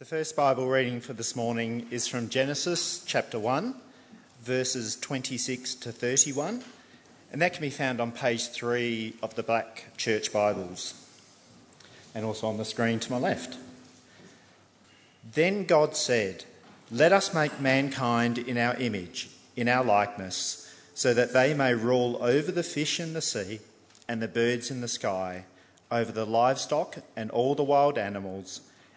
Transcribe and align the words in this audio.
The 0.00 0.06
first 0.06 0.34
Bible 0.34 0.66
reading 0.66 1.02
for 1.02 1.12
this 1.12 1.36
morning 1.36 1.86
is 1.90 2.08
from 2.08 2.30
Genesis 2.30 3.04
chapter 3.04 3.38
1, 3.38 3.74
verses 4.40 4.96
26 4.96 5.74
to 5.74 5.92
31, 5.92 6.64
and 7.30 7.42
that 7.42 7.52
can 7.52 7.60
be 7.60 7.68
found 7.68 8.00
on 8.00 8.10
page 8.10 8.48
3 8.48 9.16
of 9.22 9.34
the 9.34 9.42
Black 9.42 9.94
Church 9.98 10.32
Bibles 10.32 10.94
and 12.14 12.24
also 12.24 12.46
on 12.46 12.56
the 12.56 12.64
screen 12.64 12.98
to 13.00 13.12
my 13.12 13.18
left. 13.18 13.58
Then 15.34 15.64
God 15.66 15.94
said, 15.94 16.46
Let 16.90 17.12
us 17.12 17.34
make 17.34 17.60
mankind 17.60 18.38
in 18.38 18.56
our 18.56 18.76
image, 18.76 19.28
in 19.54 19.68
our 19.68 19.84
likeness, 19.84 20.74
so 20.94 21.12
that 21.12 21.34
they 21.34 21.52
may 21.52 21.74
rule 21.74 22.16
over 22.22 22.50
the 22.50 22.62
fish 22.62 23.00
in 23.00 23.12
the 23.12 23.20
sea 23.20 23.60
and 24.08 24.22
the 24.22 24.28
birds 24.28 24.70
in 24.70 24.80
the 24.80 24.88
sky, 24.88 25.44
over 25.90 26.10
the 26.10 26.24
livestock 26.24 27.00
and 27.14 27.30
all 27.30 27.54
the 27.54 27.62
wild 27.62 27.98
animals 27.98 28.62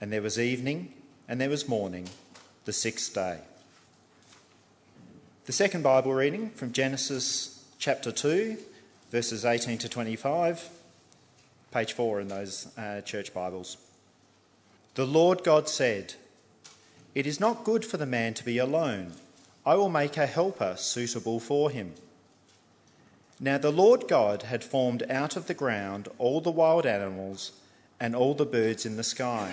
And 0.00 0.10
there 0.10 0.22
was 0.22 0.38
evening, 0.38 0.94
and 1.28 1.38
there 1.38 1.50
was 1.50 1.68
morning, 1.68 2.08
the 2.64 2.72
sixth 2.72 3.14
day. 3.14 3.40
The 5.44 5.52
second 5.52 5.82
Bible 5.82 6.14
reading 6.14 6.48
from 6.50 6.72
Genesis 6.72 7.62
chapter 7.78 8.10
2, 8.10 8.56
verses 9.10 9.44
18 9.44 9.76
to 9.76 9.90
25, 9.90 10.70
page 11.70 11.92
4 11.92 12.20
in 12.22 12.28
those 12.28 12.68
uh, 12.78 13.02
church 13.02 13.34
Bibles. 13.34 13.76
The 14.94 15.06
Lord 15.06 15.44
God 15.44 15.68
said, 15.68 16.14
It 17.14 17.26
is 17.26 17.38
not 17.38 17.64
good 17.64 17.84
for 17.84 17.98
the 17.98 18.06
man 18.06 18.32
to 18.34 18.44
be 18.44 18.56
alone. 18.56 19.12
I 19.66 19.74
will 19.74 19.90
make 19.90 20.16
a 20.16 20.26
helper 20.26 20.76
suitable 20.78 21.40
for 21.40 21.70
him. 21.70 21.92
Now 23.38 23.58
the 23.58 23.70
Lord 23.70 24.08
God 24.08 24.44
had 24.44 24.64
formed 24.64 25.02
out 25.10 25.36
of 25.36 25.46
the 25.46 25.54
ground 25.54 26.08
all 26.16 26.40
the 26.40 26.50
wild 26.50 26.86
animals 26.86 27.52
and 27.98 28.16
all 28.16 28.32
the 28.32 28.46
birds 28.46 28.86
in 28.86 28.96
the 28.96 29.04
sky 29.04 29.52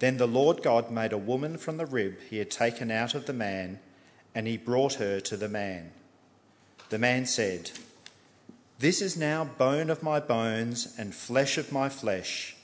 Then 0.00 0.16
the 0.16 0.26
Lord 0.26 0.62
God 0.62 0.90
made 0.90 1.12
a 1.12 1.18
woman 1.18 1.58
from 1.58 1.76
the 1.76 1.84
rib 1.86 2.16
he 2.28 2.38
had 2.38 2.50
taken 2.50 2.90
out 2.90 3.14
of 3.14 3.26
the 3.26 3.34
man, 3.34 3.78
and 4.34 4.46
he 4.46 4.56
brought 4.56 4.94
her 4.94 5.20
to 5.20 5.36
the 5.36 5.48
man. 5.48 5.92
The 6.88 6.98
man 6.98 7.26
said, 7.26 7.70
This 8.78 9.02
is 9.02 9.14
now 9.16 9.44
bone 9.44 9.90
of 9.90 10.02
my 10.02 10.18
bones 10.18 10.94
and 10.98 11.14
flesh 11.14 11.58
of 11.58 11.70
my 11.70 11.90
flesh. 11.90 12.56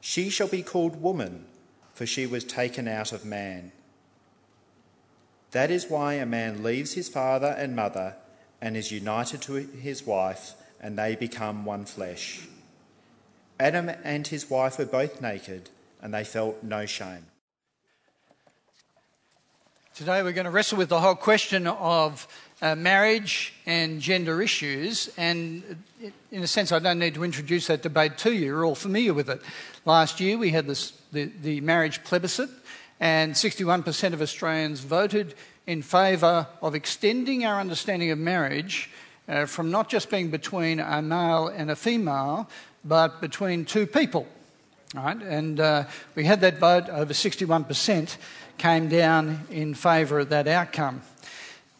She 0.00 0.30
shall 0.30 0.46
be 0.46 0.62
called 0.62 1.02
woman, 1.02 1.46
for 1.92 2.06
she 2.06 2.24
was 2.24 2.44
taken 2.44 2.86
out 2.86 3.12
of 3.12 3.24
man. 3.24 3.72
That 5.50 5.72
is 5.72 5.90
why 5.90 6.14
a 6.14 6.26
man 6.26 6.62
leaves 6.62 6.92
his 6.92 7.08
father 7.08 7.48
and 7.58 7.74
mother 7.74 8.14
and 8.60 8.76
is 8.76 8.92
united 8.92 9.42
to 9.42 9.54
his 9.54 10.06
wife, 10.06 10.54
and 10.80 10.96
they 10.96 11.16
become 11.16 11.64
one 11.64 11.84
flesh. 11.84 12.46
Adam 13.58 13.90
and 14.04 14.28
his 14.28 14.48
wife 14.48 14.78
were 14.78 14.84
both 14.84 15.20
naked 15.20 15.70
and 16.02 16.12
they 16.12 16.24
felt 16.24 16.62
no 16.62 16.86
shame. 16.86 17.26
Today 19.94 20.22
we're 20.22 20.32
going 20.32 20.44
to 20.44 20.50
wrestle 20.50 20.76
with 20.76 20.90
the 20.90 21.00
whole 21.00 21.14
question 21.14 21.66
of 21.66 22.28
uh, 22.60 22.74
marriage 22.74 23.54
and 23.64 24.00
gender 24.00 24.42
issues, 24.42 25.10
and 25.16 25.82
in 26.30 26.42
a 26.42 26.46
sense, 26.46 26.70
I 26.70 26.78
don't 26.78 26.98
need 26.98 27.14
to 27.14 27.24
introduce 27.24 27.66
that 27.68 27.82
debate 27.82 28.18
to 28.18 28.32
you. 28.32 28.46
You're 28.46 28.64
all 28.64 28.74
familiar 28.74 29.14
with 29.14 29.30
it. 29.30 29.40
Last 29.86 30.20
year 30.20 30.36
we 30.36 30.50
had 30.50 30.66
this, 30.66 30.92
the, 31.12 31.30
the 31.42 31.60
marriage 31.62 32.04
plebiscite, 32.04 32.50
and 33.00 33.32
61% 33.32 34.12
of 34.12 34.20
Australians 34.20 34.80
voted 34.80 35.34
in 35.66 35.82
favour 35.82 36.46
of 36.60 36.74
extending 36.74 37.44
our 37.44 37.60
understanding 37.60 38.10
of 38.10 38.18
marriage 38.18 38.90
uh, 39.28 39.46
from 39.46 39.70
not 39.70 39.88
just 39.88 40.10
being 40.10 40.30
between 40.30 40.78
a 40.78 41.02
male 41.02 41.48
and 41.48 41.70
a 41.70 41.76
female, 41.76 42.48
but 42.84 43.20
between 43.20 43.64
two 43.64 43.86
people. 43.86 44.26
Right? 44.94 45.20
And 45.20 45.58
uh, 45.58 45.84
we 46.14 46.24
had 46.24 46.40
that 46.42 46.58
vote, 46.58 46.88
over 46.88 47.12
61% 47.12 48.16
came 48.56 48.88
down 48.88 49.46
in 49.50 49.74
favour 49.74 50.20
of 50.20 50.28
that 50.30 50.46
outcome. 50.48 51.02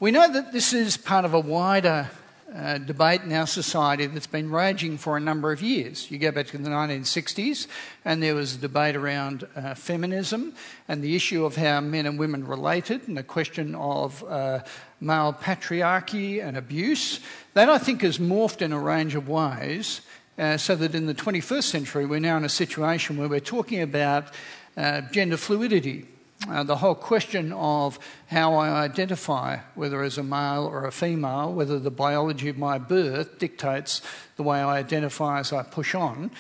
We 0.01 0.11
know 0.11 0.31
that 0.31 0.53
this 0.53 0.73
is 0.73 0.97
part 0.97 1.25
of 1.25 1.33
a 1.33 1.41
wider 1.41 2.11
uh, 2.55 2.79
debate 2.79 3.23
in 3.23 3.33
our 3.33 3.47
society 3.47 4.07
that's 4.07 4.27
been 4.27 4.51
raging 4.51 4.99
for 4.99 5.17
a 5.17 5.21
number 5.21 5.53
of 5.53 5.63
years. 5.63 6.11
You 6.11 6.19
go 6.19 6.31
back 6.31 6.47
to 6.49 6.59
the 6.59 6.71
1960s, 6.71 7.67
and 8.05 8.23
there 8.23 8.35
was 8.35 8.55
a 8.55 8.59
debate 8.59 8.97
around 8.97 9.47
uh, 9.57 9.75
feminism 9.75 10.55
and 10.89 11.03
the 11.03 11.17
issue 11.17 11.45
of 11.45 11.57
how 11.57 11.81
men 11.81 12.07
and 12.07 12.19
women 12.19 12.47
related, 12.47 13.09
and 13.09 13.17
the 13.17 13.23
question 13.23 13.75
of 13.75 14.23
uh, 14.25 14.61
male 15.01 15.33
patriarchy 15.33 16.43
and 16.43 16.57
abuse. 16.57 17.21
That, 17.55 17.69
I 17.69 17.79
think, 17.79 18.03
has 18.03 18.19
morphed 18.19 18.63
in 18.63 18.73
a 18.73 18.81
range 18.81 19.15
of 19.15 19.29
ways 19.29 20.01
uh, 20.39 20.57
so 20.57 20.77
that 20.77 20.95
in 20.95 21.07
the 21.07 21.15
21st 21.15 21.65
century, 21.65 22.07
we're 22.07 22.21
now 22.21 22.37
in 22.37 22.45
a 22.45 22.49
situation 22.49 23.17
where 23.17 23.29
we're 23.29 23.41
talking 23.41 23.83
about 23.83 24.33
uh, 24.77 25.03
gender 25.13 25.37
fluidity. 25.37 26.07
Uh, 26.49 26.63
the 26.63 26.77
whole 26.77 26.95
question 26.95 27.53
of 27.55 27.99
how 28.27 28.55
I 28.55 28.69
identify, 28.69 29.59
whether 29.75 30.03
as 30.03 30.19
a 30.19 30.23
male 30.23 30.65
or 30.65 30.85
a 30.85 30.93
female, 30.93 31.53
whether 31.53 31.79
the 31.79 31.91
biology 31.91 32.49
of 32.49 32.59
my 32.59 32.77
birth 32.79 33.39
dictates 33.39 34.03
the 34.37 34.43
way 34.43 34.59
I 34.59 34.77
identify 34.77 35.41
as 35.41 35.53
I 35.53 35.63
push 35.63 35.95
on, 35.95 36.31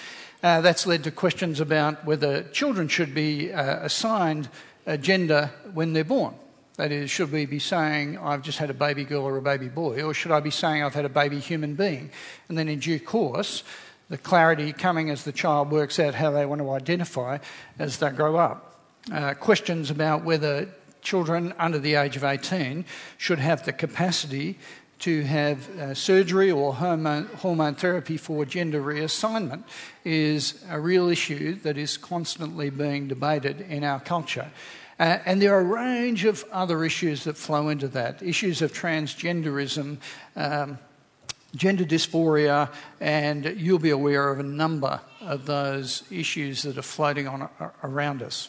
uh, 0.42 0.60
that's 0.60 0.86
led 0.86 1.04
to 1.04 1.10
questions 1.10 1.60
about 1.60 2.04
whether 2.04 2.42
children 2.42 2.88
should 2.88 3.14
be 3.14 3.52
uh, 3.52 3.84
assigned 3.84 4.50
a 4.84 4.98
gender 4.98 5.50
when 5.72 5.94
they're 5.94 6.04
born. 6.04 6.34
That 6.76 6.92
is, 6.92 7.10
should 7.10 7.32
we 7.32 7.47
be 7.47 7.59
saying, 7.59 8.18
I've 8.18 8.42
just 8.42 8.59
had 8.59 8.68
a 8.68 8.74
baby 8.74 9.04
girl 9.04 9.22
or 9.22 9.38
a 9.38 9.42
baby 9.42 9.68
boy, 9.68 10.03
or 10.03 10.12
should 10.12 10.30
I 10.30 10.41
be 10.41 10.50
saying 10.50 10.82
I've 10.82 10.94
had 10.94 11.06
a 11.06 11.10
baby 11.10 11.41
human 11.41 11.74
being? 11.74 12.10
And 12.50 12.59
then 12.59 12.68
in 12.68 12.80
due 12.80 13.00
course, 13.00 13.65
the 14.08 14.18
clarity 14.18 14.72
coming 14.72 15.10
as 15.10 15.24
the 15.24 15.32
child 15.32 15.70
works 15.70 15.98
out 15.98 16.14
how 16.14 16.30
they 16.30 16.47
want 16.47 16.60
to 16.60 16.70
identify 16.70 17.38
as 17.78 17.98
they 17.98 18.10
grow 18.10 18.36
up. 18.36 18.80
Uh, 19.12 19.34
questions 19.34 19.91
about 19.91 20.24
whether 20.24 20.68
children 21.03 21.54
under 21.58 21.78
the 21.78 21.94
age 21.94 22.16
of 22.16 22.24
18 22.24 22.84
should 23.16 23.38
have 23.38 23.64
the 23.64 23.72
capacity 23.72 24.58
to 24.98 25.22
have 25.22 25.68
uh, 25.78 25.94
surgery 25.94 26.50
or 26.50 26.74
hormone, 26.74 27.26
hormone, 27.36 27.74
therapy 27.74 28.16
for 28.16 28.44
gender 28.44 28.80
reassignment 28.80 29.62
is 30.04 30.64
a 30.70 30.80
real 30.80 31.09
issue 31.09 31.54
that 31.56 31.76
is 31.76 31.97
constantly 31.97 32.70
being 32.70 33.06
debated 33.06 33.60
in 33.60 33.84
our 33.84 34.00
culture. 34.00 34.50
Uh, 34.98 35.18
and 35.26 35.42
there 35.42 35.54
are 35.54 35.60
a 35.60 35.64
range 35.64 36.24
of 36.24 36.44
other 36.50 36.82
issues 36.82 37.24
that 37.24 37.36
flow 37.36 37.68
into 37.68 37.88
that 37.88 38.22
issues 38.22 38.62
of 38.62 38.72
transgenderism, 38.72 39.98
um, 40.36 40.78
gender 41.56 41.84
dysphoria, 41.84 42.72
and 43.00 43.44
you'll 43.56 43.78
be 43.78 43.91
aware 43.91 44.30
of 44.30 44.38
a 44.38 44.44
number 44.44 45.00
of 45.20 45.47
those 45.47 46.04
issues 46.10 46.62
that 46.62 46.78
are 46.78 46.82
floating 46.82 47.26
on 47.26 47.48
around 47.82 48.22
us. 48.22 48.48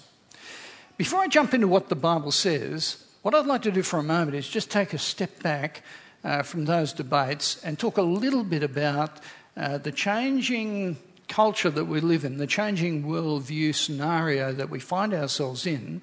Before 0.98 1.20
I 1.20 1.28
jump 1.28 1.54
into 1.54 1.68
what 1.68 1.90
the 1.90 1.96
Bible 1.96 2.32
says, 2.32 3.04
what 3.22 3.36
I'd 3.36 3.46
like 3.46 3.64
to 3.64 3.72
do 3.72 3.84
for 3.84 4.00
a 4.00 4.04
moment 4.04 4.36
is 4.36 4.48
just 4.48 4.72
take 4.72 4.94
a 4.94 4.98
step 4.98 5.42
back 5.44 5.84
uh, 6.24 6.44
from 6.44 6.66
those 6.66 6.94
debates 6.94 7.64
and 7.64 7.78
talk 7.78 7.98
a 7.98 8.02
little 8.02 8.44
bit 8.44 8.64
about 8.64 9.20
uh, 9.56 9.78
the 9.78 9.92
changing 9.92 10.98
culture 11.28 11.70
that 11.70 11.86
we 11.86 12.00
live 12.00 12.26
in, 12.26 12.38
the 12.38 12.48
changing 12.48 13.04
worldview 13.04 13.76
scenario 13.76 14.54
that 14.54 14.70
we 14.70 14.80
find 14.80 15.14
ourselves 15.14 15.66
in, 15.66 16.02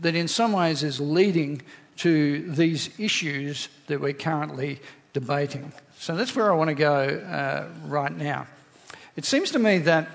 that 0.00 0.14
in 0.14 0.28
some 0.28 0.52
ways 0.52 0.82
is 0.82 1.00
leading 1.00 1.62
to 1.96 2.50
these 2.52 2.90
issues 2.98 3.68
that 3.86 4.00
we're 4.00 4.12
currently 4.12 4.80
debating. 5.12 5.72
So 6.06 6.14
that's 6.14 6.36
where 6.36 6.52
I 6.52 6.54
want 6.54 6.68
to 6.68 6.74
go 6.74 6.94
uh, 6.94 7.66
right 7.84 8.16
now. 8.16 8.46
It 9.16 9.24
seems 9.24 9.50
to 9.50 9.58
me 9.58 9.78
that 9.78 10.08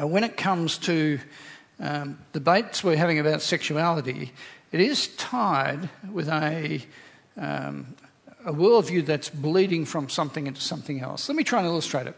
uh, 0.00 0.06
when 0.06 0.24
it 0.24 0.38
comes 0.38 0.78
to 0.78 1.20
um, 1.78 2.18
debates 2.32 2.82
we're 2.82 2.96
having 2.96 3.18
about 3.18 3.42
sexuality, 3.42 4.32
it 4.72 4.80
is 4.80 5.08
tied 5.16 5.90
with 6.10 6.30
a, 6.30 6.80
um, 7.36 7.94
a 8.46 8.54
worldview 8.54 9.04
that's 9.04 9.28
bleeding 9.28 9.84
from 9.84 10.08
something 10.08 10.46
into 10.46 10.62
something 10.62 11.02
else. 11.02 11.28
Let 11.28 11.36
me 11.36 11.44
try 11.44 11.58
and 11.58 11.68
illustrate 11.68 12.06
it. 12.06 12.16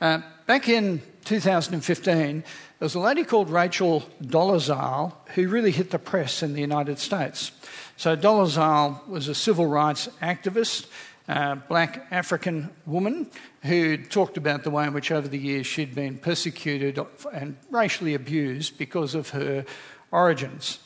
Uh, 0.00 0.20
back 0.46 0.68
in 0.68 1.02
2015, 1.24 2.14
there 2.42 2.44
was 2.78 2.94
a 2.94 3.00
lady 3.00 3.24
called 3.24 3.50
Rachel 3.50 4.04
Dolezal 4.22 5.14
who 5.34 5.48
really 5.48 5.72
hit 5.72 5.90
the 5.90 5.98
press 5.98 6.44
in 6.44 6.54
the 6.54 6.60
United 6.60 7.00
States. 7.00 7.50
So, 7.96 8.16
Dolezal 8.16 9.04
was 9.08 9.26
a 9.26 9.34
civil 9.34 9.66
rights 9.66 10.08
activist, 10.22 10.86
a 11.28 11.56
black 11.56 12.06
African 12.10 12.70
woman 12.86 13.30
who 13.62 13.96
talked 13.96 14.36
about 14.36 14.62
the 14.62 14.70
way 14.70 14.86
in 14.86 14.92
which 14.92 15.10
over 15.10 15.26
the 15.26 15.38
years 15.38 15.66
she'd 15.66 15.94
been 15.94 16.18
persecuted 16.18 16.98
and 17.32 17.56
racially 17.70 18.14
abused 18.14 18.76
because 18.78 19.14
of 19.14 19.30
her 19.30 19.64
origins. 20.10 20.78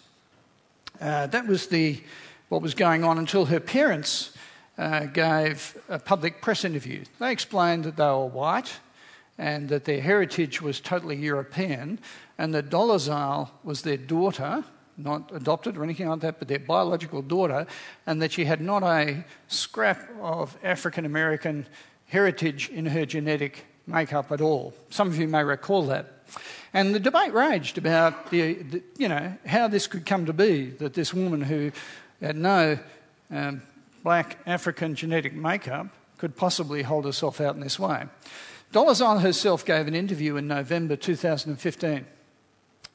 Uh, 1.00 1.26
that 1.26 1.46
was 1.46 1.68
the, 1.68 2.00
what 2.48 2.62
was 2.62 2.74
going 2.74 3.04
on 3.04 3.18
until 3.18 3.46
her 3.46 3.60
parents 3.60 4.32
uh, 4.78 5.06
gave 5.06 5.76
a 5.88 5.98
public 5.98 6.40
press 6.40 6.64
interview. 6.64 7.04
They 7.18 7.32
explained 7.32 7.84
that 7.84 7.96
they 7.96 8.04
were 8.04 8.26
white 8.26 8.78
and 9.38 9.68
that 9.68 9.84
their 9.84 10.00
heritage 10.00 10.60
was 10.60 10.80
totally 10.80 11.14
European, 11.14 12.00
and 12.38 12.52
that 12.54 12.70
Dolezal 12.70 13.48
was 13.62 13.82
their 13.82 13.96
daughter, 13.96 14.64
not 14.98 15.30
adopted 15.34 15.76
or 15.76 15.84
anything 15.84 16.08
like 16.08 16.20
that, 16.20 16.38
but 16.38 16.48
their 16.48 16.58
biological 16.58 17.22
daughter, 17.22 17.66
and 18.06 18.20
that 18.20 18.32
she 18.32 18.44
had 18.44 18.60
not 18.60 18.82
a 18.82 19.24
scrap 19.46 20.08
of 20.20 20.56
African 20.62 21.04
American 21.04 21.66
heritage 22.06 22.68
in 22.70 22.86
her 22.86 23.06
genetic 23.06 23.64
makeup 23.86 24.32
at 24.32 24.40
all. 24.40 24.74
Some 24.90 25.08
of 25.08 25.18
you 25.18 25.28
may 25.28 25.44
recall 25.44 25.86
that. 25.86 26.24
And 26.74 26.94
the 26.94 27.00
debate 27.00 27.32
raged 27.32 27.78
about 27.78 28.30
the, 28.30 28.54
the, 28.54 28.82
you 28.98 29.08
know, 29.08 29.34
how 29.46 29.68
this 29.68 29.86
could 29.86 30.04
come 30.04 30.26
to 30.26 30.32
be 30.32 30.70
that 30.78 30.94
this 30.94 31.14
woman 31.14 31.40
who 31.40 31.72
had 32.20 32.36
no 32.36 32.78
um, 33.30 33.62
black 34.02 34.38
African 34.46 34.94
genetic 34.94 35.32
makeup 35.32 35.86
could 36.18 36.36
possibly 36.36 36.82
hold 36.82 37.04
herself 37.04 37.40
out 37.40 37.54
in 37.54 37.60
this 37.60 37.78
way. 37.78 38.04
Dolezal 38.72 39.22
herself 39.22 39.64
gave 39.64 39.86
an 39.86 39.94
interview 39.94 40.36
in 40.36 40.46
November 40.46 40.96
2015. 40.96 42.04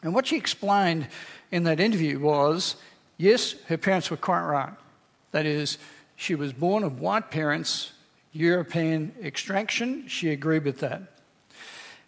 And 0.04 0.14
what 0.14 0.28
she 0.28 0.38
explained 0.38 1.08
in 1.52 1.64
that 1.64 1.80
interview 1.80 2.20
was 2.20 2.76
yes, 3.18 3.56
her 3.68 3.78
parents 3.78 4.12
were 4.12 4.18
quite 4.18 4.44
right. 4.44 4.74
That 5.32 5.46
is, 5.46 5.78
she 6.16 6.36
was 6.36 6.54
born 6.54 6.84
of 6.84 7.00
white 7.00 7.32
parents, 7.32 7.92
European 8.34 9.14
extraction. 9.24 10.08
She 10.08 10.30
agreed 10.30 10.66
with 10.66 10.80
that. 10.80 11.02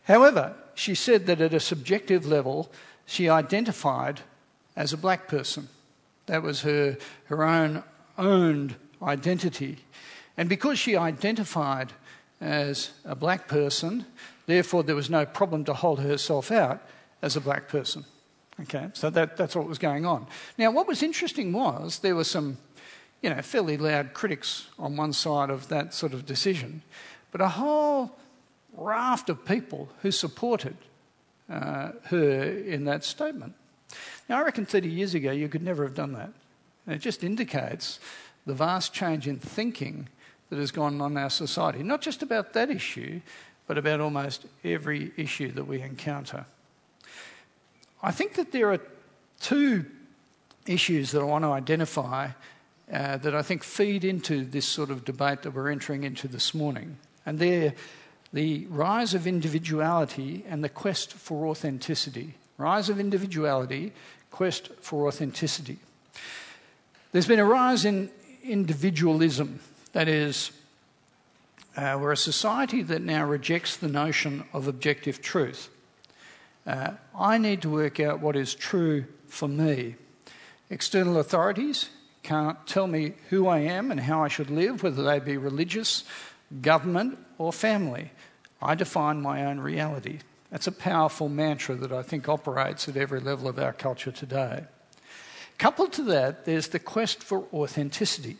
However, 0.03 0.53
she 0.75 0.93
said 0.93 1.25
that 1.25 1.41
at 1.41 1.53
a 1.53 1.59
subjective 1.59 2.27
level, 2.27 2.71
she 3.05 3.29
identified 3.29 4.21
as 4.75 4.93
a 4.93 4.97
black 4.97 5.27
person. 5.27 5.69
That 6.27 6.43
was 6.43 6.61
her, 6.61 6.97
her 7.25 7.43
own 7.43 7.83
owned 8.17 8.75
identity. 9.01 9.77
And 10.37 10.49
because 10.49 10.79
she 10.79 10.95
identified 10.95 11.93
as 12.41 12.91
a 13.03 13.15
black 13.15 13.47
person, 13.47 14.05
therefore 14.45 14.83
there 14.83 14.95
was 14.95 15.09
no 15.09 15.25
problem 15.25 15.63
to 15.65 15.73
hold 15.73 15.99
herself 15.99 16.51
out 16.51 16.81
as 17.25 17.35
a 17.35 17.41
black 17.41 17.67
person. 17.67 18.05
Okay, 18.61 18.87
so 18.93 19.09
that, 19.09 19.35
that's 19.35 19.55
what 19.55 19.67
was 19.67 19.79
going 19.79 20.05
on. 20.05 20.27
Now, 20.57 20.71
what 20.71 20.87
was 20.87 21.03
interesting 21.03 21.51
was 21.51 21.99
there 21.99 22.15
were 22.15 22.23
some, 22.23 22.57
you 23.21 23.29
know, 23.29 23.41
fairly 23.41 23.75
loud 23.75 24.13
critics 24.13 24.67
on 24.79 24.95
one 24.95 25.11
side 25.11 25.49
of 25.49 25.67
that 25.67 25.93
sort 25.93 26.13
of 26.13 26.25
decision, 26.25 26.83
but 27.31 27.41
a 27.41 27.49
whole 27.49 28.15
raft 28.77 29.29
of 29.29 29.43
people 29.43 29.89
who 30.03 30.11
supported 30.11 30.77
uh, 31.49 31.91
her 32.05 32.43
in 32.43 32.85
that 32.85 33.03
statement. 33.03 33.53
Now, 34.29 34.39
I 34.39 34.43
reckon 34.43 34.65
30 34.65 34.87
years 34.87 35.15
ago 35.15 35.31
you 35.31 35.49
could 35.49 35.63
never 35.63 35.83
have 35.83 35.95
done 35.95 36.13
that. 36.13 36.31
And 36.85 36.95
it 36.95 36.99
just 36.99 37.23
indicates 37.23 37.99
the 38.45 38.53
vast 38.53 38.93
change 38.93 39.27
in 39.27 39.39
thinking 39.39 40.07
that 40.49 40.59
has 40.59 40.71
gone 40.71 41.01
on 41.01 41.13
in 41.13 41.17
our 41.17 41.29
society, 41.31 41.81
not 41.81 42.01
just 42.01 42.21
about 42.21 42.53
that 42.53 42.69
issue, 42.69 43.19
but 43.67 43.77
about 43.77 43.99
almost 43.99 44.45
every 44.63 45.11
issue 45.17 45.51
that 45.51 45.65
we 45.65 45.81
encounter. 45.81 46.45
I 48.01 48.11
think 48.11 48.33
that 48.35 48.51
there 48.51 48.71
are 48.71 48.79
two 49.39 49.85
issues 50.67 51.11
that 51.11 51.21
I 51.21 51.23
want 51.23 51.43
to 51.43 51.51
identify 51.51 52.29
uh, 52.91 53.17
that 53.17 53.35
I 53.35 53.41
think 53.41 53.63
feed 53.63 54.03
into 54.03 54.45
this 54.45 54.65
sort 54.65 54.91
of 54.91 55.05
debate 55.05 55.41
that 55.41 55.51
we're 55.51 55.71
entering 55.71 56.03
into 56.03 56.27
this 56.27 56.53
morning. 56.53 56.97
And 57.25 57.39
they're 57.39 57.73
the 58.31 58.65
rise 58.67 59.13
of 59.13 59.25
individuality 59.25 60.43
and 60.47 60.63
the 60.63 60.69
quest 60.69 61.13
for 61.13 61.47
authenticity. 61.47 62.35
Rise 62.57 62.89
of 62.89 62.99
individuality, 62.99 63.93
quest 64.29 64.69
for 64.81 65.07
authenticity. 65.07 65.77
There's 67.11 67.27
been 67.27 67.39
a 67.39 67.45
rise 67.45 67.85
in 67.85 68.09
individualism, 68.43 69.61
that 69.93 70.07
is, 70.07 70.51
uh, 71.77 71.97
we're 71.99 72.11
a 72.11 72.17
society 72.17 72.83
that 72.83 73.01
now 73.01 73.25
rejects 73.25 73.77
the 73.77 73.87
notion 73.87 74.43
of 74.53 74.67
objective 74.67 75.21
truth. 75.21 75.69
Uh, 76.65 76.91
I 77.17 77.37
need 77.37 77.61
to 77.61 77.69
work 77.69 77.99
out 77.99 78.19
what 78.19 78.35
is 78.35 78.55
true 78.55 79.05
for 79.27 79.47
me. 79.47 79.95
External 80.69 81.19
authorities 81.19 81.89
can't 82.23 82.65
tell 82.65 82.87
me 82.87 83.13
who 83.29 83.47
I 83.47 83.59
am 83.59 83.91
and 83.91 83.99
how 83.99 84.23
I 84.23 84.27
should 84.27 84.49
live, 84.49 84.81
whether 84.81 85.03
they 85.03 85.19
be 85.19 85.37
religious, 85.37 86.03
government, 86.61 87.19
or 87.37 87.53
family. 87.53 88.11
I 88.61 88.73
define 88.73 89.21
my 89.21 89.45
own 89.45 89.59
reality. 89.59 90.19
That's 90.49 90.67
a 90.67 90.71
powerful 90.71 91.29
mantra 91.29 91.75
that 91.75 91.91
I 91.91 92.01
think 92.01 92.27
operates 92.27 92.87
at 92.87 92.97
every 92.97 93.19
level 93.19 93.47
of 93.47 93.59
our 93.59 93.73
culture 93.73 94.11
today. 94.11 94.63
Coupled 95.57 95.93
to 95.93 96.03
that, 96.03 96.45
there's 96.45 96.69
the 96.69 96.79
quest 96.79 97.23
for 97.23 97.45
authenticity. 97.53 98.37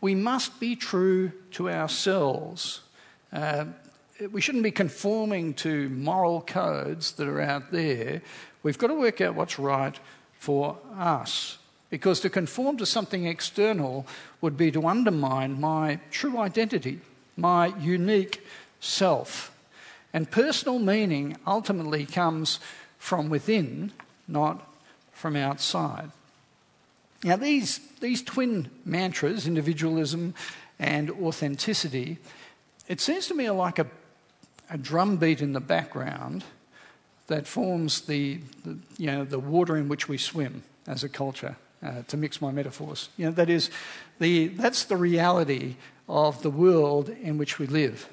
We 0.00 0.14
must 0.14 0.60
be 0.60 0.76
true 0.76 1.32
to 1.52 1.70
ourselves. 1.70 2.80
Uh, 3.32 3.66
we 4.28 4.40
shouldn't 4.40 4.64
be 4.64 4.70
conforming 4.70 5.54
to 5.54 5.88
moral 5.88 6.42
codes 6.42 7.12
that 7.12 7.26
are 7.26 7.40
out 7.40 7.72
there. 7.72 8.22
We've 8.62 8.78
got 8.78 8.88
to 8.88 8.94
work 8.94 9.20
out 9.20 9.34
what's 9.34 9.58
right 9.58 9.98
for 10.38 10.78
us. 10.96 11.58
Because 11.88 12.20
to 12.20 12.30
conform 12.30 12.76
to 12.76 12.86
something 12.86 13.26
external 13.26 14.06
would 14.40 14.56
be 14.56 14.70
to 14.72 14.86
undermine 14.86 15.60
my 15.60 16.00
true 16.10 16.38
identity, 16.38 17.00
my 17.36 17.66
unique 17.78 18.46
self. 18.78 19.54
And 20.12 20.30
personal 20.30 20.78
meaning 20.78 21.36
ultimately 21.46 22.06
comes 22.06 22.60
from 22.98 23.28
within, 23.28 23.92
not 24.28 24.66
from 25.12 25.34
outside. 25.34 26.10
Now, 27.24 27.36
these, 27.36 27.80
these 28.00 28.22
twin 28.22 28.70
mantras, 28.84 29.46
individualism 29.46 30.34
and 30.78 31.10
authenticity, 31.10 32.18
it 32.88 33.00
seems 33.00 33.26
to 33.26 33.34
me 33.34 33.46
are 33.46 33.54
like 33.54 33.78
a, 33.78 33.86
a 34.70 34.78
drum 34.78 35.16
beat 35.16 35.42
in 35.42 35.52
the 35.52 35.60
background 35.60 36.44
that 37.26 37.46
forms 37.46 38.02
the, 38.02 38.40
the, 38.64 38.76
you 38.98 39.06
know, 39.06 39.24
the 39.24 39.38
water 39.38 39.76
in 39.76 39.88
which 39.88 40.08
we 40.08 40.18
swim 40.18 40.62
as 40.86 41.04
a 41.04 41.08
culture, 41.08 41.56
uh, 41.82 42.02
to 42.08 42.16
mix 42.16 42.40
my 42.40 42.50
metaphors. 42.50 43.08
You 43.16 43.26
know, 43.26 43.32
that 43.32 43.48
is, 43.48 43.70
the, 44.18 44.48
that's 44.48 44.84
the 44.84 44.96
reality 44.96 45.76
of 46.08 46.42
the 46.42 46.50
world 46.50 47.08
in 47.08 47.38
which 47.38 47.58
we 47.58 47.66
live. 47.66 48.08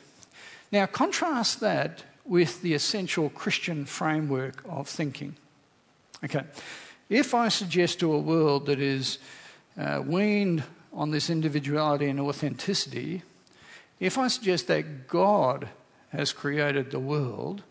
Now, 0.72 0.86
contrast 0.86 1.60
that 1.62 2.04
with 2.26 2.62
the 2.62 2.74
essential 2.74 3.30
Christian 3.30 3.86
framework 3.86 4.64
of 4.68 4.88
thinking. 4.88 5.36
Okay, 6.24 6.44
if 7.10 7.34
I 7.34 7.48
suggest 7.48 8.00
to 8.00 8.14
a 8.14 8.20
world 8.20 8.66
that 8.66 8.80
is 8.80 9.18
uh, 9.80 10.04
weaned 10.06 10.64
on 10.94 11.12
this 11.12 11.30
individuality 11.30 12.08
and 12.08 12.20
authenticity, 12.20 13.22
if 14.00 14.18
I 14.18 14.28
suggest 14.28 14.68
that 14.68 15.08
God 15.08 15.70
has 16.10 16.34
created 16.34 16.92
the 16.92 17.00
world, 17.00 17.64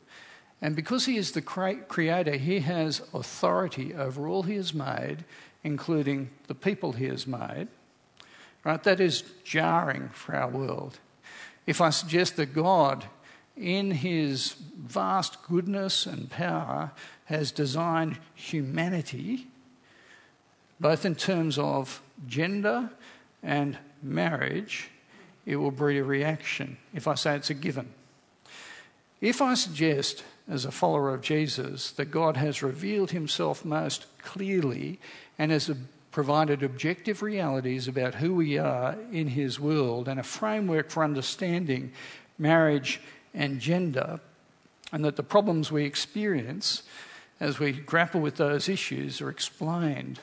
and 0.60 0.74
because 0.74 1.06
He 1.06 1.16
is 1.16 1.32
the 1.32 1.42
creator, 1.42 2.36
He 2.36 2.60
has 2.60 3.02
authority 3.12 3.94
over 3.94 4.26
all 4.26 4.42
He 4.42 4.56
has 4.56 4.72
made, 4.72 5.24
including 5.62 6.30
the 6.46 6.54
people 6.54 6.92
He 6.92 7.06
has 7.06 7.26
made, 7.26 7.68
right? 8.64 8.82
That 8.82 9.00
is 9.00 9.22
jarring 9.44 10.10
for 10.10 10.34
our 10.34 10.48
world. 10.48 10.98
if 11.66 11.80
I 11.80 11.90
suggest 11.90 12.36
that 12.36 12.54
God, 12.54 13.06
in 13.56 13.90
his 13.90 14.54
vast 14.76 15.42
goodness 15.42 16.06
and 16.06 16.30
power, 16.30 16.92
has 17.24 17.50
designed 17.50 18.18
humanity, 18.34 19.48
both 20.78 21.04
in 21.04 21.14
terms 21.14 21.58
of 21.58 22.02
gender 22.26 22.90
and 23.42 23.78
marriage, 24.02 24.90
it 25.44 25.56
will 25.56 25.70
breed 25.70 25.98
a 25.98 26.04
reaction 26.04 26.76
if 26.94 27.08
I 27.08 27.14
say 27.14 27.34
it's 27.36 27.50
a 27.50 27.54
given. 27.54 27.88
If 29.20 29.40
I 29.40 29.54
suggest, 29.54 30.24
as 30.48 30.64
a 30.64 30.70
follower 30.70 31.12
of 31.12 31.22
Jesus, 31.22 31.90
that 31.92 32.10
God 32.10 32.36
has 32.36 32.62
revealed 32.62 33.10
himself 33.10 33.64
most 33.64 34.06
clearly 34.18 35.00
and 35.38 35.50
has 35.50 35.70
provided 36.12 36.62
objective 36.62 37.22
realities 37.22 37.88
about 37.88 38.14
who 38.14 38.34
we 38.34 38.58
are 38.58 38.96
in 39.12 39.28
his 39.28 39.60
world 39.60 40.08
and 40.08 40.20
a 40.20 40.22
framework 40.22 40.90
for 40.90 41.04
understanding 41.04 41.92
marriage 42.38 43.00
and 43.34 43.60
gender, 43.60 44.20
and 44.92 45.04
that 45.04 45.16
the 45.16 45.22
problems 45.22 45.70
we 45.70 45.84
experience 45.84 46.82
as 47.40 47.58
we 47.58 47.72
grapple 47.72 48.20
with 48.20 48.36
those 48.36 48.68
issues 48.68 49.20
are 49.20 49.28
explained 49.28 50.20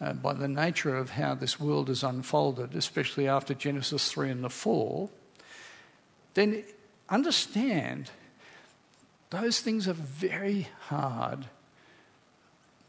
uh, 0.00 0.12
by 0.12 0.32
the 0.32 0.48
nature 0.48 0.96
of 0.96 1.10
how 1.10 1.34
this 1.34 1.60
world 1.60 1.88
has 1.88 2.02
unfolded, 2.02 2.74
especially 2.74 3.28
after 3.28 3.54
Genesis 3.54 4.10
3 4.10 4.30
and 4.30 4.44
the 4.44 4.50
fall, 4.50 5.10
then 6.34 6.64
understand 7.08 8.10
those 9.30 9.60
things 9.60 9.88
are 9.88 9.92
very 9.92 10.68
hard 10.88 11.46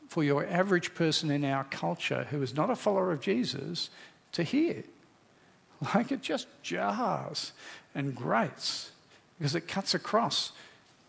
for 0.07 0.23
your 0.23 0.45
average 0.47 0.93
person 0.95 1.29
in 1.31 1.43
our 1.43 1.63
culture 1.65 2.27
who 2.29 2.41
is 2.41 2.55
not 2.55 2.69
a 2.69 2.75
follower 2.75 3.11
of 3.11 3.21
Jesus 3.21 3.89
to 4.31 4.43
hear. 4.43 4.83
Like 5.93 6.11
it 6.11 6.23
just 6.23 6.47
jars 6.63 7.51
and 7.93 8.15
grates 8.15 8.91
because 9.37 9.53
it 9.53 9.67
cuts 9.67 9.93
across 9.93 10.51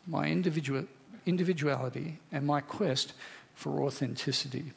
my 0.07 0.27
individual, 0.27 0.85
individuality 1.25 2.19
and 2.31 2.47
my 2.47 2.61
quest 2.61 3.15
for 3.55 3.83
authenticity. 3.83 4.73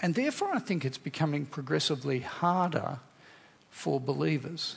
And 0.00 0.14
therefore, 0.14 0.52
I 0.54 0.60
think 0.60 0.84
it's 0.84 0.96
becoming 0.96 1.44
progressively 1.44 2.20
harder 2.20 2.98
for 3.68 3.98
believers 3.98 4.76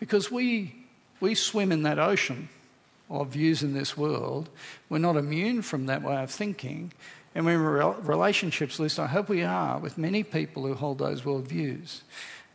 because 0.00 0.30
we, 0.30 0.86
we 1.20 1.34
swim 1.34 1.70
in 1.70 1.82
that 1.82 1.98
ocean 1.98 2.48
of 3.08 3.28
views 3.28 3.62
in 3.62 3.72
this 3.72 3.96
world. 3.96 4.48
We're 4.88 4.98
not 4.98 5.16
immune 5.16 5.62
from 5.62 5.86
that 5.86 6.02
way 6.02 6.22
of 6.22 6.30
thinking. 6.30 6.92
And 7.34 7.44
when 7.44 7.58
relationships, 7.60 8.76
at 8.76 8.82
least 8.82 8.98
I 8.98 9.06
hope 9.06 9.28
we 9.28 9.42
are, 9.42 9.78
with 9.78 9.98
many 9.98 10.22
people 10.22 10.66
who 10.66 10.74
hold 10.74 10.98
those 10.98 11.22
worldviews. 11.22 12.00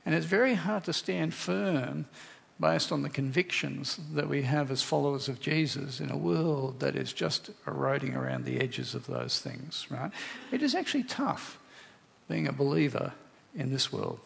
And 0.05 0.15
it's 0.15 0.25
very 0.25 0.55
hard 0.55 0.83
to 0.85 0.93
stand 0.93 1.33
firm 1.33 2.05
based 2.59 2.91
on 2.91 3.01
the 3.01 3.09
convictions 3.09 3.99
that 4.13 4.29
we 4.29 4.43
have 4.43 4.71
as 4.71 4.83
followers 4.83 5.27
of 5.27 5.39
Jesus 5.39 5.99
in 5.99 6.11
a 6.11 6.17
world 6.17 6.79
that 6.79 6.95
is 6.95 7.11
just 7.11 7.49
eroding 7.65 8.15
around 8.15 8.45
the 8.45 8.59
edges 8.59 8.93
of 8.93 9.07
those 9.07 9.39
things, 9.39 9.87
right? 9.89 10.11
It 10.51 10.61
is 10.61 10.75
actually 10.75 11.03
tough 11.03 11.59
being 12.29 12.47
a 12.47 12.53
believer 12.53 13.13
in 13.55 13.71
this 13.71 13.91
world. 13.91 14.19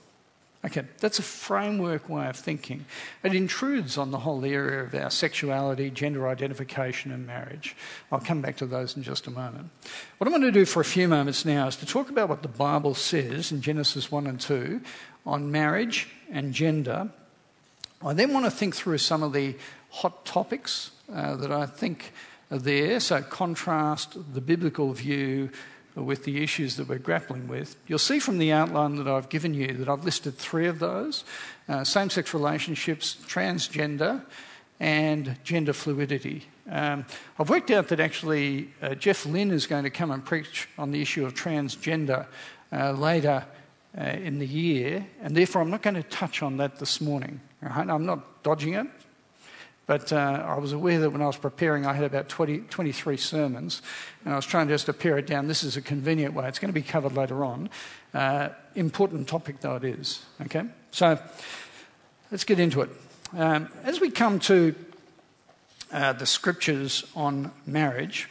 Okay, 0.66 0.84
that's 1.00 1.20
a 1.20 1.24
framework 1.24 2.10
way 2.10 2.28
of 2.28 2.36
thinking. 2.36 2.86
It 3.24 3.36
intrudes 3.36 4.00
on 4.00 4.10
the 4.10 4.18
whole 4.18 4.44
area 4.44 4.84
of 4.84 4.96
our 4.96 5.12
sexuality, 5.12 5.92
gender 5.92 6.28
identification, 6.28 7.12
and 7.12 7.28
marriage. 7.28 7.76
I'll 8.12 8.20
come 8.20 8.42
back 8.42 8.58
to 8.58 8.66
those 8.66 8.98
in 8.98 9.04
just 9.04 9.28
a 9.28 9.32
moment. 9.32 9.70
What 10.18 10.28
I'm 10.28 10.32
going 10.32 10.42
to 10.42 10.52
do 10.52 10.66
for 10.66 10.82
a 10.82 10.86
few 10.86 11.08
moments 11.08 11.46
now 11.46 11.68
is 11.68 11.76
to 11.78 11.86
talk 11.86 12.10
about 12.10 12.30
what 12.30 12.42
the 12.42 12.48
Bible 12.48 12.96
says 12.96 13.52
in 13.52 13.62
Genesis 13.62 14.12
1 14.12 14.26
and 14.26 14.40
2 14.40 14.82
on 15.28 15.52
marriage 15.52 16.08
and 16.32 16.52
gender. 16.52 17.12
I 18.04 18.14
then 18.14 18.34
want 18.34 18.46
to 18.46 18.52
think 18.52 18.76
through 18.76 18.98
some 18.98 19.22
of 19.22 19.34
the 19.34 19.56
hot 19.92 20.26
topics 20.26 20.90
uh, 21.14 21.36
that 21.36 21.52
I 21.52 21.68
think 21.68 22.12
are 22.50 22.58
there. 22.58 23.00
So, 23.00 23.22
contrast 23.22 24.18
the 24.34 24.42
biblical 24.42 24.94
view 24.94 25.52
with 25.96 26.26
the 26.26 26.44
issues 26.44 26.76
that 26.76 26.88
we're 26.88 27.00
grappling 27.00 27.48
with. 27.48 27.76
You'll 27.88 28.00
see 28.00 28.20
from 28.20 28.38
the 28.38 28.52
outline 28.52 28.96
that 28.98 29.08
I've 29.08 29.30
given 29.30 29.54
you 29.54 29.74
that 29.74 29.88
I've 29.88 30.04
listed 30.04 30.38
three 30.38 30.68
of 30.68 30.80
those 30.80 31.24
uh, 31.70 31.84
same 31.84 32.10
sex 32.10 32.34
relationships, 32.34 33.18
transgender, 33.28 34.24
and 34.80 35.38
gender 35.44 35.74
fluidity. 35.74 36.44
Um, 36.70 37.06
I've 37.40 37.50
worked 37.50 37.72
out 37.72 37.88
that 37.90 38.00
actually 38.00 38.70
uh, 38.82 38.96
Jeff 38.96 39.26
Lynn 39.26 39.52
is 39.52 39.68
going 39.68 39.84
to 39.84 39.90
come 39.90 40.12
and 40.12 40.24
preach 40.24 40.68
on 40.78 40.92
the 40.92 41.02
issue 41.02 41.26
of 41.26 41.34
transgender 41.34 42.26
uh, 42.72 42.92
later 42.92 43.46
uh, 43.98 44.02
in 44.02 44.40
the 44.40 44.48
year, 44.48 45.06
and 45.22 45.36
therefore 45.36 45.62
I'm 45.62 45.70
not 45.70 45.82
going 45.82 45.96
to 45.96 46.04
touch 46.04 46.42
on 46.42 46.58
that 46.58 46.80
this 46.80 47.00
morning. 47.00 47.40
Right? 47.62 47.90
I'm 47.90 48.06
not 48.06 48.44
dodging 48.44 48.74
it. 48.74 48.88
But 49.88 50.12
uh, 50.12 50.44
I 50.46 50.58
was 50.58 50.74
aware 50.74 51.00
that 51.00 51.12
when 51.12 51.22
I 51.22 51.28
was 51.28 51.38
preparing, 51.38 51.86
I 51.86 51.94
had 51.94 52.04
about 52.04 52.28
20, 52.28 52.60
23 52.60 53.18
sermons, 53.18 53.82
and 54.24 54.34
I 54.34 54.36
was 54.36 54.46
trying 54.46 54.68
just 54.68 54.88
to 54.88 54.94
pare 54.94 55.18
it 55.18 55.28
down. 55.28 55.48
This 55.48 55.64
is 55.64 55.78
a 55.78 55.82
convenient 55.82 56.34
way. 56.34 56.48
It's 56.48 56.58
going 56.58 56.74
to 56.74 56.80
be 56.80 56.82
covered 56.82 57.14
later 57.14 57.46
on. 57.46 57.70
Uh, 58.14 58.50
important 58.74 59.28
topic, 59.28 59.60
though 59.62 59.76
it 59.76 59.84
is. 59.84 60.26
Okay? 60.42 60.64
So 60.92 61.20
let's 62.32 62.44
get 62.44 62.60
into 62.60 62.82
it. 62.82 62.90
Um, 63.38 63.70
as 63.84 64.00
we 64.00 64.10
come 64.10 64.40
to 64.42 64.74
uh, 65.92 66.14
the 66.14 66.26
scriptures 66.26 67.04
on 67.16 67.52
marriage, 67.68 68.28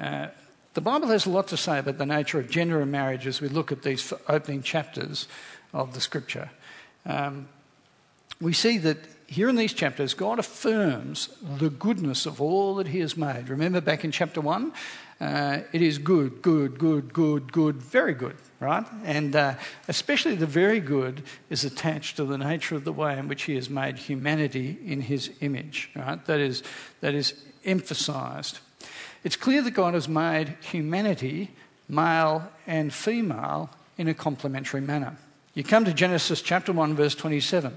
uh, 0.00 0.28
the 0.74 0.80
Bible 0.80 1.08
has 1.08 1.24
a 1.24 1.30
lot 1.30 1.48
to 1.48 1.56
say 1.56 1.78
about 1.78 1.98
the 1.98 2.06
nature 2.06 2.38
of 2.38 2.50
gender 2.50 2.82
and 2.82 2.90
marriage 2.90 3.26
as 3.26 3.40
we 3.40 3.48
look 3.48 3.72
at 3.72 3.82
these 3.82 4.12
opening 4.28 4.62
chapters 4.62 5.28
of 5.72 5.94
the 5.94 6.00
scripture. 6.00 6.50
Um, 7.06 7.48
we 8.40 8.52
see 8.52 8.78
that 8.78 8.98
here 9.26 9.48
in 9.48 9.56
these 9.56 9.72
chapters, 9.72 10.14
God 10.14 10.38
affirms 10.38 11.28
the 11.58 11.70
goodness 11.70 12.26
of 12.26 12.40
all 12.40 12.76
that 12.76 12.88
He 12.88 13.00
has 13.00 13.16
made. 13.16 13.48
Remember 13.48 13.80
back 13.80 14.04
in 14.04 14.10
chapter 14.10 14.40
1? 14.40 14.72
Uh, 15.20 15.60
it 15.72 15.80
is 15.80 15.98
good, 15.98 16.42
good, 16.42 16.78
good, 16.78 17.12
good, 17.12 17.52
good, 17.52 17.76
very 17.76 18.14
good, 18.14 18.36
right? 18.60 18.84
And 19.04 19.34
uh, 19.34 19.54
especially 19.88 20.34
the 20.34 20.46
very 20.46 20.80
good 20.80 21.22
is 21.50 21.64
attached 21.64 22.16
to 22.16 22.24
the 22.24 22.36
nature 22.36 22.74
of 22.74 22.84
the 22.84 22.92
way 22.92 23.18
in 23.18 23.28
which 23.28 23.44
He 23.44 23.54
has 23.54 23.70
made 23.70 23.96
humanity 23.96 24.78
in 24.84 25.00
His 25.00 25.30
image, 25.40 25.90
right? 25.96 26.24
That 26.26 26.40
is, 26.40 26.62
that 27.00 27.14
is 27.14 27.34
emphasized. 27.64 28.58
It's 29.22 29.36
clear 29.36 29.62
that 29.62 29.70
God 29.70 29.94
has 29.94 30.08
made 30.08 30.56
humanity, 30.60 31.50
male 31.88 32.48
and 32.66 32.92
female, 32.92 33.70
in 33.96 34.08
a 34.08 34.14
complementary 34.14 34.80
manner. 34.80 35.16
You 35.54 35.62
come 35.62 35.84
to 35.84 35.94
Genesis 35.94 36.42
chapter 36.42 36.72
1, 36.72 36.94
verse 36.94 37.14
27. 37.14 37.76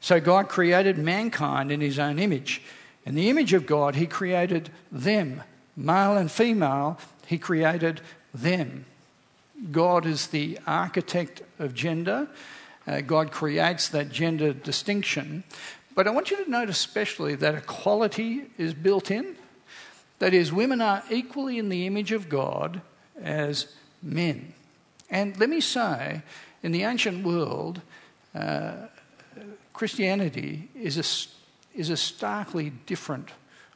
So 0.00 0.20
God 0.20 0.48
created 0.48 0.98
mankind 0.98 1.72
in 1.72 1.80
his 1.80 1.98
own 1.98 2.18
image. 2.18 2.62
In 3.04 3.14
the 3.14 3.28
image 3.30 3.52
of 3.52 3.66
God, 3.66 3.94
he 3.94 4.06
created 4.06 4.70
them, 4.90 5.42
male 5.76 6.16
and 6.16 6.30
female, 6.30 6.98
he 7.26 7.38
created 7.38 8.00
them. 8.34 8.84
God 9.70 10.06
is 10.06 10.28
the 10.28 10.58
architect 10.66 11.42
of 11.58 11.74
gender. 11.74 12.28
Uh, 12.86 13.00
God 13.00 13.30
creates 13.30 13.88
that 13.88 14.10
gender 14.10 14.52
distinction. 14.52 15.44
But 15.94 16.06
I 16.06 16.10
want 16.10 16.30
you 16.30 16.44
to 16.44 16.50
note 16.50 16.68
especially 16.68 17.34
that 17.36 17.54
equality 17.54 18.46
is 18.58 18.74
built 18.74 19.10
in. 19.10 19.36
That 20.18 20.34
is, 20.34 20.52
women 20.52 20.80
are 20.80 21.02
equally 21.10 21.58
in 21.58 21.68
the 21.68 21.86
image 21.86 22.12
of 22.12 22.28
God 22.28 22.80
as 23.20 23.74
men. 24.02 24.52
And 25.10 25.38
let 25.38 25.48
me 25.48 25.60
say, 25.60 26.22
in 26.62 26.72
the 26.72 26.82
ancient 26.82 27.24
world, 27.24 27.80
uh, 28.34 28.88
Christianity 29.76 30.70
is 30.74 30.96
a, 30.96 31.78
is 31.78 31.90
a 31.90 31.98
starkly 31.98 32.72
different 32.86 33.28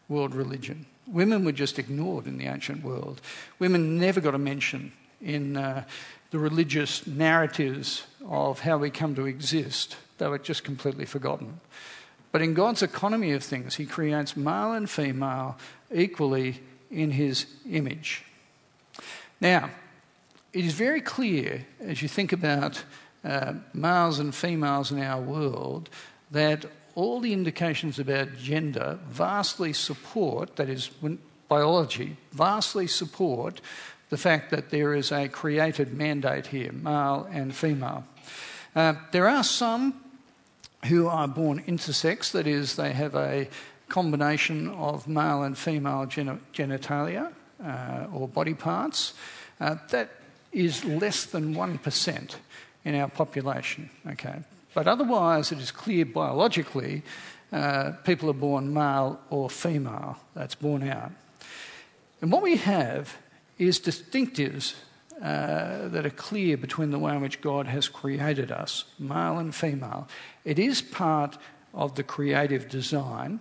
world 0.09 0.35
religion. 0.35 0.87
Women 1.07 1.45
were 1.45 1.53
just 1.53 1.79
ignored 1.79 2.27
in 2.27 2.39
the 2.39 2.47
ancient 2.47 2.83
world. 2.83 3.21
Women 3.59 3.99
never 3.99 4.19
got 4.19 4.35
a 4.35 4.39
mention 4.39 4.93
in 5.21 5.59
uh, 5.59 5.85
the 6.31 6.39
religious 6.39 7.07
narratives 7.07 8.05
of 8.27 8.61
how 8.61 8.79
we 8.79 8.89
come 8.89 9.15
to 9.17 9.27
exist. 9.27 9.99
They 10.17 10.27
were 10.27 10.39
just 10.39 10.65
completely 10.65 11.05
forgotten. 11.05 11.61
But 12.33 12.41
in 12.41 12.55
God's 12.55 12.83
economy 12.83 13.33
of 13.33 13.45
things, 13.45 13.75
He 13.75 13.85
creates 13.85 14.39
male 14.39 14.73
and 14.73 14.89
female 14.89 15.59
equally 15.93 16.63
in 16.91 17.11
His 17.11 17.45
image. 17.69 18.25
Now, 19.39 19.69
it 20.55 20.65
is 20.65 20.73
very 20.73 21.03
clear 21.03 21.67
as 21.79 22.01
you 22.01 22.09
think 22.09 22.33
about 22.33 22.85
uh, 23.25 23.55
males 23.75 24.19
and 24.19 24.35
females 24.35 24.91
in 24.91 25.01
our 25.01 25.21
world 25.21 25.89
that 26.31 26.65
all 26.95 27.21
the 27.21 27.33
indications 27.33 27.99
about 27.99 28.37
gender 28.37 28.99
vastly 29.09 29.73
support, 29.73 30.57
that 30.57 30.69
is, 30.69 30.91
biology, 31.49 32.17
vastly 32.33 32.87
support 32.87 33.61
the 34.09 34.17
fact 34.17 34.51
that 34.51 34.71
there 34.71 34.95
is 34.95 35.13
a 35.13 35.29
created 35.29 35.95
mandate 35.95 36.49
here, 36.49 36.73
male 36.73 37.29
and 37.31 37.55
female. 37.55 38.05
Uh, 38.75 38.95
there 39.13 39.29
are 39.29 39.45
some 39.45 39.95
who 40.87 41.07
are 41.07 41.29
born 41.29 41.63
intersex, 41.65 42.33
that 42.33 42.47
is, 42.47 42.77
they 42.77 42.93
have 42.93 43.15
a 43.15 43.49
combination 43.89 44.69
of 44.71 45.07
male 45.07 45.43
and 45.43 45.59
female 45.59 46.07
genitalia 46.07 47.33
uh, 47.65 48.07
or 48.13 48.29
body 48.29 48.55
parts. 48.55 49.15
Uh, 49.61 49.77
that 49.91 50.11
is 50.53 50.85
less 50.85 51.25
than 51.27 51.55
1% 51.55 52.35
in 52.85 52.95
our 52.95 53.09
population. 53.09 53.91
Okay, 54.07 54.41
But 54.75 54.87
otherwise, 54.87 55.53
it 55.53 55.59
is 55.59 55.71
clear 55.71 56.05
biologically 56.05 57.03
uh, 57.53 57.93
people 58.05 58.31
are 58.31 58.35
born 58.35 58.73
male 58.73 59.19
or 59.29 59.51
female. 59.51 60.17
That's 60.35 60.55
born 60.55 60.89
out. 60.89 61.13
And 62.21 62.31
what 62.31 62.43
we 62.43 62.57
have 62.57 63.17
is 63.59 63.81
distinctives 63.81 64.75
uh, 65.21 65.89
that 65.89 66.07
are 66.07 66.11
clear 66.11 66.57
between 66.57 66.91
the 66.91 66.99
way 66.99 67.15
in 67.15 67.21
which 67.21 67.41
God 67.41 67.67
has 67.67 67.89
created 67.89 68.51
us, 68.53 68.85
male 68.99 69.39
and 69.39 69.55
female. 69.55 70.09
It 70.45 70.59
is 70.59 70.81
part 70.81 71.37
of 71.75 71.95
the 71.95 72.03
creative 72.03 72.69
design. 72.69 73.41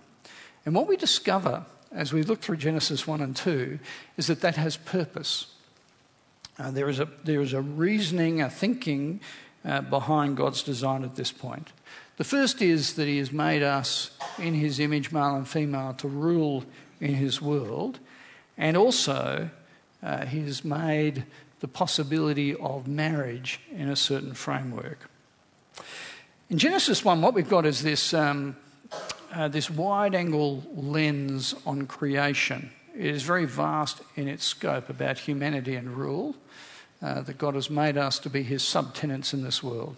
And 0.66 0.74
what 0.74 0.88
we 0.88 0.96
discover 0.96 1.64
as 1.92 2.12
we 2.12 2.22
look 2.22 2.40
through 2.40 2.58
Genesis 2.58 3.06
1 3.06 3.20
and 3.20 3.34
2 3.34 3.78
is 4.16 4.26
that 4.26 4.40
that 4.42 4.56
has 4.56 4.76
purpose. 4.76 5.54
Uh, 6.60 6.70
there, 6.70 6.90
is 6.90 7.00
a, 7.00 7.08
there 7.24 7.40
is 7.40 7.54
a 7.54 7.62
reasoning, 7.62 8.42
a 8.42 8.50
thinking 8.50 9.18
uh, 9.64 9.80
behind 9.80 10.36
God's 10.36 10.62
design 10.62 11.04
at 11.04 11.16
this 11.16 11.32
point. 11.32 11.72
The 12.18 12.24
first 12.24 12.60
is 12.60 12.94
that 12.94 13.08
He 13.08 13.16
has 13.16 13.32
made 13.32 13.62
us 13.62 14.10
in 14.38 14.52
His 14.52 14.78
image, 14.78 15.10
male 15.10 15.36
and 15.36 15.48
female, 15.48 15.94
to 15.94 16.08
rule 16.08 16.64
in 17.00 17.14
His 17.14 17.40
world. 17.40 17.98
And 18.58 18.76
also, 18.76 19.48
uh, 20.02 20.26
He 20.26 20.40
has 20.40 20.62
made 20.62 21.24
the 21.60 21.68
possibility 21.68 22.54
of 22.54 22.86
marriage 22.86 23.60
in 23.72 23.88
a 23.88 23.96
certain 23.96 24.34
framework. 24.34 25.08
In 26.50 26.58
Genesis 26.58 27.02
1, 27.02 27.22
what 27.22 27.32
we've 27.32 27.48
got 27.48 27.64
is 27.64 27.82
this, 27.82 28.12
um, 28.12 28.54
uh, 29.32 29.48
this 29.48 29.70
wide 29.70 30.14
angle 30.14 30.62
lens 30.74 31.54
on 31.64 31.86
creation. 31.86 32.70
It 32.94 33.06
is 33.06 33.22
very 33.22 33.44
vast 33.44 34.02
in 34.16 34.28
its 34.28 34.44
scope 34.44 34.88
about 34.88 35.18
humanity 35.18 35.76
and 35.76 35.90
rule, 35.90 36.34
uh, 37.02 37.22
that 37.22 37.38
God 37.38 37.54
has 37.54 37.70
made 37.70 37.96
us 37.96 38.18
to 38.20 38.30
be 38.30 38.42
his 38.42 38.62
subtenants 38.62 39.32
in 39.32 39.42
this 39.42 39.62
world. 39.62 39.96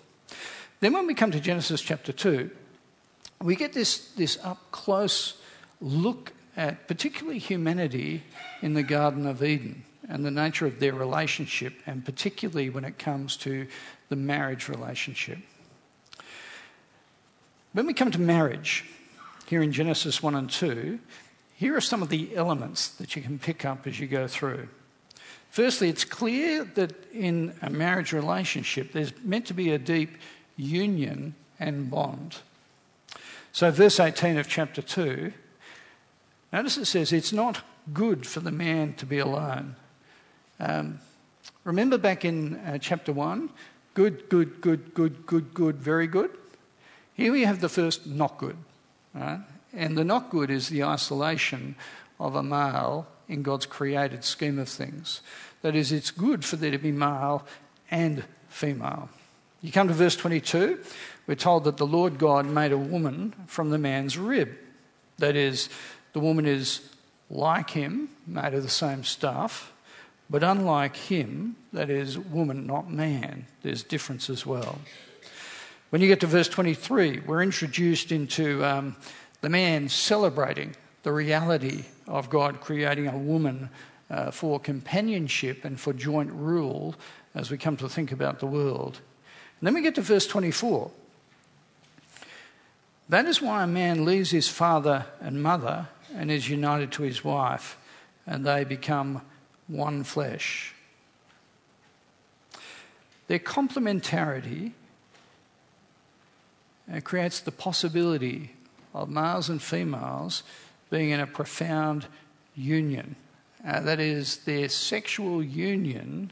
Then, 0.81 0.93
when 0.93 1.07
we 1.07 1.15
come 1.15 1.31
to 1.31 1.41
Genesis 1.41 1.81
chapter 1.81 2.13
2, 2.13 2.51
we 3.43 3.57
get 3.57 3.73
this, 3.73 4.11
this 4.13 4.39
up 4.45 4.59
close 4.71 5.41
look 5.81 6.33
at 6.57 6.87
particularly 6.87 7.39
humanity 7.39 8.23
in 8.61 8.75
the 8.75 8.83
Garden 8.83 9.27
of 9.27 9.43
Eden 9.43 9.85
and 10.09 10.25
the 10.25 10.31
nature 10.31 10.67
of 10.67 10.81
their 10.81 10.95
relationship, 10.95 11.75
and 11.87 12.05
particularly 12.05 12.71
when 12.71 12.85
it 12.85 12.99
comes 12.99 13.37
to 13.39 13.67
the 14.09 14.17
marriage 14.17 14.69
relationship. 14.69 15.39
When 17.73 17.87
we 17.87 17.95
come 17.95 18.11
to 18.11 18.21
marriage, 18.21 18.85
here 19.47 19.63
in 19.63 19.73
Genesis 19.73 20.23
1 20.23 20.35
and 20.35 20.51
2, 20.51 20.99
here 21.63 21.77
are 21.77 21.81
some 21.81 22.03
of 22.03 22.09
the 22.09 22.35
elements 22.35 22.89
that 22.89 23.15
you 23.15 23.23
can 23.23 23.39
pick 23.39 23.65
up 23.65 23.87
as 23.87 24.01
you 24.01 24.09
go 24.09 24.27
through. 24.27 24.67
Firstly, 25.49 25.89
it's 25.89 26.05
clear 26.05 26.65
that 26.65 26.93
in 27.13 27.55
a 27.63 27.71
marriage 27.71 28.13
relationship, 28.13 28.91
there's 28.91 29.13
meant 29.23 29.47
to 29.47 29.55
be 29.55 29.71
a 29.71 29.79
deep 29.79 30.11
union 30.57 31.37
and 31.61 31.89
bond. 31.89 32.39
So, 33.53 33.71
verse 33.71 34.01
18 34.01 34.39
of 34.39 34.49
chapter 34.49 34.83
2, 34.83 35.33
notice 36.53 36.79
it 36.79 36.87
says, 36.87 37.13
It's 37.13 37.33
not 37.33 37.61
good 37.93 38.27
for 38.27 38.41
the 38.41 38.51
man 38.51 38.95
to 38.95 39.07
be 39.07 39.21
alone. 39.21 39.77
Um, 40.59 40.99
remember 41.63 41.97
back 41.97 42.25
in 42.25 42.57
uh, 42.57 42.79
chapter 42.79 43.13
1 43.13 43.51
good, 43.95 44.29
good, 44.29 44.61
good, 44.61 44.95
good, 44.95 45.27
good, 45.27 45.55
good, 45.55 45.77
very 45.77 46.09
good? 46.09 46.37
Here 47.15 47.31
we 47.31 47.45
have 47.45 47.61
the 47.61 47.69
first 47.69 48.05
not 48.05 48.37
good. 48.39 48.57
Right? 49.15 49.39
And 49.73 49.97
the 49.97 50.05
not 50.05 50.31
good 50.31 50.51
is 50.51 50.69
the 50.69 50.85
isolation 50.85 51.77
of 52.21 52.35
a 52.35 52.43
male 52.43 53.07
in 53.29 53.43
God's 53.43 53.67
created 53.67 54.25
scheme 54.25 54.59
of 54.59 54.69
things. 54.69 55.21
That 55.63 55.75
is, 55.75 55.93
it's 55.93 56.11
good 56.11 56.45
for 56.45 56.57
there 56.57 56.71
to 56.71 56.79
be 56.79 56.93
male 56.93 57.47
and 57.91 58.25
female. 58.49 59.09
You 59.63 59.73
come 59.73 59.89
to 59.89 59.95
verse 59.95 60.17
22, 60.17 60.81
we're 61.27 61.35
told 61.37 61.65
that 61.65 61.77
the 61.77 61.87
Lord 61.87 62.19
God 62.19 62.47
made 62.47 62.73
a 62.73 62.79
woman 62.79 63.35
from 63.47 63.71
the 63.71 63.79
man's 63.79 64.19
rib. 64.19 64.51
That 65.19 65.37
is, 65.37 65.69
the 66.13 66.21
woman 66.21 66.47
is 66.47 66.81
like 67.31 67.71
him, 67.71 68.09
made 68.27 68.55
of 68.55 68.63
the 68.63 68.69
same 68.69 69.05
stuff, 69.05 69.73
but 70.29 70.43
unlike 70.43 70.97
him, 70.97 71.57
that 71.73 71.91
is, 71.91 72.19
woman, 72.19 72.67
not 72.67 72.91
man, 72.91 73.47
there's 73.63 73.83
difference 73.83 74.29
as 74.29 74.45
well. 74.45 74.79
When 75.91 76.01
you 76.01 76.09
get 76.09 76.21
to 76.21 76.27
verse 76.27 76.49
23, 76.49 77.21
we're 77.21 77.43
introduced 77.43 78.13
into 78.13 78.65
um, 78.65 78.97
the 79.43 79.51
man 79.51 79.89
celebrating 79.89 80.75
the 81.03 81.13
reality 81.13 81.85
of 82.07 82.31
God 82.31 82.61
creating 82.61 83.09
a 83.09 83.19
woman 83.19 83.69
uh, 84.09 84.31
for 84.31 84.59
companionship 84.61 85.65
and 85.65 85.79
for 85.79 85.93
joint 85.93 86.31
rule 86.33 86.95
as 87.35 87.51
we 87.51 87.59
come 87.59 87.77
to 87.79 87.89
think 87.89 88.13
about 88.13 88.39
the 88.39 88.47
world. 88.47 89.01
And 89.61 89.67
then 89.67 89.75
we 89.75 89.83
get 89.83 89.97
to 89.97 90.01
verse 90.01 90.27
24. 90.27 90.91
That 93.09 93.27
is 93.27 93.43
why 93.43 93.65
a 93.65 93.67
man 93.67 94.05
leaves 94.05 94.31
his 94.31 94.49
father 94.49 95.07
and 95.21 95.43
mother 95.43 95.89
and 96.15 96.31
is 96.31 96.49
united 96.49 96.93
to 96.93 97.03
his 97.03 97.25
wife, 97.25 97.77
and 98.27 98.47
they 98.47 98.65
become 98.65 99.23
one 99.67 100.05
flesh. 100.05 100.75
Their 103.27 103.39
complementarity 103.39 104.73
uh, 106.93 107.01
creates 107.01 107.41
the 107.41 107.53
possibility 107.53 108.53
of 108.95 109.09
males 109.09 109.49
and 109.49 109.63
females 109.63 110.43
being 110.91 111.11
in 111.11 111.21
a 111.21 111.27
profound 111.27 112.07
union. 112.55 113.17
Uh, 113.67 113.81
that 113.81 114.01
is, 114.01 114.39
their 114.39 114.69
sexual 114.69 115.43
union 115.43 116.31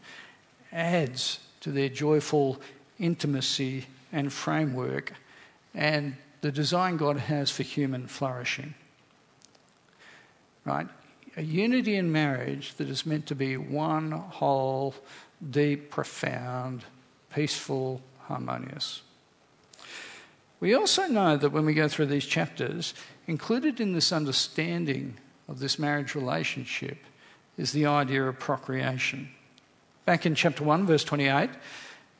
adds 0.73 1.40
to 1.61 1.70
their 1.70 1.88
joyful 1.88 2.61
intimacy 2.99 3.87
and 4.12 4.33
framework 4.33 5.12
and 5.75 6.16
the 6.40 6.51
design 6.51 6.96
God 6.96 7.16
has 7.16 7.51
for 7.51 7.62
human 7.62 8.07
flourishing. 8.07 8.75
Right? 10.64 10.88
a 11.37 11.42
unity 11.42 11.96
in 11.96 12.11
marriage 12.11 12.75
that 12.75 12.88
is 12.88 13.07
meant 13.07 13.27
to 13.27 13.35
be 13.35 13.57
one 13.57 14.11
whole, 14.11 14.94
deep, 15.51 15.90
profound, 15.90 16.85
peaceful, 17.33 18.01
harmonious. 18.27 19.03
We 20.61 20.75
also 20.75 21.07
know 21.07 21.37
that 21.38 21.51
when 21.51 21.64
we 21.64 21.73
go 21.73 21.88
through 21.88 22.07
these 22.07 22.27
chapters, 22.27 22.94
included 23.27 23.81
in 23.81 23.94
this 23.94 24.12
understanding 24.12 25.16
of 25.49 25.59
this 25.59 25.79
marriage 25.79 26.14
relationship 26.14 26.99
is 27.57 27.73
the 27.73 27.87
idea 27.87 28.25
of 28.25 28.38
procreation. 28.38 29.31
Back 30.05 30.27
in 30.27 30.35
chapter 30.35 30.62
1, 30.62 30.87
verse 30.87 31.05
28, 31.05 31.51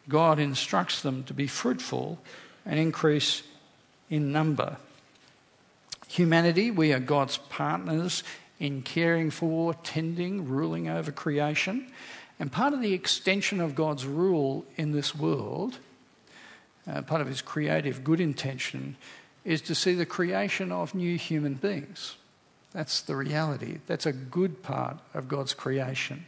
God 0.09 0.38
instructs 0.38 1.03
them 1.03 1.22
to 1.24 1.35
be 1.35 1.46
fruitful 1.46 2.18
and 2.64 2.79
increase 2.79 3.42
in 4.09 4.33
number. 4.33 4.76
Humanity, 6.09 6.70
we 6.70 6.92
are 6.92 6.98
God's 6.98 7.37
partners 7.37 8.24
in 8.59 8.83
caring 8.83 9.31
for, 9.31 9.74
tending, 9.74 10.48
ruling 10.48 10.88
over 10.88 11.12
creation. 11.12 11.90
And 12.38 12.50
part 12.50 12.72
of 12.72 12.81
the 12.81 12.94
extension 12.94 13.61
of 13.61 13.74
God's 13.74 14.07
rule 14.07 14.64
in 14.76 14.92
this 14.92 15.14
world, 15.14 15.79
uh, 16.90 17.03
part 17.03 17.20
of 17.20 17.29
his 17.29 17.42
creative 17.42 18.05
good 18.05 18.20
intention, 18.20 18.96
is 19.44 19.61
to 19.62 19.74
see 19.74 19.94
the 19.94 20.07
creation 20.07 20.72
of 20.72 20.94
new 20.94 21.16
human 21.16 21.55
beings. 21.55 22.16
That's 22.72 23.00
the 23.00 23.16
reality. 23.16 23.79
That's 23.87 24.07
a 24.07 24.12
good 24.12 24.62
part 24.62 24.98
of 25.14 25.29
God's 25.29 25.55
creation. 25.55 26.26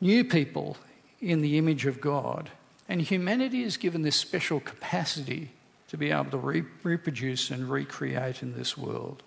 New 0.00 0.24
people 0.24 0.76
in 1.20 1.42
the 1.42 1.58
image 1.58 1.86
of 1.86 2.00
God. 2.00 2.50
And 2.88 3.00
humanity 3.00 3.62
is 3.62 3.76
given 3.76 4.02
this 4.02 4.16
special 4.16 4.60
capacity 4.60 5.50
to 5.88 5.96
be 5.96 6.10
able 6.10 6.30
to 6.30 6.38
re- 6.38 6.64
reproduce 6.82 7.50
and 7.50 7.70
recreate 7.70 8.42
in 8.42 8.56
this 8.56 8.76
world. 8.76 9.22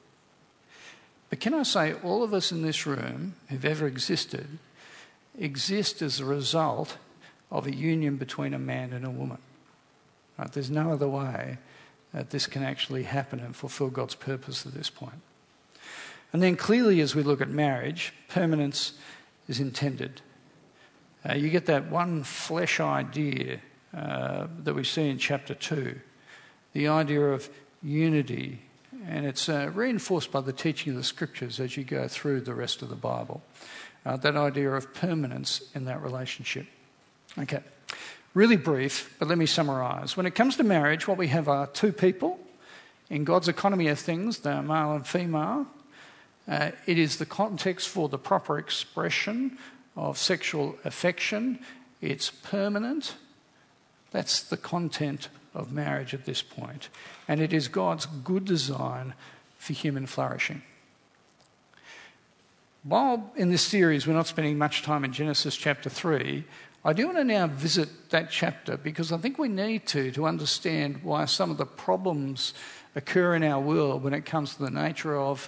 But 1.30 1.40
can 1.40 1.54
I 1.54 1.64
say, 1.64 1.94
all 1.94 2.24
of 2.24 2.34
us 2.34 2.52
in 2.52 2.62
this 2.62 2.86
room 2.86 3.36
who've 3.50 3.66
ever 3.66 3.88
existed 3.88 4.60
exist 5.38 6.02
as 6.02 6.20
a 6.20 6.26
result 6.26 6.98
of 7.52 7.68
a 7.68 7.76
union 7.76 8.18
between 8.18 8.54
a 8.54 8.60
man 8.60 8.94
and 8.94 9.06
a 9.06 9.10
woman. 9.10 9.38
Right? 10.38 10.52
There's 10.52 10.72
no 10.72 10.91
other 10.91 11.08
way 11.08 11.58
that 12.13 12.30
this 12.30 12.48
can 12.48 12.63
actually 12.63 13.04
happen 13.04 13.39
and 13.39 13.56
fulfill 13.56 13.89
God's 13.89 14.15
purpose 14.15 14.65
at 14.65 14.74
this 14.74 14.89
point. 14.89 15.22
And 16.32 16.41
then 16.41 16.56
clearly, 16.56 17.00
as 17.02 17.15
we 17.15 17.24
look 17.24 17.41
at 17.41 17.50
marriage, 17.50 18.13
permanence 18.28 18.93
is 19.48 19.60
intended. 19.60 20.22
Uh, 21.28 21.36
you 21.36 21.50
get 21.50 21.67
that 21.67 21.89
one 21.89 22.24
flesh 22.24 22.80
idea 22.80 23.60
uh, 23.96 24.48
that 24.63 24.74
we 24.74 24.84
see 24.84 25.10
in 25.10 25.17
chapter 25.17 25.54
2 25.54 26.00
the 26.74 26.88
idea 26.88 27.22
of 27.22 27.50
unity 27.84 28.60
and 29.08 29.26
it's 29.26 29.50
uh, 29.50 29.69
reinforced 29.74 30.32
by 30.32 30.41
the 30.41 30.54
teaching 30.54 30.91
of 30.91 30.98
the 30.98 31.04
scriptures 31.04 31.60
as 31.60 31.76
you 31.76 31.84
go 31.84 32.08
through 32.08 32.41
the 32.41 32.54
rest 32.54 32.82
of 32.82 32.89
the 32.89 32.96
Bible. 32.96 33.41
Uh, 34.06 34.17
that 34.17 34.36
idea 34.36 34.72
of 34.72 34.93
permanence 34.93 35.62
in 35.76 35.86
that 35.86 36.02
relationship. 36.02 36.65
Okay, 37.38 37.62
really 38.34 38.58
brief, 38.58 39.15
but 39.19 39.28
let 39.28 39.38
me 39.38 39.46
summarize. 39.46 40.17
When 40.17 40.26
it 40.26 40.36
comes 40.36 40.58
to 40.58 40.63
marriage, 40.63 41.08
what 41.08 41.17
we 41.17 41.28
have 41.28 41.48
are 41.48 41.67
two 41.67 41.91
people. 41.91 42.39
In 43.10 43.24
God's 43.24 43.48
economy 43.48 43.88
of 43.88 44.00
things, 44.00 44.39
they're 44.39 44.62
male 44.62 44.93
and 44.93 45.06
female. 45.06 45.67
Uh, 46.48 46.72
it 46.86 46.98
is 46.98 47.17
the 47.17 47.26
context 47.26 47.89
for 47.89 48.10
the 48.10 48.17
proper 48.17 48.58
expression 48.58 49.58
of 49.96 50.17
sexual 50.17 50.78
affection. 50.84 51.60
It's 52.02 52.30
permanent. 52.30 53.15
That's 54.12 54.41
the 54.41 54.58
content 54.58 55.30
of 55.54 55.72
marriage 55.72 56.13
at 56.13 56.26
this 56.26 56.41
point. 56.41 56.54
point, 56.63 56.89
and 57.28 57.41
it 57.41 57.54
is 57.54 57.67
God's 57.67 58.06
good 58.06 58.46
design 58.46 59.13
for 59.58 59.74
human 59.74 60.06
flourishing. 60.06 60.62
While 62.84 63.32
in 63.36 63.50
this 63.50 63.62
series 63.62 64.06
we're 64.06 64.13
not 64.13 64.28
spending 64.28 64.58
much 64.58 64.84
time 64.84 65.06
in 65.06 65.13
Genesis 65.13 65.56
chapter 65.56 65.89
3, 65.89 66.43
I 66.86 66.91
do 66.91 67.06
want 67.06 67.17
to 67.17 67.24
now 67.24 67.48
visit 67.48 68.10
that 68.10 68.30
chapter 68.30 68.76
because 68.76 69.13
I 69.13 69.17
think 69.17 69.39
we 69.39 69.48
need 69.48 69.88
to 69.88 70.12
to 70.12 70.26
understand 70.26 71.02
why 71.02 71.24
some 71.26 71.50
of 71.50 71.58
the 71.58 71.65
problems 71.65 72.54
occur 72.93 73.36
in 73.36 73.43
our 73.43 73.62
world 73.62 74.04
when 74.04 74.13
it 74.13 74.26
comes 74.26 74.56
to 74.56 74.63
the 74.63 74.69
nature 74.69 75.17
of 75.17 75.48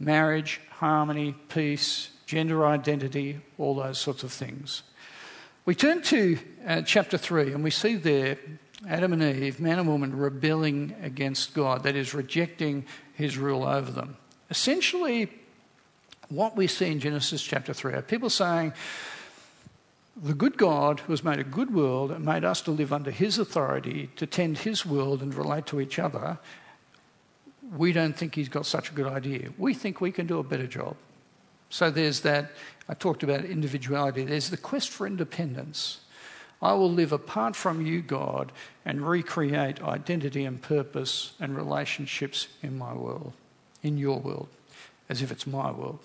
marriage, 0.00 0.62
harmony, 0.70 1.34
peace, 1.50 2.08
gender 2.24 2.64
identity, 2.64 3.40
all 3.58 3.74
those 3.74 3.98
sorts 3.98 4.22
of 4.22 4.32
things. 4.32 4.82
We 5.66 5.74
turn 5.74 6.00
to 6.04 6.38
uh, 6.66 6.82
chapter 6.82 7.18
3 7.18 7.52
and 7.52 7.62
we 7.62 7.70
see 7.70 7.96
there 7.96 8.38
Adam 8.88 9.12
and 9.12 9.22
Eve, 9.22 9.60
man 9.60 9.78
and 9.78 9.86
woman, 9.86 10.16
rebelling 10.16 10.96
against 11.02 11.54
God, 11.54 11.84
that 11.84 11.94
is, 11.94 12.14
rejecting 12.14 12.84
his 13.14 13.38
rule 13.38 13.64
over 13.64 13.92
them. 13.92 14.16
Essentially, 14.50 15.30
what 16.30 16.56
we 16.56 16.66
see 16.66 16.90
in 16.90 16.98
Genesis 16.98 17.42
chapter 17.42 17.72
3 17.72 17.92
are 17.92 18.02
people 18.02 18.30
saying, 18.30 18.72
the 20.20 20.34
good 20.34 20.58
God 20.58 21.00
who 21.00 21.12
has 21.12 21.24
made 21.24 21.38
a 21.38 21.44
good 21.44 21.72
world 21.72 22.10
and 22.10 22.24
made 22.24 22.44
us 22.44 22.60
to 22.62 22.70
live 22.70 22.92
under 22.92 23.10
his 23.10 23.38
authority, 23.38 24.10
to 24.16 24.26
tend 24.26 24.58
his 24.58 24.84
world 24.84 25.22
and 25.22 25.34
relate 25.34 25.66
to 25.66 25.80
each 25.80 25.98
other, 25.98 26.38
we 27.76 27.92
don't 27.92 28.16
think 28.16 28.34
he's 28.34 28.50
got 28.50 28.66
such 28.66 28.90
a 28.90 28.94
good 28.94 29.06
idea. 29.06 29.50
We 29.56 29.72
think 29.72 30.00
we 30.00 30.12
can 30.12 30.26
do 30.26 30.38
a 30.38 30.42
better 30.42 30.66
job. 30.66 30.96
So 31.70 31.90
there's 31.90 32.20
that, 32.20 32.50
I 32.88 32.94
talked 32.94 33.22
about 33.22 33.46
individuality, 33.46 34.24
there's 34.24 34.50
the 34.50 34.58
quest 34.58 34.90
for 34.90 35.06
independence. 35.06 36.00
I 36.60 36.74
will 36.74 36.92
live 36.92 37.12
apart 37.12 37.56
from 37.56 37.84
you, 37.84 38.02
God, 38.02 38.52
and 38.84 39.08
recreate 39.08 39.82
identity 39.82 40.44
and 40.44 40.60
purpose 40.60 41.32
and 41.40 41.56
relationships 41.56 42.48
in 42.62 42.76
my 42.76 42.92
world, 42.92 43.32
in 43.82 43.96
your 43.96 44.20
world, 44.20 44.48
as 45.08 45.22
if 45.22 45.32
it's 45.32 45.46
my 45.46 45.70
world. 45.70 45.98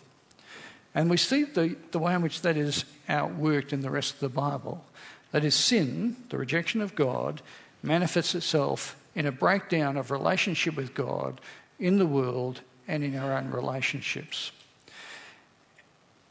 And 0.98 1.12
we 1.12 1.18
see 1.18 1.44
the, 1.44 1.76
the 1.92 2.00
way 2.00 2.16
in 2.16 2.24
which 2.24 2.42
that 2.42 2.58
is 2.58 2.84
outworked 3.08 3.72
in 3.72 3.82
the 3.82 3.92
rest 3.92 4.16
of 4.16 4.20
the 4.20 4.30
Bible. 4.30 4.84
That 5.32 5.46
is, 5.46 5.54
sin, 5.54 6.16
the 6.30 6.40
rejection 6.40 6.82
of 6.82 6.96
God, 6.96 7.44
manifests 7.84 8.34
itself 8.34 9.00
in 9.14 9.28
a 9.28 9.32
breakdown 9.32 9.96
of 9.96 10.10
relationship 10.10 10.76
with 10.76 10.96
God 10.96 11.40
in 11.78 12.00
the 12.00 12.08
world 12.08 12.62
and 12.88 13.04
in 13.04 13.16
our 13.16 13.38
own 13.38 13.52
relationships. 13.52 14.52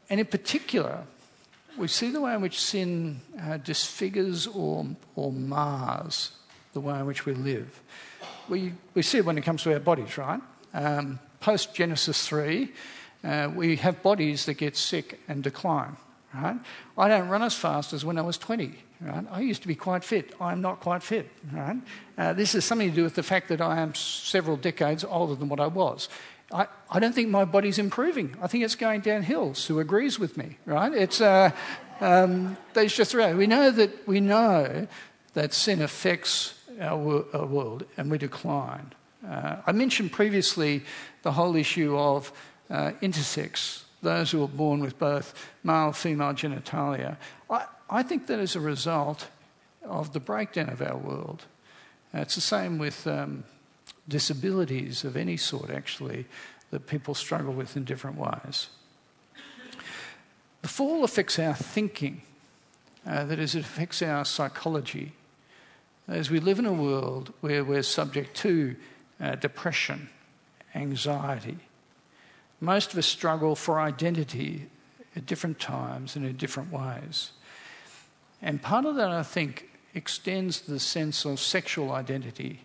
And 0.09 0.19
in 0.19 0.25
particular, 0.25 1.05
we 1.77 1.87
see 1.87 2.09
the 2.09 2.19
way 2.19 2.35
in 2.35 2.41
which 2.41 2.59
sin 2.59 3.21
uh, 3.41 3.55
disfigures 3.55 4.47
or, 4.47 4.85
or 5.15 5.31
mars 5.31 6.31
the 6.73 6.81
way 6.81 6.99
in 6.99 7.05
which 7.05 7.25
we 7.25 7.35
live. 7.35 7.81
We, 8.49 8.73
we 8.93 9.01
see 9.01 9.19
it 9.19 9.25
when 9.25 9.37
it 9.37 9.45
comes 9.45 9.63
to 9.63 9.71
our 9.71 9.79
bodies, 9.79 10.17
right? 10.17 10.41
Um, 10.73 11.19
Post 11.39 11.73
Genesis 11.73 12.27
3, 12.27 12.69
uh, 13.27 13.51
we 13.53 13.75
have 13.75 14.01
bodies 14.01 14.45
that 14.45 14.53
get 14.53 14.77
sick 14.77 15.19
and 15.27 15.43
decline. 15.43 15.97
Right? 16.33 16.57
I 16.97 17.07
don't 17.07 17.29
run 17.29 17.43
as 17.43 17.55
fast 17.55 17.93
as 17.93 18.05
when 18.05 18.17
I 18.17 18.21
was 18.21 18.37
20. 18.37 18.73
Right? 19.01 19.25
I 19.29 19.41
used 19.41 19.61
to 19.63 19.67
be 19.67 19.75
quite 19.75 20.03
fit. 20.03 20.33
I'm 20.39 20.61
not 20.61 20.79
quite 20.79 21.03
fit. 21.03 21.29
Right? 21.51 21.77
Uh, 22.17 22.33
this 22.33 22.53
has 22.53 22.63
something 22.63 22.89
to 22.89 22.95
do 22.95 23.03
with 23.03 23.15
the 23.15 23.23
fact 23.23 23.49
that 23.49 23.59
I 23.59 23.79
am 23.79 23.93
several 23.95 24.55
decades 24.55 25.03
older 25.03 25.35
than 25.35 25.49
what 25.49 25.59
I 25.59 25.67
was. 25.67 26.09
I, 26.53 26.67
I 26.89 26.99
don't 26.99 27.13
think 27.13 27.29
my 27.29 27.43
body's 27.43 27.77
improving. 27.77 28.35
I 28.41 28.47
think 28.47 28.63
it's 28.63 28.75
going 28.75 29.01
downhill. 29.01 29.53
Sue 29.53 29.79
agrees 29.79 30.17
with 30.17 30.37
me, 30.37 30.57
right? 30.65 30.93
It's 30.93 31.19
uh, 31.19 31.51
um, 31.99 32.55
that's 32.73 32.95
just. 32.95 33.13
We 33.13 33.47
know 33.47 33.69
that 33.71 34.07
we 34.07 34.21
know 34.21 34.87
that 35.33 35.53
sin 35.53 35.81
affects 35.81 36.53
our, 36.79 37.25
our 37.33 37.45
world 37.45 37.85
and 37.97 38.09
we 38.09 38.17
decline. 38.17 38.93
Uh, 39.27 39.57
I 39.65 39.73
mentioned 39.73 40.13
previously 40.13 40.83
the 41.23 41.33
whole 41.33 41.57
issue 41.57 41.97
of 41.97 42.31
uh, 42.69 42.91
intersex, 43.01 43.83
those 44.01 44.31
who 44.31 44.43
are 44.43 44.47
born 44.47 44.79
with 44.79 44.97
both 44.99 45.33
male 45.63 45.91
female 45.91 46.33
genitalia. 46.33 47.17
I, 47.49 47.65
I 47.89 48.03
think 48.03 48.27
that 48.27 48.39
is 48.39 48.55
a 48.55 48.59
result 48.59 49.27
of 49.83 50.13
the 50.13 50.19
breakdown 50.19 50.69
of 50.69 50.81
our 50.81 50.97
world. 50.97 51.45
Uh, 52.13 52.19
it's 52.19 52.35
the 52.35 52.41
same 52.41 52.77
with 52.77 53.07
um, 53.07 53.43
disabilities 54.07 55.03
of 55.03 55.17
any 55.17 55.37
sort, 55.37 55.69
actually, 55.69 56.25
that 56.71 56.87
people 56.87 57.13
struggle 57.13 57.53
with 57.53 57.77
in 57.77 57.83
different 57.85 58.17
ways. 58.17 58.67
The 60.61 60.67
fall 60.67 61.03
affects 61.03 61.39
our 61.39 61.53
thinking, 61.53 62.21
uh, 63.05 63.23
that 63.25 63.39
is, 63.39 63.55
it 63.55 63.61
affects 63.61 64.01
our 64.01 64.25
psychology. 64.25 65.13
As 66.07 66.29
we 66.29 66.39
live 66.39 66.59
in 66.59 66.65
a 66.65 66.73
world 66.73 67.33
where 67.41 67.63
we're 67.63 67.83
subject 67.83 68.35
to 68.37 68.75
uh, 69.21 69.35
depression, 69.35 70.09
anxiety, 70.75 71.57
most 72.59 72.93
of 72.93 72.99
us 72.99 73.05
struggle 73.05 73.55
for 73.55 73.79
identity 73.79 74.67
at 75.15 75.25
different 75.25 75.59
times 75.59 76.15
and 76.15 76.25
in 76.25 76.35
different 76.37 76.71
ways. 76.71 77.31
And 78.41 78.61
part 78.61 78.85
of 78.85 78.95
that, 78.95 79.09
I 79.09 79.23
think, 79.23 79.69
extends 79.93 80.61
the 80.61 80.79
sense 80.79 81.25
of 81.25 81.39
sexual 81.39 81.91
identity 81.91 82.61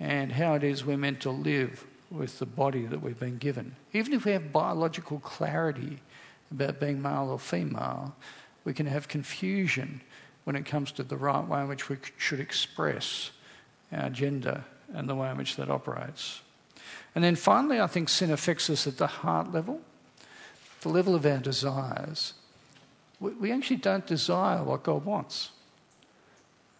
and 0.00 0.32
how 0.32 0.54
it 0.54 0.64
is 0.64 0.84
we're 0.84 0.96
meant 0.96 1.20
to 1.20 1.30
live 1.30 1.84
with 2.10 2.38
the 2.38 2.46
body 2.46 2.86
that 2.86 3.00
we've 3.00 3.18
been 3.18 3.38
given. 3.38 3.74
Even 3.92 4.12
if 4.12 4.24
we 4.24 4.32
have 4.32 4.52
biological 4.52 5.20
clarity 5.20 5.98
about 6.50 6.80
being 6.80 7.00
male 7.00 7.30
or 7.30 7.38
female, 7.38 8.14
we 8.64 8.74
can 8.74 8.86
have 8.86 9.08
confusion 9.08 10.00
when 10.44 10.56
it 10.56 10.66
comes 10.66 10.92
to 10.92 11.02
the 11.02 11.16
right 11.16 11.46
way 11.46 11.60
in 11.60 11.68
which 11.68 11.88
we 11.88 11.96
should 12.18 12.40
express 12.40 13.30
our 13.92 14.10
gender 14.10 14.64
and 14.92 15.08
the 15.08 15.14
way 15.14 15.30
in 15.30 15.36
which 15.36 15.56
that 15.56 15.70
operates. 15.70 16.40
And 17.14 17.22
then 17.22 17.36
finally, 17.36 17.80
I 17.80 17.86
think 17.86 18.08
sin 18.08 18.30
affects 18.30 18.68
us 18.70 18.86
at 18.86 18.98
the 18.98 19.06
heart 19.06 19.52
level, 19.52 19.80
the 20.80 20.88
level 20.88 21.14
of 21.14 21.24
our 21.24 21.38
desires. 21.38 22.34
We 23.20 23.52
actually 23.52 23.76
don't 23.76 24.06
desire 24.06 24.62
what 24.62 24.82
God 24.82 25.04
wants. 25.04 25.50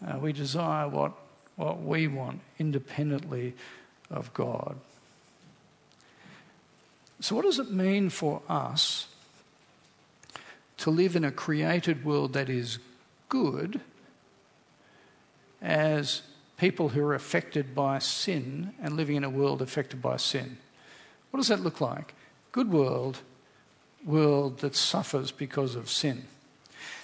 Uh, 0.06 0.18
we 0.18 0.32
desire 0.32 0.88
what, 0.88 1.12
what 1.56 1.82
we 1.82 2.08
want 2.08 2.40
independently 2.58 3.54
of 4.10 4.34
God. 4.34 4.76
So, 7.20 7.36
what 7.36 7.44
does 7.44 7.58
it 7.58 7.70
mean 7.70 8.10
for 8.10 8.42
us 8.48 9.06
to 10.78 10.90
live 10.90 11.16
in 11.16 11.24
a 11.24 11.30
created 11.30 12.04
world 12.04 12.32
that 12.34 12.50
is 12.50 12.78
good 13.28 13.80
as 15.62 16.22
people 16.56 16.90
who 16.90 17.02
are 17.04 17.14
affected 17.14 17.74
by 17.74 17.98
sin 17.98 18.74
and 18.80 18.96
living 18.96 19.16
in 19.16 19.24
a 19.24 19.30
world 19.30 19.60
affected 19.60 20.00
by 20.00 20.16
sin. 20.16 20.58
What 21.30 21.38
does 21.38 21.48
that 21.48 21.60
look 21.60 21.80
like? 21.80 22.14
Good 22.52 22.70
world, 22.70 23.18
world 24.04 24.58
that 24.58 24.76
suffers 24.76 25.32
because 25.32 25.74
of 25.74 25.90
sin. 25.90 26.26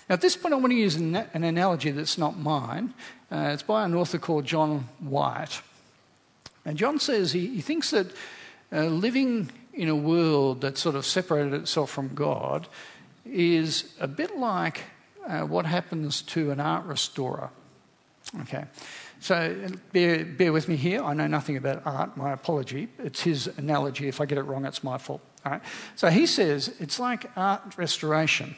Now, 0.09 0.15
at 0.15 0.21
this 0.21 0.37
point, 0.37 0.55
I 0.55 0.59
want 0.59 0.73
to 0.73 0.77
use 0.77 0.97
an, 0.97 1.17
an 1.17 1.45
analogy 1.45 1.91
that's 1.91 2.19
not 2.19 2.39
mine. 2.39 2.95
Uh, 3.31 3.51
it's 3.53 3.63
by 3.63 3.85
an 3.85 3.95
author 3.95 4.19
called 4.19 4.45
John 4.45 4.89
White. 4.99 5.63
And 6.65 6.77
John 6.77 6.99
says 6.99 7.33
he, 7.33 7.47
he 7.47 7.61
thinks 7.61 7.91
that 7.91 8.07
uh, 8.73 8.87
living 8.87 9.51
in 9.73 9.89
a 9.89 9.97
world 9.97 10.61
that 10.61 10.79
sort 10.79 10.95
of 10.95 11.07
separated 11.07 11.55
itself 11.55 11.91
from 11.91 12.15
God 12.15 12.69
is 13.25 13.95
a 14.01 14.07
bit 14.07 14.37
like 14.37 14.83
uh, 15.27 15.41
what 15.43 15.67
happens 15.67 16.23
to 16.23 16.51
an 16.51 16.61
art 16.61 16.85
restorer. 16.87 17.51
Okay. 18.43 18.65
So 19.21 19.55
bear, 19.93 20.25
bear 20.25 20.53
with 20.53 20.67
me 20.67 20.77
here. 20.77 21.03
I 21.03 21.13
know 21.13 21.27
nothing 21.27 21.59
about 21.59 21.83
art. 21.85 22.17
My 22.17 22.33
apology. 22.33 22.89
It's 22.99 23.21
his 23.21 23.47
analogy. 23.59 24.09
If 24.09 24.21
I 24.21 24.25
get 24.25 24.39
it 24.39 24.43
wrong, 24.43 24.65
it's 24.65 24.83
my 24.83 24.97
fault. 24.97 25.21
All 25.45 25.53
right. 25.53 25.63
So 25.95 26.09
he 26.09 26.27
says 26.27 26.75
it's 26.81 26.99
like 26.99 27.31
art 27.37 27.77
restoration. 27.77 28.57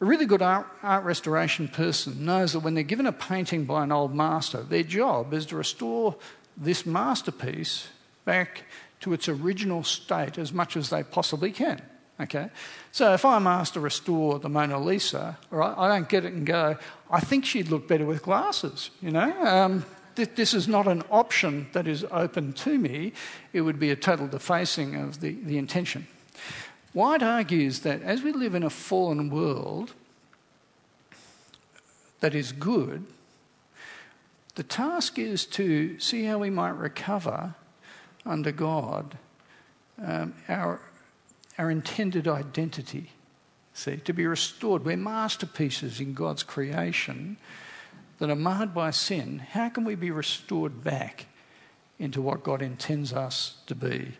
A 0.00 0.04
really 0.06 0.26
good 0.26 0.42
art, 0.42 0.66
art 0.82 1.04
restoration 1.04 1.68
person 1.68 2.24
knows 2.24 2.54
that 2.54 2.60
when 2.60 2.74
they're 2.74 2.82
given 2.82 3.06
a 3.06 3.12
painting 3.12 3.64
by 3.66 3.84
an 3.84 3.92
old 3.92 4.14
master, 4.14 4.62
their 4.62 4.82
job 4.82 5.32
is 5.32 5.46
to 5.46 5.56
restore 5.56 6.16
this 6.56 6.86
masterpiece 6.86 7.88
back 8.24 8.64
to 9.00 9.12
its 9.12 9.28
original 9.28 9.84
state 9.84 10.38
as 10.38 10.52
much 10.52 10.76
as 10.76 10.90
they 10.90 11.02
possibly 11.02 11.52
can. 11.52 11.80
Okay? 12.20 12.48
So 12.92 13.12
if 13.14 13.24
I'm 13.24 13.46
asked 13.46 13.74
to 13.74 13.80
restore 13.80 14.38
the 14.38 14.48
Mona 14.48 14.78
Lisa, 14.78 15.36
right, 15.50 15.74
I 15.76 15.88
don't 15.88 16.08
get 16.08 16.24
it 16.24 16.32
and 16.32 16.46
go, 16.46 16.76
I 17.10 17.20
think 17.20 17.44
she'd 17.44 17.68
look 17.68 17.88
better 17.88 18.06
with 18.06 18.22
glasses, 18.22 18.90
you 19.02 19.10
know? 19.10 19.32
Um, 19.46 19.84
th- 20.14 20.30
this 20.36 20.54
is 20.54 20.68
not 20.68 20.86
an 20.86 21.02
option 21.10 21.66
that 21.72 21.88
is 21.88 22.04
open 22.10 22.52
to 22.54 22.78
me. 22.78 23.12
It 23.52 23.62
would 23.62 23.80
be 23.80 23.90
a 23.90 23.96
total 23.96 24.28
defacing 24.28 24.94
of 24.94 25.20
the, 25.20 25.32
the 25.32 25.58
intention. 25.58 26.06
White 26.92 27.22
argues 27.22 27.80
that 27.80 28.02
as 28.02 28.22
we 28.22 28.30
live 28.30 28.54
in 28.54 28.62
a 28.62 28.70
fallen 28.70 29.28
world 29.28 29.92
that 32.20 32.34
is 32.34 32.52
good, 32.52 33.04
the 34.54 34.62
task 34.62 35.18
is 35.18 35.44
to 35.46 35.98
see 35.98 36.24
how 36.24 36.38
we 36.38 36.50
might 36.50 36.76
recover 36.76 37.54
under 38.24 38.52
God 38.52 39.18
um, 40.00 40.34
our 40.48 40.80
our 41.58 41.70
intended 41.70 42.28
identity. 42.28 43.10
See, 43.72 43.96
to 43.98 44.12
be 44.12 44.26
restored. 44.26 44.84
We're 44.84 44.96
masterpieces 44.96 46.00
in 46.00 46.14
God's 46.14 46.42
creation, 46.42 47.36
that 48.18 48.30
are 48.30 48.36
marred 48.36 48.72
by 48.72 48.90
sin, 48.90 49.38
how 49.38 49.68
can 49.68 49.84
we 49.84 49.94
be 49.94 50.10
restored 50.10 50.84
back 50.84 51.26
into 51.98 52.22
what 52.22 52.44
God 52.44 52.62
intends 52.62 53.12
us 53.12 53.56
to 53.66 53.74
be? 53.74 54.12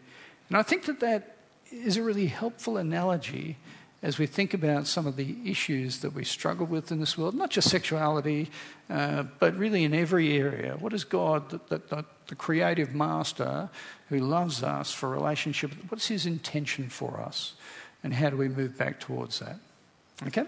And 0.48 0.56
I 0.56 0.62
think 0.62 0.84
that 0.86 1.00
that 1.00 1.36
is 1.70 1.96
a 1.96 2.02
really 2.02 2.26
helpful 2.26 2.76
analogy 2.76 3.56
as 4.04 4.18
we 4.18 4.26
think 4.26 4.52
about 4.52 4.86
some 4.86 5.06
of 5.06 5.16
the 5.16 5.34
issues 5.46 6.00
that 6.00 6.12
we 6.12 6.24
struggle 6.24 6.66
with 6.66 6.92
in 6.92 7.00
this 7.00 7.16
world, 7.16 7.34
not 7.34 7.48
just 7.48 7.70
sexuality, 7.70 8.50
uh, 8.90 9.22
but 9.38 9.56
really 9.56 9.82
in 9.82 9.94
every 9.94 10.36
area. 10.36 10.76
What 10.78 10.92
is 10.92 11.04
God, 11.04 11.48
the, 11.48 11.78
the, 11.78 12.04
the, 12.26 12.34
creative 12.34 12.94
master 12.94 13.70
who 14.10 14.18
loves 14.18 14.62
us 14.62 14.92
for 14.92 15.08
relationship, 15.08 15.70
what's 15.88 16.06
his 16.06 16.26
intention 16.26 16.90
for 16.90 17.18
us? 17.18 17.54
And 18.02 18.12
how 18.12 18.28
do 18.28 18.36
we 18.36 18.46
move 18.46 18.76
back 18.76 19.00
towards 19.00 19.38
that? 19.38 19.56
Okay? 20.26 20.44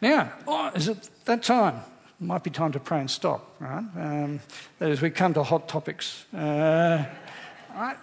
Now, 0.00 0.32
oh, 0.46 0.70
is 0.74 0.88
it 0.88 1.10
that 1.26 1.42
time? 1.42 1.82
Might 2.20 2.42
be 2.42 2.48
time 2.48 2.72
to 2.72 2.80
pray 2.80 3.00
and 3.00 3.10
stop, 3.10 3.54
right? 3.60 3.84
Um, 3.98 4.40
is, 4.80 5.02
we 5.02 5.10
come 5.10 5.34
to 5.34 5.42
hot 5.42 5.68
topics. 5.68 6.24
Uh, 6.32 7.04
right? 7.74 7.98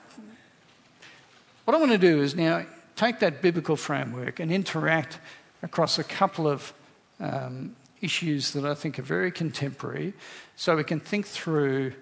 What 1.66 1.76
I 1.76 1.80
want 1.80 1.92
to 1.92 1.98
do 1.98 2.22
is 2.22 2.36
now 2.36 2.64
take 2.96 3.20
that 3.20 3.42
biblical 3.42 3.76
framework 3.76 4.40
and 4.40 4.52
interact 4.52 5.20
across 5.62 5.98
a 5.98 6.04
couple 6.04 6.48
of 6.48 6.74
um, 7.20 7.76
issues 8.02 8.52
that 8.52 8.66
I 8.66 8.76
think 8.76 9.00
are 9.00 9.04
very 9.04 9.32
contemporary 9.32 10.14
so 10.56 10.76
we 10.76 10.84
can 10.84 11.00
think 11.00 11.26
through 11.26 11.94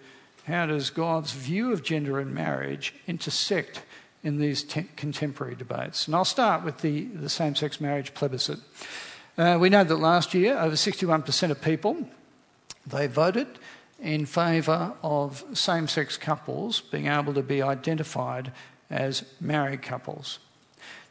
how 0.47 0.65
does 0.65 0.89
God's 0.89 1.32
view 1.32 1.71
of 1.71 1.84
gender 1.84 2.19
and 2.19 2.34
marriage 2.34 2.95
intersect 3.08 3.84
in 4.23 4.39
these 4.39 4.63
te- 4.63 4.88
contemporary 4.95 5.56
debates. 5.56 6.08
And 6.08 6.15
I'll 6.15 6.25
start 6.25 6.63
with 6.63 6.80
the, 6.80 7.06
the 7.06 7.30
same 7.30 7.56
sex 7.56 7.80
marriage 7.80 8.13
plebiscite. 8.13 8.60
Uh, 9.38 9.58
we 9.60 9.69
know 9.69 9.84
that 9.84 9.95
last 9.95 10.34
year 10.34 10.58
over 10.58 10.75
61% 10.75 11.51
of 11.51 11.62
people 11.62 12.08
they 12.86 13.08
voted 13.08 13.47
in 13.99 14.25
favour 14.25 14.93
of 15.04 15.43
same 15.54 15.88
sex 15.88 16.17
couples 16.17 16.82
being 16.82 17.08
able 17.08 17.34
to 17.34 17.43
be 17.43 17.62
identified 17.62 18.51
as 18.89 19.23
married 19.39 19.82
couples. 19.82 20.39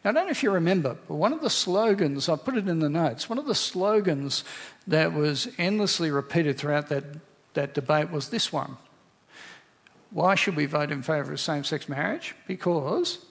Now, 0.03 0.11
I 0.11 0.13
don't 0.15 0.27
know 0.27 0.31
if 0.31 0.43
you 0.43 0.51
remember, 0.51 0.97
but 1.07 1.15
one 1.15 1.33
of 1.33 1.43
the 1.43 1.51
slogans, 1.51 2.29
I 2.29 2.37
put 2.37 2.57
it 2.57 2.69
in 2.69 2.79
the 2.79 2.89
notes, 2.89 3.29
one 3.29 3.39
of 3.39 3.47
the 3.47 3.55
slogans 3.55 4.45
that 4.87 5.13
was 5.13 5.49
endlessly 5.59 6.11
repeated 6.11 6.57
throughout 6.57 6.89
that, 6.89 7.05
that 7.55 7.75
debate 7.75 8.11
was 8.11 8.31
this 8.31 8.53
one. 8.53 8.77
Why 10.11 10.35
should 10.35 10.57
we 10.57 10.67
vote 10.67 10.91
in 10.91 11.03
favour 11.03 11.33
of 11.33 11.41
same 11.41 11.65
sex 11.65 11.89
marriage? 11.89 12.35
Because 12.47 13.25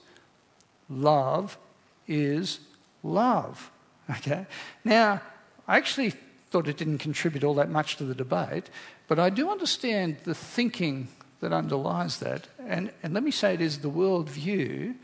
love 0.88 1.58
is 2.06 2.60
love. 3.02 3.70
Okay? 4.10 4.44
Now, 4.84 5.20
I 5.68 5.76
actually 5.76 6.14
thought 6.50 6.66
it 6.66 6.76
didn't 6.76 6.98
contribute 6.98 7.44
all 7.44 7.54
that 7.54 7.70
much 7.70 7.96
to 7.98 8.04
the 8.04 8.14
debate, 8.14 8.68
but 9.06 9.20
I 9.20 9.30
do 9.30 9.50
understand 9.50 10.16
the 10.24 10.34
thinking 10.34 11.06
that 11.38 11.52
underlies 11.52 12.18
that. 12.18 12.48
And, 12.66 12.90
and 13.04 13.14
let 13.14 13.22
me 13.22 13.30
say 13.30 13.54
it 13.54 13.60
is 13.60 13.78
the 13.78 13.90
worldview 13.90 14.96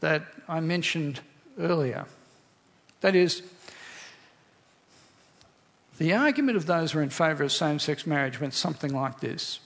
that 0.00 0.22
I 0.48 0.60
mentioned 0.60 1.20
earlier. 1.58 2.06
That 3.00 3.14
is, 3.14 3.42
the 5.98 6.14
argument 6.14 6.56
of 6.56 6.66
those 6.66 6.92
who 6.92 7.00
are 7.00 7.02
in 7.02 7.10
favour 7.10 7.44
of 7.44 7.52
same 7.52 7.78
sex 7.78 8.06
marriage 8.06 8.40
went 8.40 8.54
something 8.54 8.94
like 8.94 9.20
this 9.20 9.60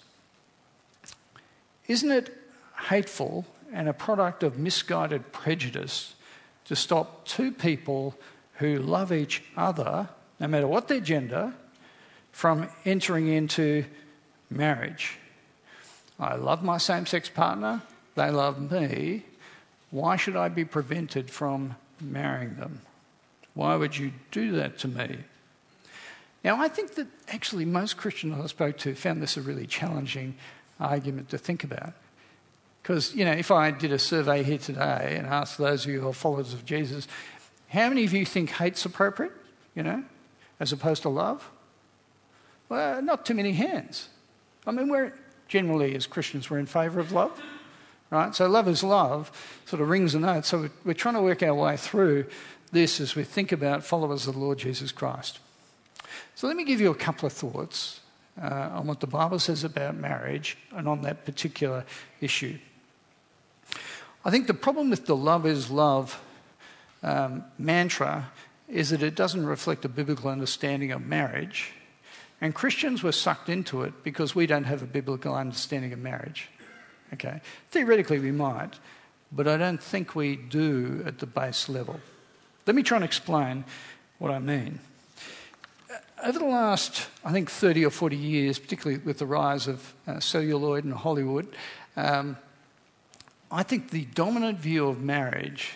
Isn't 1.86 2.10
it 2.10 2.36
hateful 2.88 3.46
and 3.72 3.88
a 3.88 3.92
product 3.92 4.42
of 4.42 4.58
misguided 4.58 5.32
prejudice 5.32 6.14
to 6.66 6.76
stop 6.76 7.26
two 7.26 7.52
people 7.52 8.14
who 8.54 8.78
love 8.78 9.12
each 9.12 9.42
other, 9.56 10.08
no 10.40 10.46
matter 10.46 10.66
what 10.66 10.88
their 10.88 11.00
gender, 11.00 11.52
from 12.32 12.68
entering 12.84 13.28
into 13.28 13.84
marriage? 14.50 15.18
I 16.18 16.36
love 16.36 16.62
my 16.62 16.78
same 16.78 17.06
sex 17.06 17.28
partner, 17.28 17.82
they 18.14 18.30
love 18.30 18.70
me. 18.70 19.24
Why 19.92 20.16
should 20.16 20.36
I 20.36 20.48
be 20.48 20.64
prevented 20.64 21.30
from 21.30 21.76
marrying 22.00 22.56
them? 22.56 22.80
Why 23.54 23.76
would 23.76 23.96
you 23.96 24.12
do 24.30 24.52
that 24.52 24.78
to 24.78 24.88
me? 24.88 25.18
Now, 26.42 26.60
I 26.60 26.68
think 26.68 26.94
that 26.94 27.06
actually 27.28 27.66
most 27.66 27.98
Christians 27.98 28.34
I 28.42 28.46
spoke 28.46 28.78
to 28.78 28.94
found 28.94 29.22
this 29.22 29.36
a 29.36 29.42
really 29.42 29.66
challenging 29.66 30.34
argument 30.80 31.28
to 31.28 31.38
think 31.38 31.62
about. 31.62 31.92
Because, 32.82 33.14
you 33.14 33.24
know, 33.26 33.32
if 33.32 33.50
I 33.50 33.70
did 33.70 33.92
a 33.92 33.98
survey 33.98 34.42
here 34.42 34.58
today 34.58 35.14
and 35.16 35.26
asked 35.26 35.58
those 35.58 35.84
of 35.84 35.92
you 35.92 36.00
who 36.00 36.08
are 36.08 36.14
followers 36.14 36.54
of 36.54 36.64
Jesus, 36.64 37.06
how 37.68 37.88
many 37.90 38.04
of 38.04 38.14
you 38.14 38.24
think 38.24 38.50
hate's 38.50 38.84
appropriate, 38.86 39.32
you 39.74 39.82
know, 39.82 40.02
as 40.58 40.72
opposed 40.72 41.02
to 41.02 41.10
love? 41.10 41.48
Well, 42.70 43.02
not 43.02 43.26
too 43.26 43.34
many 43.34 43.52
hands. 43.52 44.08
I 44.66 44.70
mean, 44.70 44.88
we're 44.88 45.12
generally, 45.48 45.94
as 45.94 46.06
Christians, 46.06 46.48
we're 46.48 46.58
in 46.58 46.66
favour 46.66 46.98
of 46.98 47.12
love 47.12 47.40
right? 48.12 48.34
So 48.34 48.46
love 48.46 48.68
is 48.68 48.84
love 48.84 49.32
sort 49.64 49.80
of 49.80 49.88
rings 49.88 50.14
a 50.14 50.20
note. 50.20 50.44
So 50.44 50.68
we're 50.84 50.92
trying 50.92 51.14
to 51.14 51.22
work 51.22 51.42
our 51.42 51.54
way 51.54 51.76
through 51.76 52.26
this 52.70 53.00
as 53.00 53.16
we 53.16 53.24
think 53.24 53.52
about 53.52 53.84
followers 53.84 54.26
of 54.26 54.34
the 54.34 54.40
Lord 54.40 54.58
Jesus 54.58 54.92
Christ. 54.92 55.40
So 56.34 56.46
let 56.46 56.56
me 56.56 56.64
give 56.64 56.80
you 56.80 56.90
a 56.90 56.94
couple 56.94 57.26
of 57.26 57.32
thoughts 57.32 58.00
uh, 58.40 58.70
on 58.72 58.86
what 58.86 59.00
the 59.00 59.06
Bible 59.06 59.38
says 59.38 59.64
about 59.64 59.96
marriage 59.96 60.58
and 60.76 60.86
on 60.86 61.02
that 61.02 61.24
particular 61.24 61.84
issue. 62.20 62.58
I 64.24 64.30
think 64.30 64.46
the 64.46 64.54
problem 64.54 64.90
with 64.90 65.06
the 65.06 65.16
love 65.16 65.46
is 65.46 65.70
love 65.70 66.22
um, 67.02 67.44
mantra 67.58 68.30
is 68.68 68.90
that 68.90 69.02
it 69.02 69.14
doesn't 69.14 69.44
reflect 69.44 69.84
a 69.84 69.88
biblical 69.88 70.30
understanding 70.30 70.92
of 70.92 71.04
marriage. 71.04 71.72
And 72.40 72.54
Christians 72.54 73.02
were 73.02 73.12
sucked 73.12 73.48
into 73.48 73.82
it 73.82 74.04
because 74.04 74.34
we 74.34 74.46
don't 74.46 74.64
have 74.64 74.82
a 74.82 74.86
biblical 74.86 75.34
understanding 75.34 75.92
of 75.92 75.98
marriage. 75.98 76.50
Okay? 77.12 77.40
Theoretically, 77.70 78.18
we 78.18 78.30
might, 78.30 78.78
but 79.30 79.48
I 79.48 79.56
don't 79.56 79.82
think 79.82 80.14
we 80.14 80.36
do 80.36 81.02
at 81.06 81.18
the 81.18 81.26
base 81.26 81.68
level. 81.68 82.00
Let 82.66 82.76
me 82.76 82.82
try 82.82 82.96
and 82.96 83.04
explain 83.04 83.64
what 84.18 84.30
I 84.30 84.38
mean. 84.38 84.80
Over 86.24 86.38
the 86.38 86.44
last, 86.44 87.08
I 87.24 87.32
think, 87.32 87.50
30 87.50 87.84
or 87.84 87.90
40 87.90 88.16
years, 88.16 88.58
particularly 88.58 89.02
with 89.02 89.18
the 89.18 89.26
rise 89.26 89.66
of 89.66 89.92
uh, 90.06 90.20
celluloid 90.20 90.84
and 90.84 90.94
Hollywood, 90.94 91.48
um, 91.96 92.36
I 93.50 93.62
think 93.62 93.90
the 93.90 94.04
dominant 94.06 94.58
view 94.58 94.86
of 94.88 95.02
marriage 95.02 95.74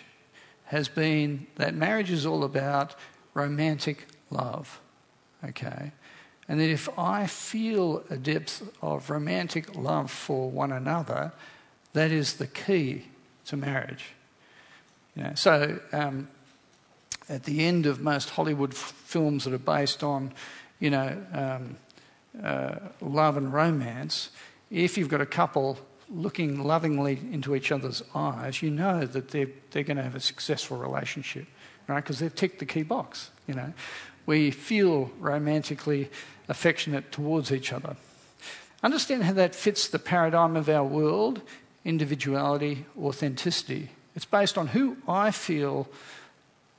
has 0.65 0.87
been 0.87 1.47
that 1.55 1.75
marriage 1.75 2.11
is 2.11 2.25
all 2.25 2.43
about 2.43 2.95
romantic 3.33 4.07
love. 4.31 4.79
Okay? 5.43 5.91
And 6.49 6.59
that 6.59 6.69
if 6.69 6.87
I 6.97 7.27
feel 7.27 8.03
a 8.09 8.17
depth 8.17 8.67
of 8.81 9.09
romantic 9.09 9.75
love 9.75 10.09
for 10.09 10.49
one 10.49 10.71
another, 10.71 11.33
that 11.93 12.11
is 12.11 12.35
the 12.35 12.47
key 12.47 13.05
to 13.45 13.57
marriage. 13.57 14.05
You 15.15 15.23
know, 15.23 15.33
so 15.35 15.79
um, 15.91 16.29
at 17.27 17.43
the 17.43 17.65
end 17.65 17.85
of 17.85 17.99
most 17.99 18.29
Hollywood 18.29 18.71
f- 18.71 18.77
films 18.77 19.43
that 19.43 19.53
are 19.53 19.57
based 19.57 20.03
on, 20.03 20.31
you 20.79 20.89
know, 20.89 21.17
um, 21.33 21.75
uh, 22.41 22.75
love 23.01 23.35
and 23.35 23.51
romance, 23.51 24.29
if 24.69 24.97
you've 24.97 25.09
got 25.09 25.21
a 25.21 25.25
couple 25.25 25.79
looking 26.09 26.63
lovingly 26.63 27.19
into 27.31 27.55
each 27.55 27.71
other's 27.71 28.03
eyes, 28.15 28.61
you 28.61 28.69
know 28.69 29.05
that 29.05 29.29
they're, 29.29 29.49
they're 29.71 29.83
going 29.83 29.97
to 29.97 30.03
have 30.03 30.15
a 30.15 30.19
successful 30.19 30.77
relationship, 30.77 31.47
right? 31.87 32.03
Because 32.03 32.19
they've 32.19 32.33
ticked 32.33 32.59
the 32.59 32.65
key 32.65 32.83
box, 32.83 33.31
you 33.47 33.53
know. 33.53 33.73
We 34.25 34.51
feel 34.51 35.11
romantically 35.19 36.09
affectionate 36.47 37.11
towards 37.11 37.51
each 37.51 37.73
other. 37.73 37.95
Understand 38.83 39.23
how 39.23 39.33
that 39.33 39.55
fits 39.55 39.87
the 39.87 39.99
paradigm 39.99 40.55
of 40.55 40.69
our 40.69 40.83
world 40.83 41.41
individuality, 41.83 42.85
authenticity. 42.99 43.89
It's 44.13 44.25
based 44.25 44.57
on 44.57 44.67
who 44.67 44.97
I 45.07 45.31
feel 45.31 45.87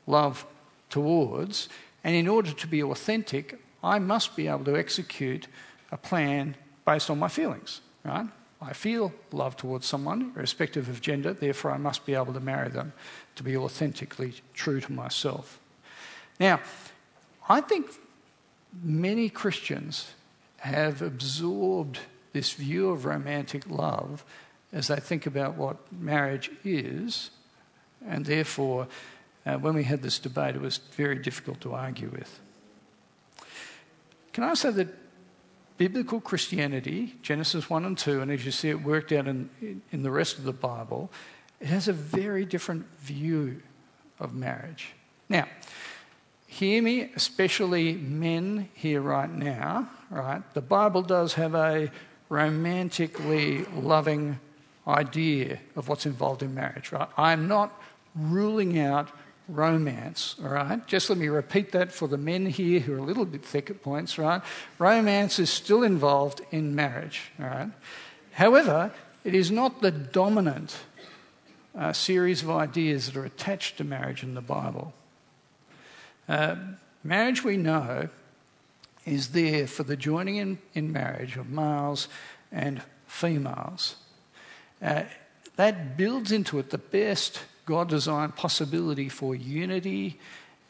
love 0.06 0.44
towards, 0.90 1.68
and 2.04 2.14
in 2.14 2.28
order 2.28 2.52
to 2.52 2.66
be 2.66 2.82
authentic, 2.82 3.58
I 3.82 3.98
must 3.98 4.36
be 4.36 4.48
able 4.48 4.64
to 4.64 4.76
execute 4.76 5.46
a 5.90 5.96
plan 5.96 6.56
based 6.84 7.10
on 7.10 7.18
my 7.18 7.28
feelings, 7.28 7.80
right? 8.04 8.26
I 8.60 8.72
feel 8.72 9.12
love 9.32 9.56
towards 9.56 9.86
someone, 9.86 10.32
irrespective 10.36 10.88
of 10.88 11.00
gender, 11.00 11.32
therefore 11.32 11.70
I 11.70 11.78
must 11.78 12.04
be 12.04 12.14
able 12.14 12.34
to 12.34 12.40
marry 12.40 12.68
them 12.68 12.92
to 13.36 13.42
be 13.42 13.56
authentically 13.56 14.34
true 14.52 14.80
to 14.80 14.92
myself. 14.92 15.58
Now, 16.40 16.60
I 17.48 17.60
think 17.60 17.86
many 18.82 19.28
Christians 19.28 20.12
have 20.58 21.02
absorbed 21.02 22.00
this 22.32 22.52
view 22.52 22.90
of 22.90 23.04
romantic 23.04 23.68
love 23.68 24.24
as 24.72 24.88
they 24.88 24.96
think 24.96 25.26
about 25.26 25.54
what 25.54 25.76
marriage 25.92 26.50
is, 26.64 27.30
and 28.06 28.26
therefore, 28.26 28.86
uh, 29.46 29.56
when 29.56 29.74
we 29.74 29.84
had 29.84 30.02
this 30.02 30.18
debate, 30.18 30.54
it 30.54 30.60
was 30.60 30.78
very 30.92 31.16
difficult 31.16 31.60
to 31.62 31.72
argue 31.72 32.08
with. 32.10 32.40
Can 34.32 34.44
I 34.44 34.54
say 34.54 34.70
that 34.70 34.88
biblical 35.78 36.20
Christianity, 36.20 37.16
Genesis 37.22 37.70
1 37.70 37.84
and 37.84 37.96
2, 37.96 38.20
and 38.20 38.30
as 38.30 38.44
you 38.44 38.50
see 38.50 38.68
it 38.68 38.82
worked 38.82 39.10
out 39.12 39.26
in, 39.26 39.48
in 39.90 40.02
the 40.02 40.10
rest 40.10 40.38
of 40.38 40.44
the 40.44 40.52
Bible, 40.52 41.10
it 41.60 41.68
has 41.68 41.88
a 41.88 41.92
very 41.92 42.44
different 42.44 42.86
view 43.00 43.62
of 44.20 44.34
marriage. 44.34 44.92
Now, 45.28 45.46
hear 46.48 46.82
me, 46.82 47.12
especially 47.14 47.92
men 47.92 48.68
here 48.74 49.00
right 49.00 49.30
now, 49.30 49.88
right? 50.10 50.42
The 50.54 50.62
Bible 50.62 51.02
does 51.02 51.34
have 51.34 51.54
a 51.54 51.90
romantically 52.28 53.64
loving 53.76 54.40
idea 54.86 55.58
of 55.76 55.88
what's 55.88 56.06
involved 56.06 56.42
in 56.42 56.54
marriage, 56.54 56.90
right? 56.90 57.08
I'm 57.16 57.46
not 57.46 57.80
ruling 58.16 58.78
out 58.78 59.10
romance, 59.46 60.36
all 60.42 60.48
right? 60.48 60.84
Just 60.86 61.10
let 61.10 61.18
me 61.18 61.28
repeat 61.28 61.72
that 61.72 61.92
for 61.92 62.08
the 62.08 62.16
men 62.16 62.46
here 62.46 62.80
who 62.80 62.94
are 62.94 62.98
a 62.98 63.02
little 63.02 63.26
bit 63.26 63.44
thick 63.44 63.70
at 63.70 63.82
points, 63.82 64.18
right? 64.18 64.42
Romance 64.78 65.38
is 65.38 65.50
still 65.50 65.82
involved 65.82 66.40
in 66.50 66.74
marriage, 66.74 67.30
all 67.38 67.46
right? 67.46 67.70
However, 68.32 68.90
it 69.22 69.34
is 69.34 69.50
not 69.50 69.82
the 69.82 69.90
dominant 69.90 70.78
uh, 71.76 71.92
series 71.92 72.42
of 72.42 72.50
ideas 72.50 73.06
that 73.06 73.16
are 73.16 73.24
attached 73.26 73.76
to 73.76 73.84
marriage 73.84 74.22
in 74.22 74.34
the 74.34 74.40
Bible. 74.40 74.94
Uh, 76.28 76.56
marriage, 77.02 77.42
we 77.42 77.56
know, 77.56 78.08
is 79.06 79.28
there 79.28 79.66
for 79.66 79.82
the 79.82 79.96
joining 79.96 80.36
in, 80.36 80.58
in 80.74 80.92
marriage 80.92 81.36
of 81.36 81.48
males 81.48 82.08
and 82.52 82.82
females. 83.06 83.96
Uh, 84.82 85.04
that 85.56 85.96
builds 85.96 86.30
into 86.30 86.58
it 86.58 86.70
the 86.70 86.78
best 86.78 87.40
God 87.66 87.88
designed 87.88 88.36
possibility 88.36 89.08
for 89.08 89.34
unity 89.34 90.18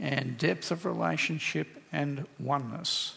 and 0.01 0.38
depth 0.38 0.71
of 0.71 0.85
relationship 0.85 1.83
and 1.92 2.27
oneness. 2.38 3.16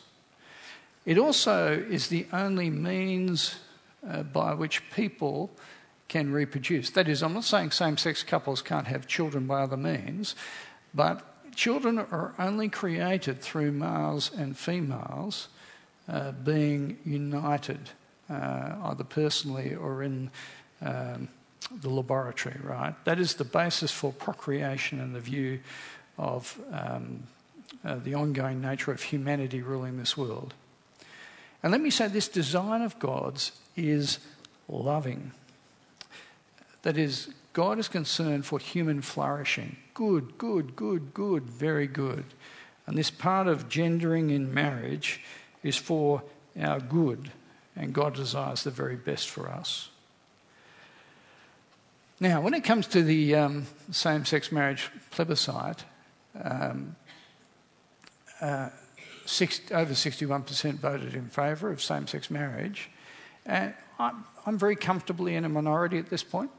It 1.06 1.18
also 1.18 1.74
is 1.74 2.08
the 2.08 2.26
only 2.34 2.70
means 2.70 3.56
uh, 4.08 4.24
by 4.24 4.54
which 4.54 4.90
people 4.92 5.52
can 6.08 6.32
reproduce. 6.32 6.90
That 6.90 7.08
is, 7.08 7.24
I'm 7.24 7.34
not 7.34 7.44
saying 7.44 7.72
same 7.72 7.98
sex 7.98 8.24
couples 8.24 8.62
can't 8.62 8.88
have 8.88 9.08
children 9.08 9.48
by 9.48 9.62
other 9.62 9.78
means, 9.78 10.36
but 10.94 11.31
children 11.56 12.00
are 12.00 12.34
only 12.40 12.70
created 12.70 13.42
through 13.42 13.72
males 13.72 14.32
and 14.36 14.58
females 14.58 15.48
uh, 16.10 16.32
being 16.32 16.98
united, 17.06 17.90
uh, 18.30 18.76
either 18.84 19.04
personally 19.04 19.76
or 19.76 20.04
in 20.04 20.30
um, 20.82 21.28
the 21.82 21.90
laboratory, 21.90 22.60
right? 22.64 22.96
That 23.06 23.20
is 23.20 23.36
the 23.36 23.46
basis 23.46 23.92
for 23.92 24.12
procreation 24.12 25.00
and 25.00 25.16
the 25.16 25.20
view 25.20 25.60
of 26.18 26.60
um, 26.72 27.24
uh, 27.86 27.96
the 27.96 28.16
ongoing 28.16 28.62
nature 28.62 28.92
of 28.92 29.02
humanity 29.02 29.62
ruling 29.62 29.98
this 29.98 30.18
world. 30.18 30.54
And 31.64 31.72
let 31.72 31.82
me 31.82 31.90
say 31.90 32.08
this 32.08 32.28
design 32.28 32.82
of 32.82 32.98
God's 33.00 33.52
is 33.76 34.20
loving. 34.68 35.32
That 36.82 36.98
is, 36.98 37.30
God 37.54 37.80
is 37.80 37.88
concerned 37.88 38.46
for 38.46 38.60
human 38.60 39.02
flourishing. 39.02 39.78
Good, 39.94 40.38
good, 40.38 40.76
good, 40.76 41.14
good, 41.14 41.44
very 41.44 41.88
good. 41.88 42.26
And 42.88 42.98
this 42.98 43.12
part 43.12 43.48
of 43.48 43.70
gendering 43.70 44.30
in 44.30 44.54
marriage 44.54 45.22
is 45.64 45.78
for 45.78 46.24
our 46.60 46.80
good, 46.80 47.32
and 47.76 47.94
God 47.94 48.16
desires 48.16 48.64
the 48.64 48.72
very 48.72 48.96
best 48.96 49.30
for 49.30 49.50
us. 49.50 49.90
Now, 52.20 52.42
when 52.42 52.54
it 52.54 52.64
comes 52.64 52.88
to 52.88 53.02
the 53.02 53.36
um, 53.36 53.66
same 53.92 54.26
sex 54.26 54.52
marriage 54.52 54.90
plebiscite, 55.10 55.84
um, 56.42 56.96
uh, 58.40 58.70
six, 59.26 59.62
over 59.72 59.94
61% 59.94 60.76
voted 60.76 61.16
in 61.16 61.28
favour 61.30 61.72
of 61.72 61.82
same 61.82 62.08
sex 62.08 62.30
marriage. 62.30 62.90
And 63.46 63.74
I'm, 63.98 64.24
I'm 64.46 64.58
very 64.58 64.76
comfortably 64.76 65.36
in 65.36 65.46
a 65.46 65.50
minority 65.50 65.98
at 65.98 66.10
this 66.10 66.24
point. 66.24 66.52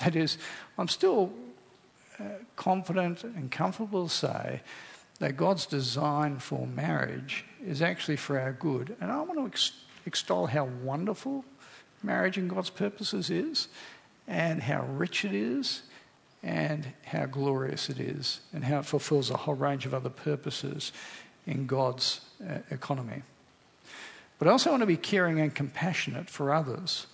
That 0.00 0.16
is, 0.16 0.38
I'm 0.78 0.88
still 0.88 1.32
uh, 2.18 2.24
confident 2.56 3.24
and 3.24 3.50
comfortable 3.50 4.08
to 4.08 4.14
say 4.14 4.60
that 5.18 5.36
God's 5.36 5.66
design 5.66 6.38
for 6.38 6.66
marriage 6.66 7.44
is 7.64 7.82
actually 7.82 8.16
for 8.16 8.38
our 8.40 8.52
good. 8.52 8.96
And 9.00 9.12
I 9.12 9.20
want 9.20 9.38
to 9.38 9.46
ex- 9.46 9.72
extol 10.06 10.46
how 10.46 10.64
wonderful 10.82 11.44
marriage 12.02 12.38
in 12.38 12.48
God's 12.48 12.70
purposes 12.70 13.30
is 13.30 13.68
and 14.26 14.62
how 14.62 14.86
rich 14.86 15.24
it 15.24 15.34
is 15.34 15.82
and 16.42 16.86
how 17.04 17.26
glorious 17.26 17.90
it 17.90 18.00
is 18.00 18.40
and 18.52 18.64
how 18.64 18.78
it 18.78 18.86
fulfills 18.86 19.30
a 19.30 19.36
whole 19.36 19.54
range 19.54 19.84
of 19.84 19.92
other 19.92 20.08
purposes 20.08 20.92
in 21.46 21.66
God's 21.66 22.20
uh, 22.48 22.58
economy. 22.70 23.22
But 24.38 24.48
I 24.48 24.52
also 24.52 24.70
want 24.70 24.80
to 24.80 24.86
be 24.86 24.96
caring 24.96 25.38
and 25.40 25.54
compassionate 25.54 26.30
for 26.30 26.54
others 26.54 27.06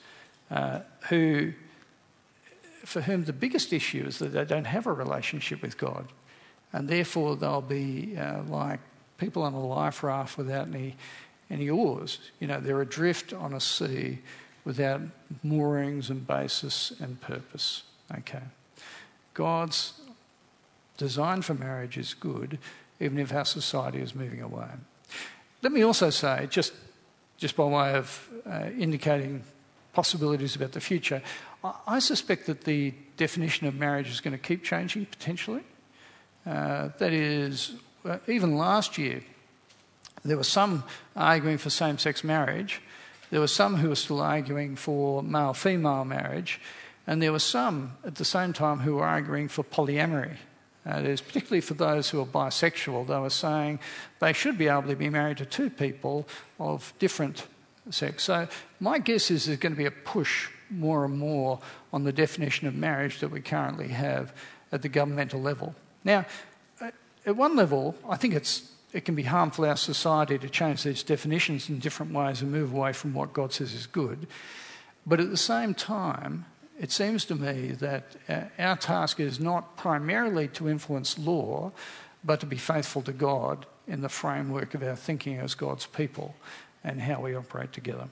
uh, 0.51 0.81
who, 1.09 1.53
for 2.87 3.01
whom 3.01 3.25
the 3.25 3.33
biggest 3.33 3.72
issue 3.72 4.05
is 4.07 4.20
that 4.20 4.33
they 4.33 4.44
don't 4.44 4.66
have 4.66 4.87
a 4.87 4.92
relationship 4.92 5.61
with 5.61 5.77
God. 5.77 6.07
And 6.72 6.88
therefore, 6.88 7.37
they'll 7.37 7.61
be 7.61 8.16
uh, 8.16 8.42
like 8.44 8.81
people 9.18 9.42
on 9.42 9.55
a 9.55 9.66
life 9.66 10.03
raft 10.03 10.38
without 10.38 10.68
any, 10.68 10.96
any 11.51 11.68
oars. 11.68 12.18
You 12.38 12.46
know, 12.46 12.61
they're 12.61 12.81
adrift 12.81 13.33
on 13.33 13.55
a 13.55 13.61
sea 13.61 14.20
without 14.64 15.01
moorings 15.42 16.11
and 16.11 16.27
basis 16.27 16.92
and 17.01 17.20
purpose. 17.20 17.83
Okay. 18.18 18.42
God's 19.35 19.94
design 20.96 21.42
for 21.42 21.55
marriage 21.55 21.99
is 21.99 22.14
good, 22.14 22.59
even 23.01 23.18
if 23.18 23.33
our 23.33 23.44
society 23.44 23.99
is 23.99 24.14
moving 24.14 24.42
away. 24.42 24.68
Let 25.62 25.72
me 25.72 25.83
also 25.83 26.11
say, 26.11 26.46
just, 26.51 26.72
just 27.37 27.57
by 27.57 27.64
way 27.64 27.94
of 27.94 28.29
uh, 28.49 28.70
indicating 28.79 29.42
possibilities 29.97 30.55
about 30.55 30.73
the 30.73 30.81
future, 30.81 31.23
I, 31.87 32.01
suspect 32.01 32.45
that 32.47 32.65
the 32.65 32.93
definition 33.17 33.67
of 33.67 33.75
marriage 33.75 34.11
is 34.11 34.21
going 34.21 34.37
to 34.37 34.43
keep 34.49 34.63
changing 34.63 35.07
potentially. 35.07 35.63
Uh, 36.45 36.91
that 36.99 37.15
is, 37.15 37.77
uh, 38.05 38.19
even 38.29 38.59
last 38.59 38.99
year, 38.99 39.23
there 40.23 40.37
were 40.37 40.45
some 40.45 40.85
arguing 41.17 41.57
for 41.57 41.71
same 41.71 41.97
sex 41.97 42.23
marriage, 42.23 42.83
there 43.31 43.41
were 43.41 43.49
some 43.49 43.77
who 43.77 43.89
were 43.89 43.97
still 43.97 44.21
arguing 44.21 44.77
for 44.77 45.23
male 45.23 45.55
female 45.55 46.05
marriage, 46.05 46.61
and 47.07 47.23
there 47.23 47.33
were 47.33 47.39
some 47.39 47.97
at 48.05 48.17
the 48.17 48.25
same 48.25 48.53
time 48.53 48.81
who 48.81 48.97
were 48.97 49.07
arguing 49.07 49.49
for 49.49 49.65
polyamory. 49.65 50.37
Uh, 50.85 51.01
there's 51.01 51.23
particularly 51.23 51.63
for 51.63 51.75
those 51.75 52.11
who 52.11 52.21
are 52.21 52.27
bisexual, 52.27 53.07
they 53.07 53.19
were 53.19 53.31
saying 53.31 53.81
they 54.21 54.35
should 54.35 54.59
be 54.59 54.69
able 54.69 54.89
to 54.89 54.95
be 54.95 55.09
married 55.09 55.39
to 55.39 55.47
two 55.47 55.71
people 55.71 56.29
of 56.61 56.93
different 56.99 57.47
sex. 57.90 58.25
So, 58.25 58.49
my 58.81 58.99
guess 58.99 59.31
is 59.31 59.46
there's 59.46 59.59
going 59.59 59.72
to 59.72 59.79
be 59.79 59.87
a 59.87 59.90
push 59.90 60.49
more 60.70 61.05
and 61.05 61.16
more 61.16 61.61
on 61.92 62.05
the 62.05 62.12
definition 62.12 62.66
of 62.66 62.75
marriage 62.75 63.20
that 63.20 63.29
we 63.29 63.40
currently 63.40 63.88
have 63.88 64.33
at 64.72 64.83
the 64.83 64.88
governmental 64.88 65.40
level. 65.40 65.75
Now, 66.05 66.27
at 67.27 67.37
one 67.37 67.57
level, 67.57 67.94
I 68.09 68.16
think 68.16 68.35
it's 68.35 68.70
it 68.92 69.05
can 69.05 69.14
be 69.14 69.25
harmful 69.25 69.64
to 69.64 69.70
our 69.70 69.77
society 69.77 70.38
to 70.38 70.49
change 70.49 70.85
these 70.85 71.03
definitions 71.03 71.68
in 71.68 71.81
different 71.81 72.12
ways 72.12 72.40
and 72.40 72.51
move 72.51 72.72
away 72.72 72.92
from 72.94 73.12
what 73.12 73.35
God 73.35 73.53
says 73.53 73.75
is 73.75 73.87
good. 73.87 74.27
But 75.05 75.20
at 75.20 75.29
the 75.29 75.37
same 75.37 75.75
time, 75.75 76.46
it 76.81 76.90
seems 76.90 77.25
to 77.27 77.35
me 77.35 77.72
that 77.72 78.16
uh, 78.29 78.42
our 78.59 78.77
task 78.77 79.20
is 79.20 79.38
not 79.38 79.77
primarily 79.77 80.49
to 80.49 80.68
influence 80.68 81.18
law, 81.18 81.72
but 82.25 82.40
to 82.40 82.46
be 82.46 82.57
faithful 82.57 83.03
to 83.03 83.12
God 83.12 83.66
in 83.87 84.01
the 84.01 84.09
framework 84.09 84.75
of 84.75 84.83
our 84.83 84.96
thinking 84.96 85.38
as 85.38 85.55
God's 85.55 85.87
people 85.87 86.35
and 86.87 87.01
how 87.01 87.20
we 87.20 87.35
operate 87.35 87.72
together. 87.72 88.09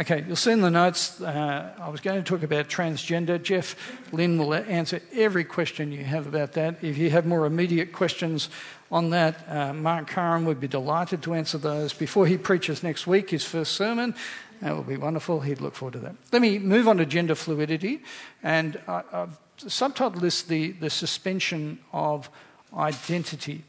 Okay, 0.00 0.24
you'll 0.26 0.36
see 0.36 0.52
in 0.52 0.60
the 0.60 0.70
notes, 0.70 1.20
uh, 1.20 1.74
I 1.78 1.88
was 1.88 2.00
going 2.00 2.22
to 2.22 2.28
talk 2.28 2.42
about 2.42 2.68
transgender. 2.68 3.40
Jeff 3.42 3.76
Lynn 4.12 4.38
will 4.38 4.54
answer 4.54 5.00
every 5.12 5.44
question 5.44 5.92
you 5.92 6.04
have 6.04 6.26
about 6.26 6.52
that. 6.52 6.82
If 6.82 6.96
you 6.96 7.10
have 7.10 7.26
more 7.26 7.46
immediate 7.46 7.92
questions 7.92 8.48
on 8.90 9.10
that, 9.10 9.44
uh, 9.48 9.72
Mark 9.74 10.06
Curran 10.08 10.46
would 10.46 10.60
be 10.60 10.68
delighted 10.68 11.22
to 11.24 11.34
answer 11.34 11.58
those 11.58 11.92
before 11.92 12.26
he 12.26 12.38
preaches 12.38 12.82
next 12.82 13.06
week, 13.06 13.30
his 13.30 13.44
first 13.44 13.72
sermon. 13.72 14.14
That 14.62 14.74
will 14.74 14.84
be 14.84 14.96
wonderful. 14.96 15.40
He'd 15.40 15.60
look 15.60 15.74
forward 15.74 15.94
to 15.94 15.98
that. 16.00 16.14
Let 16.32 16.42
me 16.42 16.58
move 16.58 16.88
on 16.88 16.96
to 16.96 17.06
gender 17.06 17.34
fluidity. 17.34 18.00
And 18.42 18.80
I, 18.88 19.02
I've 19.12 19.38
subtitled 19.58 20.20
this 20.20 20.42
the, 20.42 20.72
the 20.72 20.90
suspension 20.90 21.80
of 21.92 22.30
identity. 22.72 23.64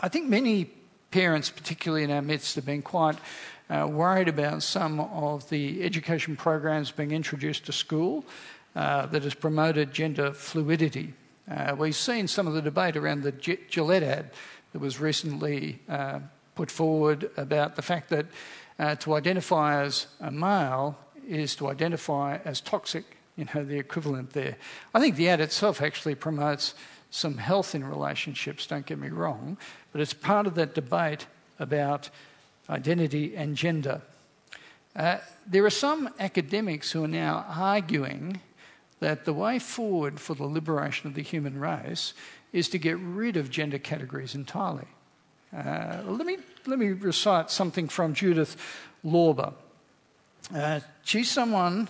I 0.00 0.08
think 0.08 0.28
many 0.28 0.70
parents, 1.10 1.50
particularly 1.50 2.04
in 2.04 2.10
our 2.10 2.22
midst, 2.22 2.54
have 2.54 2.66
been 2.66 2.82
quite 2.82 3.16
uh, 3.68 3.86
worried 3.86 4.28
about 4.28 4.62
some 4.62 5.00
of 5.00 5.48
the 5.48 5.82
education 5.82 6.36
programs 6.36 6.90
being 6.90 7.12
introduced 7.12 7.66
to 7.66 7.72
school 7.72 8.24
uh, 8.76 9.06
that 9.06 9.22
has 9.22 9.34
promoted 9.34 9.92
gender 9.92 10.32
fluidity. 10.32 11.14
Uh, 11.50 11.74
we've 11.76 11.96
seen 11.96 12.28
some 12.28 12.46
of 12.46 12.54
the 12.54 12.62
debate 12.62 12.96
around 12.96 13.22
the 13.22 13.32
Gillette 13.32 14.02
ad 14.02 14.30
that 14.72 14.78
was 14.78 15.00
recently 15.00 15.80
uh, 15.88 16.20
put 16.54 16.70
forward 16.70 17.30
about 17.36 17.76
the 17.76 17.82
fact 17.82 18.08
that 18.10 18.26
uh, 18.78 18.94
to 18.96 19.14
identify 19.14 19.82
as 19.82 20.06
a 20.20 20.30
male 20.30 20.96
is 21.28 21.54
to 21.56 21.68
identify 21.68 22.38
as 22.44 22.60
toxic, 22.60 23.04
you 23.36 23.46
know, 23.54 23.64
the 23.64 23.78
equivalent 23.78 24.30
there. 24.30 24.56
I 24.94 25.00
think 25.00 25.16
the 25.16 25.28
ad 25.28 25.40
itself 25.40 25.82
actually 25.82 26.14
promotes 26.14 26.74
some 27.10 27.38
health 27.38 27.74
in 27.74 27.84
relationships, 27.84 28.66
don't 28.66 28.86
get 28.86 28.98
me 28.98 29.08
wrong, 29.08 29.56
but 29.92 30.00
it's 30.00 30.14
part 30.14 30.46
of 30.46 30.54
that 30.54 30.74
debate 30.74 31.26
about 31.58 32.08
identity 32.68 33.36
and 33.36 33.56
gender. 33.56 34.00
Uh, 34.94 35.18
there 35.46 35.64
are 35.64 35.70
some 35.70 36.08
academics 36.18 36.92
who 36.92 37.04
are 37.04 37.08
now 37.08 37.44
arguing 37.48 38.40
that 39.00 39.24
the 39.24 39.32
way 39.32 39.58
forward 39.58 40.20
for 40.20 40.34
the 40.34 40.44
liberation 40.44 41.08
of 41.08 41.14
the 41.14 41.22
human 41.22 41.58
race 41.58 42.12
is 42.52 42.68
to 42.68 42.78
get 42.78 42.98
rid 42.98 43.36
of 43.36 43.50
gender 43.50 43.78
categories 43.78 44.34
entirely. 44.34 44.86
Uh, 45.56 46.02
let, 46.04 46.26
me, 46.26 46.36
let 46.66 46.78
me 46.78 46.88
recite 46.88 47.50
something 47.50 47.88
from 47.88 48.14
Judith 48.14 48.56
Lorber. 49.04 49.52
Uh, 50.54 50.80
she's 51.04 51.30
someone 51.30 51.88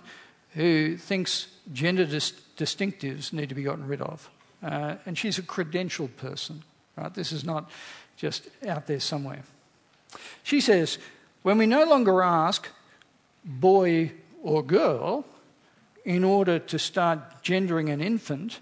who 0.55 0.97
thinks 0.97 1.49
gender 1.73 2.05
dis- 2.05 2.33
distinctives 2.57 3.33
need 3.33 3.49
to 3.49 3.55
be 3.55 3.63
gotten 3.63 3.87
rid 3.87 4.01
of. 4.01 4.31
Uh, 4.63 4.97
and 5.07 5.17
she's 5.17 5.39
a 5.39 5.43
credentialed 5.43 6.17
person. 6.17 6.63
Right? 6.97 7.13
This 7.13 7.33
is 7.33 7.45
not 7.45 7.71
just 8.17 8.49
out 8.67 8.87
there 8.87 9.01
somewhere. 9.01 9.43
She 10.43 10.61
says, 10.61 10.99
when 11.43 11.57
we 11.57 11.67
no 11.67 11.85
longer 11.85 12.23
ask 12.23 12.69
boy 13.45 14.13
or 14.43 14.63
girl 14.63 15.25
in 16.05 16.25
order 16.25 16.59
to 16.59 16.79
start 16.79 17.43
gendering 17.43 17.89
an 17.89 18.01
infant, 18.01 18.61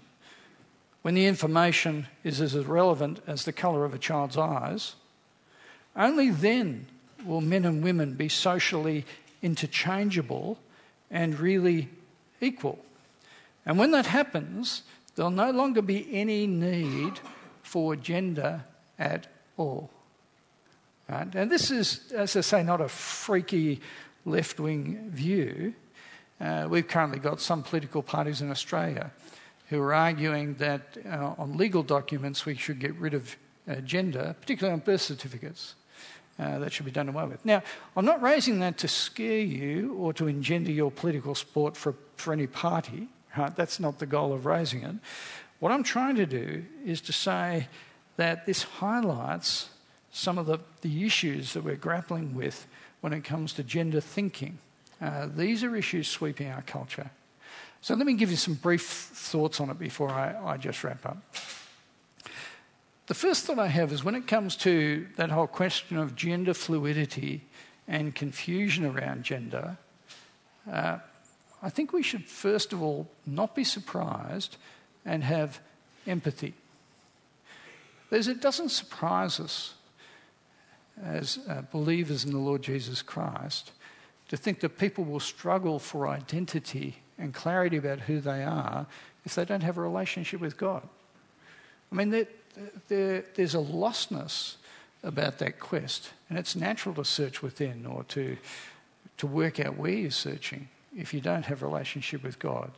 when 1.01 1.15
the 1.15 1.25
information 1.25 2.07
is 2.23 2.41
as 2.41 2.55
irrelevant 2.55 3.21
as 3.27 3.45
the 3.45 3.53
colour 3.53 3.85
of 3.85 3.93
a 3.93 3.97
child's 3.97 4.37
eyes, 4.37 4.95
only 5.95 6.29
then 6.29 6.85
will 7.25 7.41
men 7.41 7.65
and 7.65 7.83
women 7.83 8.13
be 8.13 8.29
socially 8.29 9.05
interchangeable 9.41 10.57
and 11.09 11.39
really 11.39 11.89
equal. 12.41 12.79
And 13.65 13.77
when 13.77 13.91
that 13.91 14.05
happens, 14.05 14.83
there'll 15.19 15.31
no 15.31 15.51
longer 15.51 15.81
be 15.81 16.07
any 16.13 16.47
need 16.47 17.19
for 17.61 17.93
gender 17.97 18.63
at 18.97 19.27
all. 19.57 19.89
Right? 21.09 21.27
And 21.35 21.51
this 21.51 21.71
is, 21.71 22.13
as 22.13 22.37
I 22.37 22.41
say, 22.41 22.63
not 22.63 22.79
a 22.79 22.87
freaky 22.87 23.81
left 24.23 24.61
wing 24.61 25.09
view. 25.09 25.73
Uh, 26.39 26.67
we've 26.69 26.87
currently 26.87 27.19
got 27.19 27.41
some 27.41 27.63
political 27.63 28.01
parties 28.01 28.41
in 28.41 28.49
Australia 28.49 29.11
who 29.67 29.81
are 29.81 29.93
arguing 29.93 30.53
that 30.53 30.97
uh, 31.05 31.33
on 31.37 31.57
legal 31.57 31.83
documents 31.83 32.45
we 32.45 32.55
should 32.55 32.79
get 32.79 32.95
rid 32.95 33.13
of 33.13 33.35
uh, 33.67 33.75
gender, 33.81 34.37
particularly 34.39 34.71
on 34.73 34.79
birth 34.79 35.01
certificates. 35.01 35.75
Uh, 36.39 36.59
that 36.59 36.71
should 36.71 36.85
be 36.85 36.91
done 36.91 37.09
away 37.09 37.25
with. 37.25 37.43
Now, 37.43 37.61
I'm 37.97 38.05
not 38.05 38.21
raising 38.21 38.61
that 38.61 38.77
to 38.77 38.87
scare 38.87 39.41
you 39.41 39.95
or 39.95 40.13
to 40.13 40.29
engender 40.29 40.71
your 40.71 40.91
political 40.91 41.35
support 41.35 41.75
for, 41.75 41.93
for 42.15 42.31
any 42.31 42.47
party. 42.47 43.09
Right? 43.37 43.55
That's 43.55 43.79
not 43.79 43.99
the 43.99 44.05
goal 44.05 44.33
of 44.33 44.45
raising 44.45 44.83
it. 44.83 44.95
What 45.59 45.71
I'm 45.71 45.83
trying 45.83 46.15
to 46.15 46.25
do 46.25 46.65
is 46.85 47.01
to 47.01 47.13
say 47.13 47.67
that 48.17 48.45
this 48.45 48.63
highlights 48.63 49.69
some 50.11 50.37
of 50.37 50.45
the, 50.45 50.59
the 50.81 51.05
issues 51.05 51.53
that 51.53 51.63
we're 51.63 51.75
grappling 51.75 52.33
with 52.33 52.67
when 53.01 53.13
it 53.13 53.23
comes 53.23 53.53
to 53.53 53.63
gender 53.63 54.01
thinking. 54.01 54.57
Uh, 55.01 55.27
these 55.33 55.63
are 55.63 55.75
issues 55.75 56.07
sweeping 56.07 56.49
our 56.49 56.61
culture. 56.63 57.09
So 57.81 57.95
let 57.95 58.05
me 58.05 58.13
give 58.13 58.29
you 58.29 58.37
some 58.37 58.55
brief 58.55 58.85
thoughts 58.85 59.61
on 59.61 59.69
it 59.69 59.79
before 59.79 60.09
I, 60.09 60.35
I 60.53 60.57
just 60.57 60.83
wrap 60.83 61.05
up. 61.05 61.17
The 63.07 63.13
first 63.13 63.45
thought 63.45 63.57
I 63.57 63.67
have 63.67 63.91
is 63.91 64.03
when 64.03 64.15
it 64.15 64.27
comes 64.27 64.55
to 64.57 65.07
that 65.15 65.31
whole 65.31 65.47
question 65.47 65.97
of 65.97 66.15
gender 66.15 66.53
fluidity 66.53 67.41
and 67.87 68.13
confusion 68.13 68.85
around 68.85 69.23
gender, 69.23 69.77
uh, 70.71 70.99
I 71.61 71.69
think 71.69 71.91
we 71.91 72.03
should 72.03 72.25
first 72.25 72.73
of 72.73 72.81
all 72.81 73.07
not 73.25 73.55
be 73.55 73.63
surprised 73.63 74.57
and 75.05 75.23
have 75.23 75.59
empathy. 76.07 76.53
Because 78.09 78.27
it 78.27 78.41
doesn't 78.41 78.69
surprise 78.69 79.39
us 79.39 79.73
as 81.03 81.39
uh, 81.47 81.61
believers 81.71 82.25
in 82.25 82.31
the 82.31 82.37
Lord 82.37 82.61
Jesus 82.61 83.01
Christ 83.01 83.71
to 84.29 84.37
think 84.37 84.59
that 84.61 84.77
people 84.77 85.03
will 85.03 85.19
struggle 85.19 85.79
for 85.79 86.07
identity 86.07 86.97
and 87.17 87.33
clarity 87.33 87.77
about 87.77 88.01
who 88.01 88.19
they 88.19 88.43
are 88.43 88.85
if 89.25 89.35
they 89.35 89.45
don't 89.45 89.63
have 89.63 89.77
a 89.77 89.81
relationship 89.81 90.39
with 90.39 90.57
God. 90.57 90.87
I 91.91 91.95
mean, 91.95 92.09
there, 92.09 92.27
there, 92.87 93.25
there's 93.35 93.55
a 93.55 93.59
lostness 93.59 94.55
about 95.03 95.39
that 95.39 95.59
quest, 95.59 96.09
and 96.29 96.37
it's 96.37 96.55
natural 96.55 96.95
to 96.95 97.05
search 97.05 97.41
within 97.41 97.85
or 97.85 98.03
to, 98.05 98.37
to 99.17 99.27
work 99.27 99.59
out 99.59 99.77
where 99.77 99.91
you're 99.91 100.11
searching 100.11 100.67
if 100.95 101.13
you 101.13 101.21
don't 101.21 101.45
have 101.45 101.61
relationship 101.61 102.23
with 102.23 102.39
God. 102.39 102.71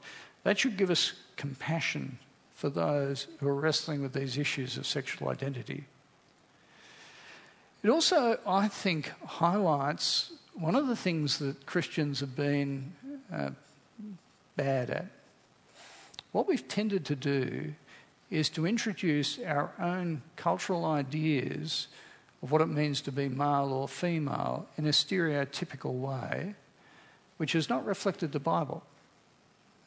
That 0.44 0.60
should 0.60 0.78
give 0.78 0.90
us 0.90 1.14
compassion 1.38 2.18
for 2.56 2.70
those 2.70 3.28
who 3.40 3.48
are 3.48 3.56
wrestling 3.56 4.02
with 4.02 4.14
these 4.14 4.38
issues 4.38 4.78
of 4.78 4.86
sexual 4.86 5.30
identity. 5.30 5.86
It 7.84 7.90
also, 7.90 8.38
I 8.46 8.68
think, 8.68 9.12
highlights 9.26 10.34
one 10.54 10.76
of 10.76 10.88
the 10.88 10.96
things 10.96 11.40
that 11.40 11.66
Christians 11.66 12.20
have 12.20 12.36
been 12.36 12.94
uh, 13.34 13.50
bad 14.56 14.90
at. 14.90 15.06
What 16.32 16.48
we've 16.48 16.68
tended 16.68 17.06
to 17.06 17.16
do 17.16 17.74
is 18.30 18.50
to 18.50 18.66
introduce 18.66 19.40
our 19.40 19.72
own 19.80 20.22
cultural 20.36 20.86
ideas 20.86 21.88
of 22.42 22.52
what 22.52 22.62
it 22.62 22.68
means 22.68 23.02
to 23.02 23.12
be 23.12 23.28
male 23.28 23.74
or 23.74 23.88
female 23.88 24.68
in 24.78 24.86
a 24.86 24.90
stereotypical 24.90 25.94
way, 25.94 26.56
which 27.42 27.54
has 27.54 27.72
not 27.72 27.84
reflected 27.88 28.32
the 28.34 28.40
Bible. 28.40 28.84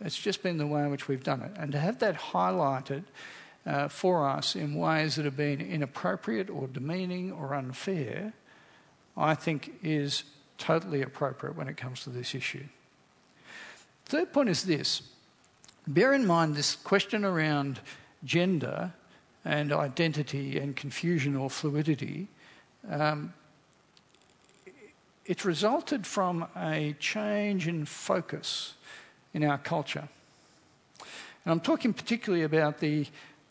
It's 0.00 0.18
just 0.18 0.42
been 0.42 0.59
the 0.59 0.66
way 0.66 0.80
in 0.82 0.90
which 0.90 1.07
we've 1.07 1.22
done 1.22 1.40
it. 1.40 1.52
And 1.57 1.70
to 1.70 1.78
have 1.78 2.00
that 2.00 2.18
highlighted 2.18 3.05
uh, 3.64 3.86
for 3.86 4.28
us 4.28 4.57
in 4.57 4.74
ways 4.74 5.14
that 5.14 5.24
have 5.24 5.36
been 5.36 5.61
inappropriate 5.61 6.50
or 6.50 6.66
demeaning 6.66 7.30
or 7.30 7.55
unfair, 7.55 8.32
I 9.16 9.36
think 9.36 9.72
is 9.84 10.24
totally 10.59 11.00
appropriate 11.00 11.55
when 11.55 11.68
it 11.68 11.76
comes 11.76 12.02
to 12.02 12.11
this 12.11 12.34
issue. 12.34 12.64
Third 14.07 14.32
point 14.32 14.48
is 14.48 14.64
this 14.64 15.02
bear 15.86 16.12
in 16.12 16.26
mind 16.26 16.57
this 16.57 16.74
question 16.74 17.24
around 17.24 17.78
gender 18.24 18.92
and 19.44 19.72
identity 19.72 20.59
and 20.59 20.74
confusion 20.74 21.36
or 21.36 21.48
fluidity. 21.48 22.26
Um, 22.90 23.32
it's 25.27 25.45
resulted 25.45 26.07
from 26.07 26.47
a 26.57 26.95
change 26.99 27.66
in 27.66 27.85
focus 27.85 28.75
in 29.33 29.45
our 29.45 29.59
culture. 29.59 30.09
And 31.45 31.53
I'm 31.53 31.61
talking 31.61 31.93
particularly 31.93 32.45
about 32.45 32.79
the, 32.79 33.07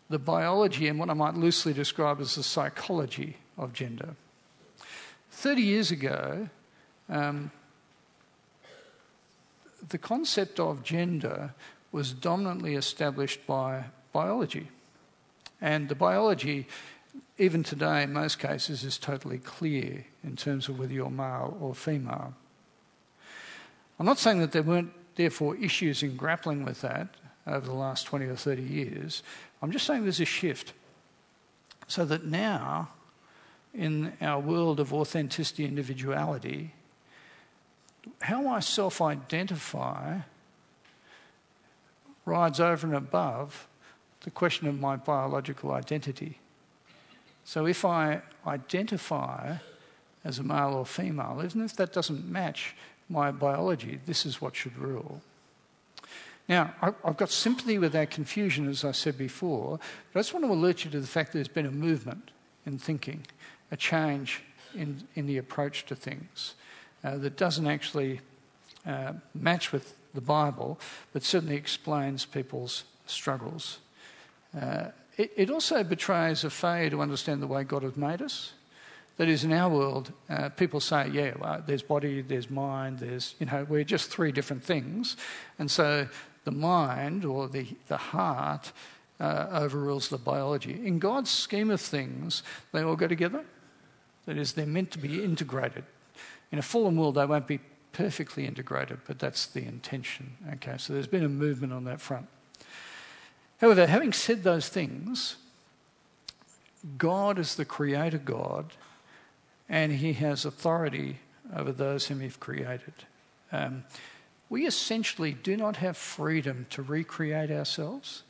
the 0.10 0.20
biology 0.20 0.88
and 0.88 1.00
what 1.00 1.10
I 1.10 1.14
might 1.14 1.36
loosely 1.36 1.74
describe 1.74 2.22
as 2.22 2.36
the 2.36 2.44
psychology 2.44 3.38
of 3.58 3.74
gender. 3.74 4.16
30 5.32 5.62
years 5.62 5.92
ago, 5.92 6.50
um, 7.10 7.52
the 9.90 9.98
concept 9.98 10.60
of 10.60 10.84
gender 10.84 11.54
was 11.92 12.14
dominantly 12.14 12.76
established 12.76 13.46
by 13.46 13.86
biology. 14.12 14.68
And 15.62 15.90
the 15.90 15.96
biology, 15.96 16.68
even 17.38 17.64
today, 17.64 18.03
in 18.03 18.14
most 18.14 18.39
cases, 18.39 18.84
is 18.84 18.97
totally 18.97 19.39
clear 19.39 20.05
in 20.24 20.36
terms 20.36 20.70
of 20.70 20.80
whether 20.80 20.93
you're 20.93 21.09
male 21.09 21.57
or 21.59 21.74
female. 21.74 22.34
I'm 23.99 24.05
not 24.05 24.20
saying 24.20 24.39
that 24.39 24.51
there 24.51 24.64
weren't, 24.64 24.91
therefore, 25.16 25.55
issues 25.55 26.03
in 26.03 26.16
grappling 26.16 26.64
with 26.64 26.82
that 26.82 27.07
over 27.47 27.66
the 27.66 27.74
last 27.74 28.05
20 28.05 28.26
or 28.26 28.36
30 28.36 28.61
years. 28.61 29.24
I'm 29.61 29.72
just 29.72 29.86
saying 29.86 30.03
there's 30.03 30.20
a 30.20 30.26
shift. 30.26 30.74
So 31.88 32.05
that 32.05 32.26
now, 32.26 32.89
in 33.74 34.14
our 34.22 34.39
world 34.39 34.80
of 34.80 34.93
authenticity 34.93 35.64
and 35.64 35.72
individuality, 35.72 36.74
how 38.22 38.47
I 38.47 38.59
self 38.59 39.01
identify 39.01 40.20
rides 42.26 42.59
over 42.59 42.88
and 42.88 42.95
above 42.95 43.68
the 44.22 44.32
question 44.32 44.68
of 44.68 44.80
my 44.80 44.95
biological 44.95 45.72
identity. 45.72 46.39
So 47.46 47.66
if 47.66 47.86
I 47.86 48.22
identify 48.48 49.58
as 50.24 50.39
a 50.39 50.44
male 50.44 50.74
or 50.74 50.86
female, 50.86 51.41
even 51.44 51.62
if 51.64 51.76
that 51.76 51.94
doesn't 51.94 52.30
match 52.30 52.76
my 53.10 53.32
biology, 53.32 54.00
this 54.06 54.26
is 54.26 54.41
what 54.41 54.56
should 54.56 54.78
rule. 54.78 55.22
Now, 56.48 56.74
I've 56.82 57.18
got 57.18 57.30
sympathy 57.30 57.78
with 57.78 57.94
that 57.94 58.12
confusion, 58.12 58.68
as 58.68 58.84
I 58.84 58.91
said 58.91 59.18
before, 59.18 59.80
but 60.12 60.20
I 60.20 60.22
just 60.22 60.34
want 60.34 60.46
to 60.46 60.52
alert 60.52 60.84
you 60.84 60.91
to 60.91 61.00
the 61.00 61.08
fact 61.08 61.32
that 61.32 61.38
there's 61.38 61.48
been 61.48 61.66
a 61.66 61.72
movement 61.72 62.32
in 62.66 62.78
thinking, 62.78 63.26
a 63.72 63.78
change 63.78 64.41
in, 64.76 65.08
in 65.16 65.26
the 65.26 65.38
approach 65.38 65.86
to 65.86 65.96
things 65.96 66.56
uh, 67.04 67.18
that 67.18 67.38
doesn't 67.38 67.68
actually 67.68 68.20
uh, 68.86 69.14
match 69.34 69.72
with 69.72 69.96
the 70.14 70.22
Bible, 70.22 70.80
but 71.14 71.24
certainly 71.24 71.56
explains 71.56 72.26
people's 72.26 72.84
struggles. 73.06 73.80
Uh, 74.60 74.88
it, 75.18 75.32
it, 75.36 75.49
also 75.49 75.84
betrays 75.84 76.43
a 76.43 76.49
failure 76.49 76.89
to 76.89 77.01
understand 77.01 77.41
the 77.41 77.47
way 77.47 77.64
God 77.64 77.84
has 77.84 77.95
made 77.95 78.22
us. 78.22 78.53
That 79.18 79.28
is, 79.28 79.43
in 79.43 79.53
our 79.53 79.70
world, 79.70 80.11
uh, 80.30 80.49
people 80.49 80.80
say, 80.80 81.09
yeah, 81.09 81.34
well, 81.39 81.64
there's 81.66 81.84
body, 81.84 82.22
there's 82.22 82.49
mind, 82.49 82.99
there's, 82.99 83.36
you 83.39 83.45
know, 83.45 83.66
we're 83.70 83.84
just 83.84 84.09
three 84.09 84.32
different 84.32 84.64
things. 84.64 85.18
And 85.59 85.70
so 85.70 86.07
the 86.45 86.51
mind 86.51 87.24
or 87.24 87.47
the, 87.47 87.68
the 87.88 87.97
heart 87.97 88.72
uh, 89.20 89.47
overrules 89.51 90.09
the 90.09 90.18
biology. 90.18 90.82
In 90.84 90.97
God's 90.97 91.30
scheme 91.30 91.70
of 91.70 91.80
things, 91.80 92.41
they 92.72 92.82
all 92.82 92.95
go 92.95 93.07
together. 93.07 93.43
That 94.26 94.38
is, 94.38 94.53
they're 94.53 94.66
meant 94.66 94.91
to 94.91 94.99
be 94.99 95.24
integrated. 95.24 95.84
In 96.51 96.59
a 96.59 96.64
fallen 96.64 96.97
world, 96.97 97.16
they 97.16 97.26
won't 97.26 97.47
be 97.47 97.59
perfectly 97.91 98.45
integrated, 98.45 98.99
but 99.05 99.20
that's 99.20 99.45
the 99.45 99.64
intention. 99.64 100.36
Okay, 100.53 100.76
so 100.78 100.93
there's 100.93 101.07
been 101.07 101.24
a 101.24 101.30
movement 101.30 101.72
on 101.72 101.84
that 101.86 102.01
front. 102.01 102.28
However, 103.60 103.88
having 103.88 104.14
said 104.14 104.43
those 104.43 104.68
things, 104.68 105.38
God 106.97 107.39
is 107.39 107.56
the 107.56 107.66
creator 107.66 108.18
God, 108.18 108.74
and 109.70 109.91
he 109.91 110.14
has 110.14 110.45
authority 110.45 111.20
over 111.56 111.72
those 111.72 112.08
whom 112.08 112.20
he's 112.20 112.36
created. 112.36 112.93
Um, 113.51 113.84
we 114.49 114.68
essentially 114.68 115.32
do 115.32 115.56
not 115.56 115.78
have 115.78 115.97
freedom 115.97 116.66
to 116.72 116.82
recreate 116.82 117.51
ourselves. 117.51 118.24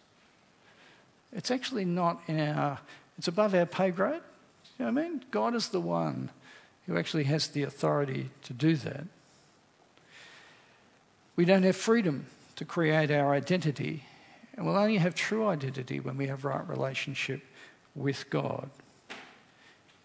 It's 1.31 1.51
actually 1.51 1.85
not 1.85 2.21
in 2.27 2.39
our, 2.39 2.79
it's 3.17 3.27
above 3.27 3.55
our 3.55 3.65
pay 3.65 3.91
grade. 3.91 4.21
You 4.77 4.85
know 4.85 4.91
what 4.91 5.01
I 5.01 5.09
mean? 5.09 5.25
God 5.31 5.55
is 5.55 5.69
the 5.69 5.81
one 5.81 6.29
who 6.85 6.97
actually 6.97 7.23
has 7.25 7.47
the 7.47 7.63
authority 7.63 8.29
to 8.43 8.53
do 8.53 8.75
that. 8.77 9.05
We 11.35 11.45
don't 11.45 11.63
have 11.63 11.75
freedom 11.75 12.27
to 12.55 12.65
create 12.65 13.09
our 13.09 13.33
identity, 13.33 14.03
and 14.55 14.65
we'll 14.65 14.77
only 14.77 14.97
have 14.97 15.15
true 15.15 15.47
identity 15.47 15.99
when 15.99 16.17
we 16.17 16.27
have 16.27 16.45
right 16.45 16.67
relationship 16.67 17.41
with 17.95 18.29
God. 18.29 18.69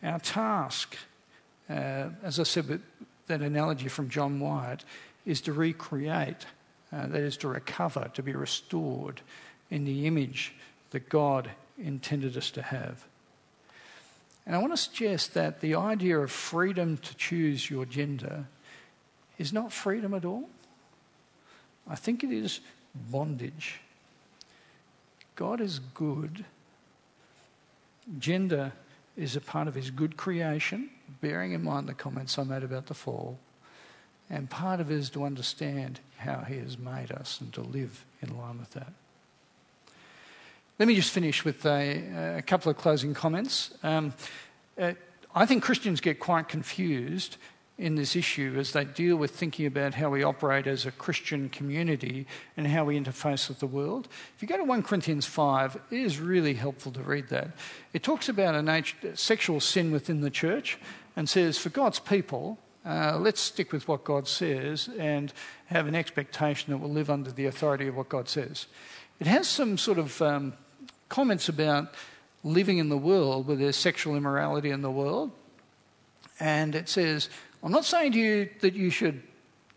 Our 0.03 0.19
task, 0.21 0.97
uh, 1.69 2.11
as 2.23 2.39
I 2.41 2.45
said 2.45 2.69
with 2.69 2.83
that 3.27 3.43
analogy 3.43 3.89
from 3.89 4.09
John 4.09 4.41
Wyatt, 4.41 4.85
is 5.27 5.41
to 5.43 5.53
recreate, 5.53 6.47
uh, 6.93 7.07
that 7.09 7.21
is 7.21 7.37
to 7.39 7.49
recover, 7.49 8.11
to 8.15 8.23
be 8.23 8.33
restored 8.33 9.21
in 9.71 9.85
the 9.85 10.07
image 10.07 10.55
that 10.91 11.09
God 11.09 11.51
intended 11.79 12.37
us 12.37 12.51
to 12.53 12.63
have. 12.63 13.07
And 14.47 14.57
I 14.57 14.61
want 14.61 14.73
to 14.73 14.79
suggest 14.79 15.35
that 15.35 15.61
the 15.61 15.75
idea 15.75 16.19
of 16.19 16.31
freedom 16.31 16.97
to 16.97 17.15
choose 17.17 17.69
your 17.69 17.85
gender 17.85 18.47
is 19.37 19.53
not 19.53 19.73
freedom 19.73 20.15
at 20.15 20.25
all. 20.25 20.49
I 21.87 21.97
think 21.97 22.25
it 22.25 22.31
is 22.31 22.61
bondage. 22.95 23.81
God 25.39 25.61
is 25.61 25.79
good. 25.95 26.45
Gender 28.19 28.73
is 29.17 29.37
a 29.37 29.41
part 29.41 29.69
of 29.69 29.77
his 29.77 29.89
good 29.89 30.17
creation, 30.17 30.91
bearing 31.21 31.53
in 31.53 31.63
mind 31.63 31.89
the 31.89 31.95
comments 31.95 32.37
I 32.41 32.43
made 32.43 32.65
about 32.65 32.87
the 32.87 32.95
fall. 32.95 33.39
And 34.29 34.51
part 34.51 34.81
of 34.81 34.91
it 34.91 34.97
is 34.97 35.11
to 35.11 35.23
understand 35.23 36.01
how 36.17 36.41
he 36.41 36.57
has 36.57 36.77
made 36.77 37.13
us 37.13 37.41
and 37.41 37.53
to 37.53 37.61
live 37.61 38.05
in 38.21 38.37
line 38.37 38.59
with 38.59 38.73
that. 38.73 38.93
Let 40.77 40.89
me 40.89 40.97
just 40.97 41.13
finish 41.13 41.45
with 41.45 41.65
a, 41.65 42.39
a 42.39 42.43
couple 42.43 42.73
of 42.73 42.77
closing 42.77 43.15
comments. 43.15 43.73
Um, 43.85 44.15
uh, 44.77 44.95
I 45.37 45.47
think 45.47 45.63
Christians 45.63 46.01
get 46.01 46.19
quite 46.19 46.49
confused 46.49 47.37
in 47.79 47.95
this 47.95 48.17
issue 48.17 48.57
as 48.59 48.73
they 48.73 48.85
deal 48.85 49.17
with 49.17 49.31
thinking 49.31 49.65
about 49.65 49.95
how 49.95 50.11
we 50.11 50.25
operate 50.25 50.67
as 50.67 50.85
a 50.85 50.91
Christian 50.91 51.49
community 51.49 52.27
and 52.57 52.67
how 52.67 52.85
we 52.85 52.99
interface 52.99 53.49
with 53.49 53.61
the 53.61 53.67
world. 53.67 54.09
If 54.35 54.43
you 54.43 54.49
go 54.49 54.57
to 54.57 54.65
1 54.65 54.83
Corinthians 54.83 55.27
5, 55.27 55.79
it 55.91 55.97
is 55.97 56.19
really 56.19 56.55
helpful 56.55 56.91
to 56.93 57.01
read 57.01 57.29
that. 57.29 57.51
It 57.93 58.03
talks 58.03 58.29
about 58.29 58.57
a 58.57 59.17
sexual 59.17 59.61
sin 59.61 59.93
within 59.93 60.21
the 60.21 60.31
church 60.31 60.79
and 61.15 61.29
says, 61.29 61.57
for 61.57 61.69
God's 61.69 62.01
people, 62.01 62.59
uh, 62.85 63.17
let's 63.21 63.41
stick 63.41 63.73
with 63.73 63.87
what 63.87 64.03
God 64.03 64.27
says 64.27 64.89
and 64.99 65.33
have 65.67 65.87
an 65.87 65.95
expectation 65.95 66.73
that 66.73 66.79
we'll 66.79 66.91
live 66.91 67.11
under 67.11 67.31
the 67.31 67.47
authority 67.47 67.87
of 67.87 67.97
what 67.97 68.09
God 68.09 68.29
says. 68.29 68.67
It 69.21 69.29
has 69.29 69.47
some 69.47 69.79
sort 69.79 69.99
of 69.99 70.21
um, 70.21 70.55
comments 71.09 71.49
about 71.49 71.95
living 72.43 72.79
in 72.79 72.89
the 72.89 72.99
world 72.99 73.47
where 73.47 73.57
there's 73.57 73.77
sexual 73.77 74.17
immorality 74.17 74.71
in 74.71 74.83
the 74.83 74.91
world. 74.91 75.31
And 76.41 76.75
it 76.75 76.89
says, 76.89 77.29
I'm 77.63 77.73
not 77.73 77.85
saying 77.85 78.13
to 78.13 78.19
you 78.19 78.49
that 78.61 78.75
you 78.75 78.91
should 78.91 79.23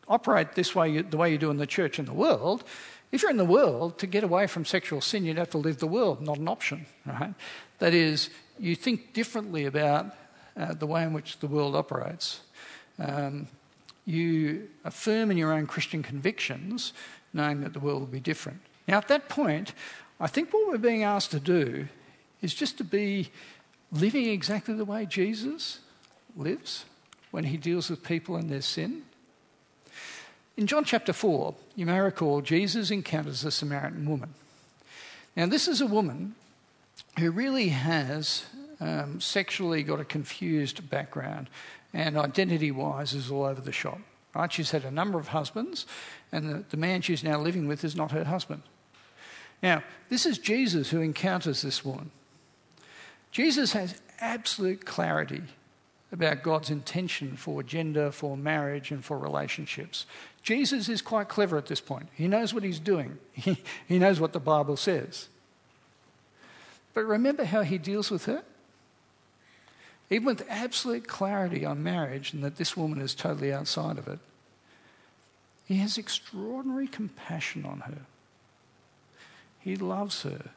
operate 0.07 0.53
this 0.53 0.75
way, 0.75 1.01
the 1.01 1.17
way 1.17 1.31
you 1.31 1.37
do 1.37 1.49
in 1.49 1.57
the 1.57 1.65
church 1.65 1.99
in 1.99 2.05
the 2.05 2.13
world. 2.13 2.63
If 3.11 3.21
you're 3.21 3.31
in 3.31 3.37
the 3.37 3.45
world, 3.45 3.97
to 3.99 4.07
get 4.07 4.23
away 4.23 4.47
from 4.47 4.65
sexual 4.65 5.01
sin, 5.01 5.25
you'd 5.25 5.37
have 5.37 5.49
to 5.51 5.57
leave 5.57 5.79
the 5.79 5.87
world, 5.87 6.21
not 6.21 6.37
an 6.37 6.47
option, 6.47 6.85
right? 7.05 7.33
That 7.79 7.93
is, 7.93 8.29
you 8.59 8.75
think 8.75 9.13
differently 9.13 9.65
about 9.65 10.15
uh, 10.55 10.73
the 10.73 10.85
way 10.85 11.03
in 11.03 11.13
which 11.13 11.39
the 11.39 11.47
world 11.47 11.75
operates. 11.75 12.41
Um, 12.99 13.47
you 14.05 14.69
affirm 14.85 15.31
in 15.31 15.37
your 15.37 15.53
own 15.53 15.67
Christian 15.67 16.03
convictions, 16.03 16.93
knowing 17.33 17.61
that 17.61 17.73
the 17.73 17.79
world 17.79 17.99
will 18.01 18.07
be 18.07 18.19
different. 18.19 18.61
Now, 18.87 18.97
at 18.97 19.07
that 19.07 19.29
point, 19.29 19.73
I 20.19 20.27
think 20.27 20.53
what 20.53 20.67
we're 20.67 20.77
being 20.77 21.03
asked 21.03 21.31
to 21.31 21.39
do 21.39 21.87
is 22.41 22.53
just 22.53 22.77
to 22.77 22.83
be 22.83 23.29
living 23.91 24.27
exactly 24.27 24.73
the 24.73 24.85
way 24.85 25.05
Jesus 25.05 25.79
lives 26.35 26.85
when 27.31 27.45
he 27.45 27.57
deals 27.57 27.89
with 27.89 28.03
people 28.03 28.35
and 28.35 28.49
their 28.49 28.61
sin. 28.61 29.03
In 30.57 30.67
John 30.67 30.83
chapter 30.83 31.13
4, 31.13 31.55
you 31.75 31.85
may 31.85 31.99
recall 31.99 32.41
Jesus 32.41 32.91
encounters 32.91 33.43
a 33.43 33.51
Samaritan 33.51 34.07
woman. 34.07 34.33
Now, 35.35 35.47
this 35.47 35.67
is 35.67 35.81
a 35.81 35.87
woman 35.87 36.35
who 37.17 37.31
really 37.31 37.69
has 37.69 38.45
um, 38.79 39.21
sexually 39.21 39.83
got 39.83 39.99
a 39.99 40.05
confused 40.05 40.89
background 40.89 41.49
and 41.93 42.17
identity 42.17 42.71
wise 42.71 43.13
is 43.13 43.31
all 43.31 43.43
over 43.43 43.61
the 43.61 43.71
shop. 43.71 43.99
Right? 44.35 44.51
She's 44.51 44.71
had 44.71 44.85
a 44.85 44.91
number 44.91 45.19
of 45.19 45.29
husbands, 45.29 45.85
and 46.31 46.49
the, 46.49 46.63
the 46.69 46.77
man 46.77 47.01
she's 47.01 47.23
now 47.23 47.39
living 47.39 47.67
with 47.67 47.83
is 47.83 47.95
not 47.95 48.11
her 48.11 48.23
husband. 48.23 48.63
Now, 49.61 49.83
this 50.09 50.25
is 50.25 50.37
Jesus 50.37 50.89
who 50.89 51.01
encounters 51.01 51.61
this 51.61 51.83
woman. 51.83 52.11
Jesus 53.31 53.73
has 53.73 53.99
absolute 54.19 54.85
clarity 54.85 55.43
about 56.11 56.43
God's 56.43 56.69
intention 56.69 57.37
for 57.37 57.63
gender, 57.63 58.11
for 58.11 58.35
marriage, 58.35 58.91
and 58.91 59.03
for 59.03 59.17
relationships. 59.17 60.05
Jesus 60.43 60.89
is 60.89 61.01
quite 61.01 61.29
clever 61.29 61.57
at 61.57 61.67
this 61.67 61.79
point. 61.79 62.09
He 62.13 62.27
knows 62.27 62.53
what 62.53 62.63
he's 62.63 62.79
doing, 62.79 63.17
he, 63.33 63.99
knows 63.99 64.19
what 64.19 64.33
the 64.33 64.39
Bible 64.39 64.75
says. 64.75 65.29
But 66.93 67.05
remember 67.05 67.45
how 67.45 67.61
he 67.61 67.77
deals 67.77 68.11
with 68.11 68.25
her? 68.25 68.43
Even 70.09 70.25
with 70.25 70.45
absolute 70.49 71.07
clarity 71.07 71.63
on 71.63 71.81
marriage 71.81 72.33
and 72.33 72.43
that 72.43 72.57
this 72.57 72.75
woman 72.75 72.99
is 72.99 73.15
totally 73.15 73.53
outside 73.53 73.97
of 73.97 74.09
it, 74.09 74.19
he 75.65 75.77
has 75.77 75.97
extraordinary 75.97 76.87
compassion 76.87 77.65
on 77.65 77.79
her. 77.81 77.99
He 79.61 79.77
loves 79.77 80.23
her. 80.23 80.49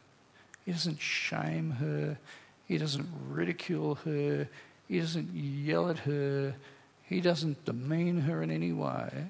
He 0.65 0.73
doesn't 0.73 1.01
shame 1.01 1.73
her. 1.73 2.19
He 2.67 2.79
doesn't 2.79 3.07
ridicule 3.29 3.97
her. 4.07 4.49
He 4.89 5.01
doesn't 5.01 5.35
yell 5.35 5.89
at 5.89 6.01
her. 6.01 6.55
He 7.03 7.21
doesn't 7.21 7.65
demean 7.65 8.23
her 8.23 8.43
in 8.43 8.51
any 8.51 8.73
way. 8.73 9.27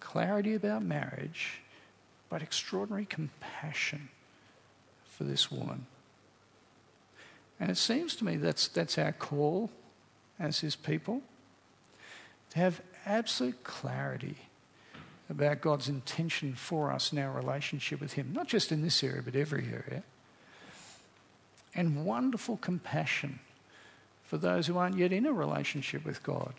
Clarity 0.00 0.54
about 0.54 0.82
marriage, 0.82 1.60
but 2.28 2.42
extraordinary 2.42 3.04
compassion 3.04 4.08
for 5.04 5.24
this 5.24 5.50
woman. 5.50 5.86
And 7.58 7.70
it 7.70 7.76
seems 7.76 8.16
to 8.16 8.24
me 8.24 8.36
that's, 8.36 8.68
that's 8.68 8.96
our 8.96 9.12
call 9.12 9.70
as 10.38 10.60
his 10.60 10.76
people 10.76 11.20
to 12.50 12.58
have 12.58 12.80
absolute 13.04 13.62
clarity 13.62 14.36
about 15.28 15.60
God's 15.60 15.88
intention 15.88 16.54
for 16.54 16.90
us 16.90 17.12
in 17.12 17.18
our 17.18 17.30
relationship 17.30 18.00
with 18.00 18.14
him, 18.14 18.32
not 18.32 18.48
just 18.48 18.72
in 18.72 18.82
this 18.82 19.04
area, 19.04 19.22
but 19.22 19.36
every 19.36 19.66
area. 19.66 20.02
And 21.74 22.04
wonderful 22.04 22.56
compassion 22.56 23.38
for 24.30 24.38
those 24.38 24.68
who 24.68 24.78
aren't 24.78 24.96
yet 24.96 25.12
in 25.12 25.26
a 25.26 25.32
relationship 25.32 26.04
with 26.04 26.22
God 26.22 26.52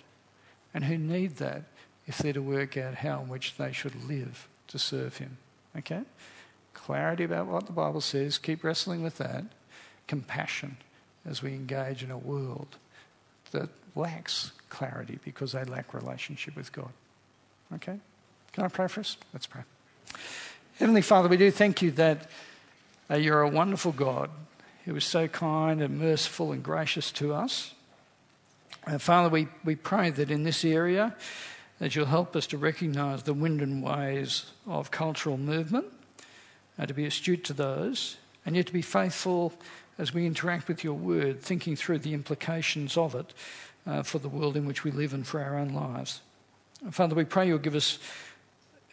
and 0.74 0.84
who 0.84 0.98
need 0.98 1.38
that 1.38 1.64
if 2.06 2.18
they're 2.18 2.34
to 2.34 2.42
work 2.42 2.76
out 2.76 2.96
how 2.96 3.22
in 3.22 3.30
which 3.30 3.56
they 3.56 3.72
should 3.72 4.10
live 4.10 4.50
to 4.68 4.78
serve 4.78 5.16
Him. 5.16 5.38
Okay? 5.78 6.02
Clarity 6.74 7.24
about 7.24 7.48
what 7.48 7.68
the 7.68 7.72
Bible 7.72 8.02
says, 8.02 8.38
keep 8.38 8.66
wrestling 8.66 9.02
with 9.02 9.20
that. 9.20 9.46
Compassion 10.06 10.76
as 11.26 11.42
we 11.42 11.52
engage 11.52 12.04
in 12.04 12.12
a 12.12 12.18
world 12.18 12.76
that 13.52 13.70
lacks 13.96 14.52
clarity 14.68 15.20
because 15.24 15.54
they 15.54 15.64
lack 15.64 15.94
relationship 15.94 16.58
with 16.58 16.74
God. 16.74 16.92
Okay? 17.76 17.98
Can 18.52 18.66
I 18.66 18.68
pray 18.68 18.90
for 18.90 19.00
us? 19.00 19.16
Let's 19.32 19.48
pray. 19.48 19.62
Heavenly 20.78 21.04
Father, 21.04 21.30
we 21.30 21.38
do 21.38 21.50
thank 21.50 21.82
you 21.82 21.92
that 21.92 22.30
uh, 23.10 23.16
you're 23.16 23.44
a 23.44 23.50
wonderful 23.50 23.94
God 23.94 24.30
who 24.86 24.96
is 24.96 25.06
so 25.06 25.28
kind 25.28 25.82
and 25.82 26.00
merciful 26.00 26.52
and 26.52 26.64
gracious 26.64 27.12
to 27.14 27.34
us. 27.34 27.74
Uh, 28.88 28.98
Father, 28.98 29.30
we, 29.30 29.48
we 29.64 29.76
pray 29.76 30.10
that 30.10 30.32
in 30.32 30.44
this 30.44 30.66
area 30.66 31.16
that 31.80 31.96
you'll 31.96 32.06
help 32.06 32.36
us 32.36 32.48
to 32.48 32.58
recognise 32.58 33.24
the 33.24 33.34
wind 33.34 33.62
and 33.62 33.84
ways 33.84 34.46
of 34.68 34.92
cultural 34.92 35.38
movement, 35.38 35.86
and 36.78 36.88
to 36.88 36.94
be 36.94 37.06
astute 37.06 37.44
to 37.44 37.54
those, 37.54 38.18
and 38.46 38.56
yet 38.56 38.68
to 38.68 38.74
be 38.74 38.82
faithful 38.82 39.54
as 39.98 40.14
we 40.14 40.26
interact 40.26 40.68
with 40.68 40.84
your 40.84 40.94
word, 40.94 41.42
thinking 41.42 41.76
through 41.76 42.00
the 42.00 42.14
implications 42.14 42.98
of 42.98 43.14
it 43.14 43.34
uh, 43.86 44.02
for 44.04 44.20
the 44.20 44.30
world 44.30 44.58
in 44.58 44.66
which 44.66 44.84
we 44.84 44.92
live 44.92 45.14
and 45.14 45.28
for 45.28 45.42
our 45.42 45.58
own 45.58 45.70
lives. 45.70 46.22
Father, 46.90 47.14
we 47.14 47.26
pray 47.26 47.48
you'll 47.48 47.60
give 47.60 47.76
us 47.76 48.00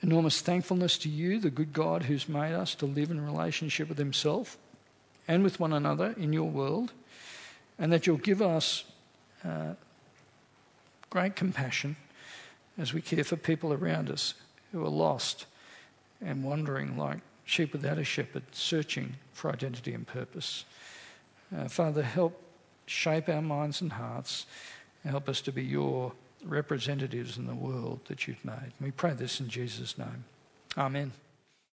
enormous 0.03 0.41
thankfulness 0.41 0.99
to 0.99 1.09
you, 1.09 1.41
the 1.41 1.51
good 1.51 1.73
God 1.73 2.03
who's 2.03 2.29
made 2.29 2.53
us 2.53 2.75
to 2.77 2.87
live 2.87 3.11
in 3.11 3.25
relationship 3.25 3.89
with 3.89 3.99
Himself 3.99 4.59
and 5.29 5.45
with 5.45 5.61
one 5.61 5.73
another 5.73 6.15
in 6.17 6.33
your 6.33 6.49
world, 6.49 6.93
and 7.79 7.93
that 7.93 8.07
you'll 8.07 8.17
give 8.17 8.43
us 8.43 8.85
uh, 9.45 9.75
great 11.11 11.37
compassion 11.37 11.97
as 12.79 12.93
we 12.93 13.01
care 13.01 13.25
for 13.25 13.37
people 13.37 13.73
around 13.73 14.11
us 14.11 14.35
who 14.73 14.85
are 14.85 14.91
lost 14.91 15.47
and 16.21 16.43
wandering 16.43 16.97
like 16.97 17.19
sheep 17.45 17.73
without 17.73 17.99
a 17.99 18.05
shepherd, 18.05 18.43
searching 18.53 19.15
for 19.33 19.51
identity 19.53 19.95
and 19.95 20.07
purpose. 20.07 20.65
Uh, 21.57 21.69
Father, 21.69 22.03
help 22.03 22.43
shape 22.87 23.29
our 23.29 23.43
minds 23.43 23.81
and 23.81 23.93
hearts. 23.93 24.47
and 25.03 25.11
Help 25.11 25.29
us 25.29 25.41
to 25.43 25.53
be 25.53 25.65
your 25.65 26.13
representatives 26.45 27.37
in 27.37 27.47
the 27.47 27.55
world 27.55 28.01
that 28.07 28.27
you've 28.27 28.45
made. 28.45 28.73
We 28.81 28.91
pray 28.91 29.15
this 29.15 29.41
in 29.41 29.49
Jesus' 29.49 29.97
name. 29.99 30.25
Amen. 30.77 31.13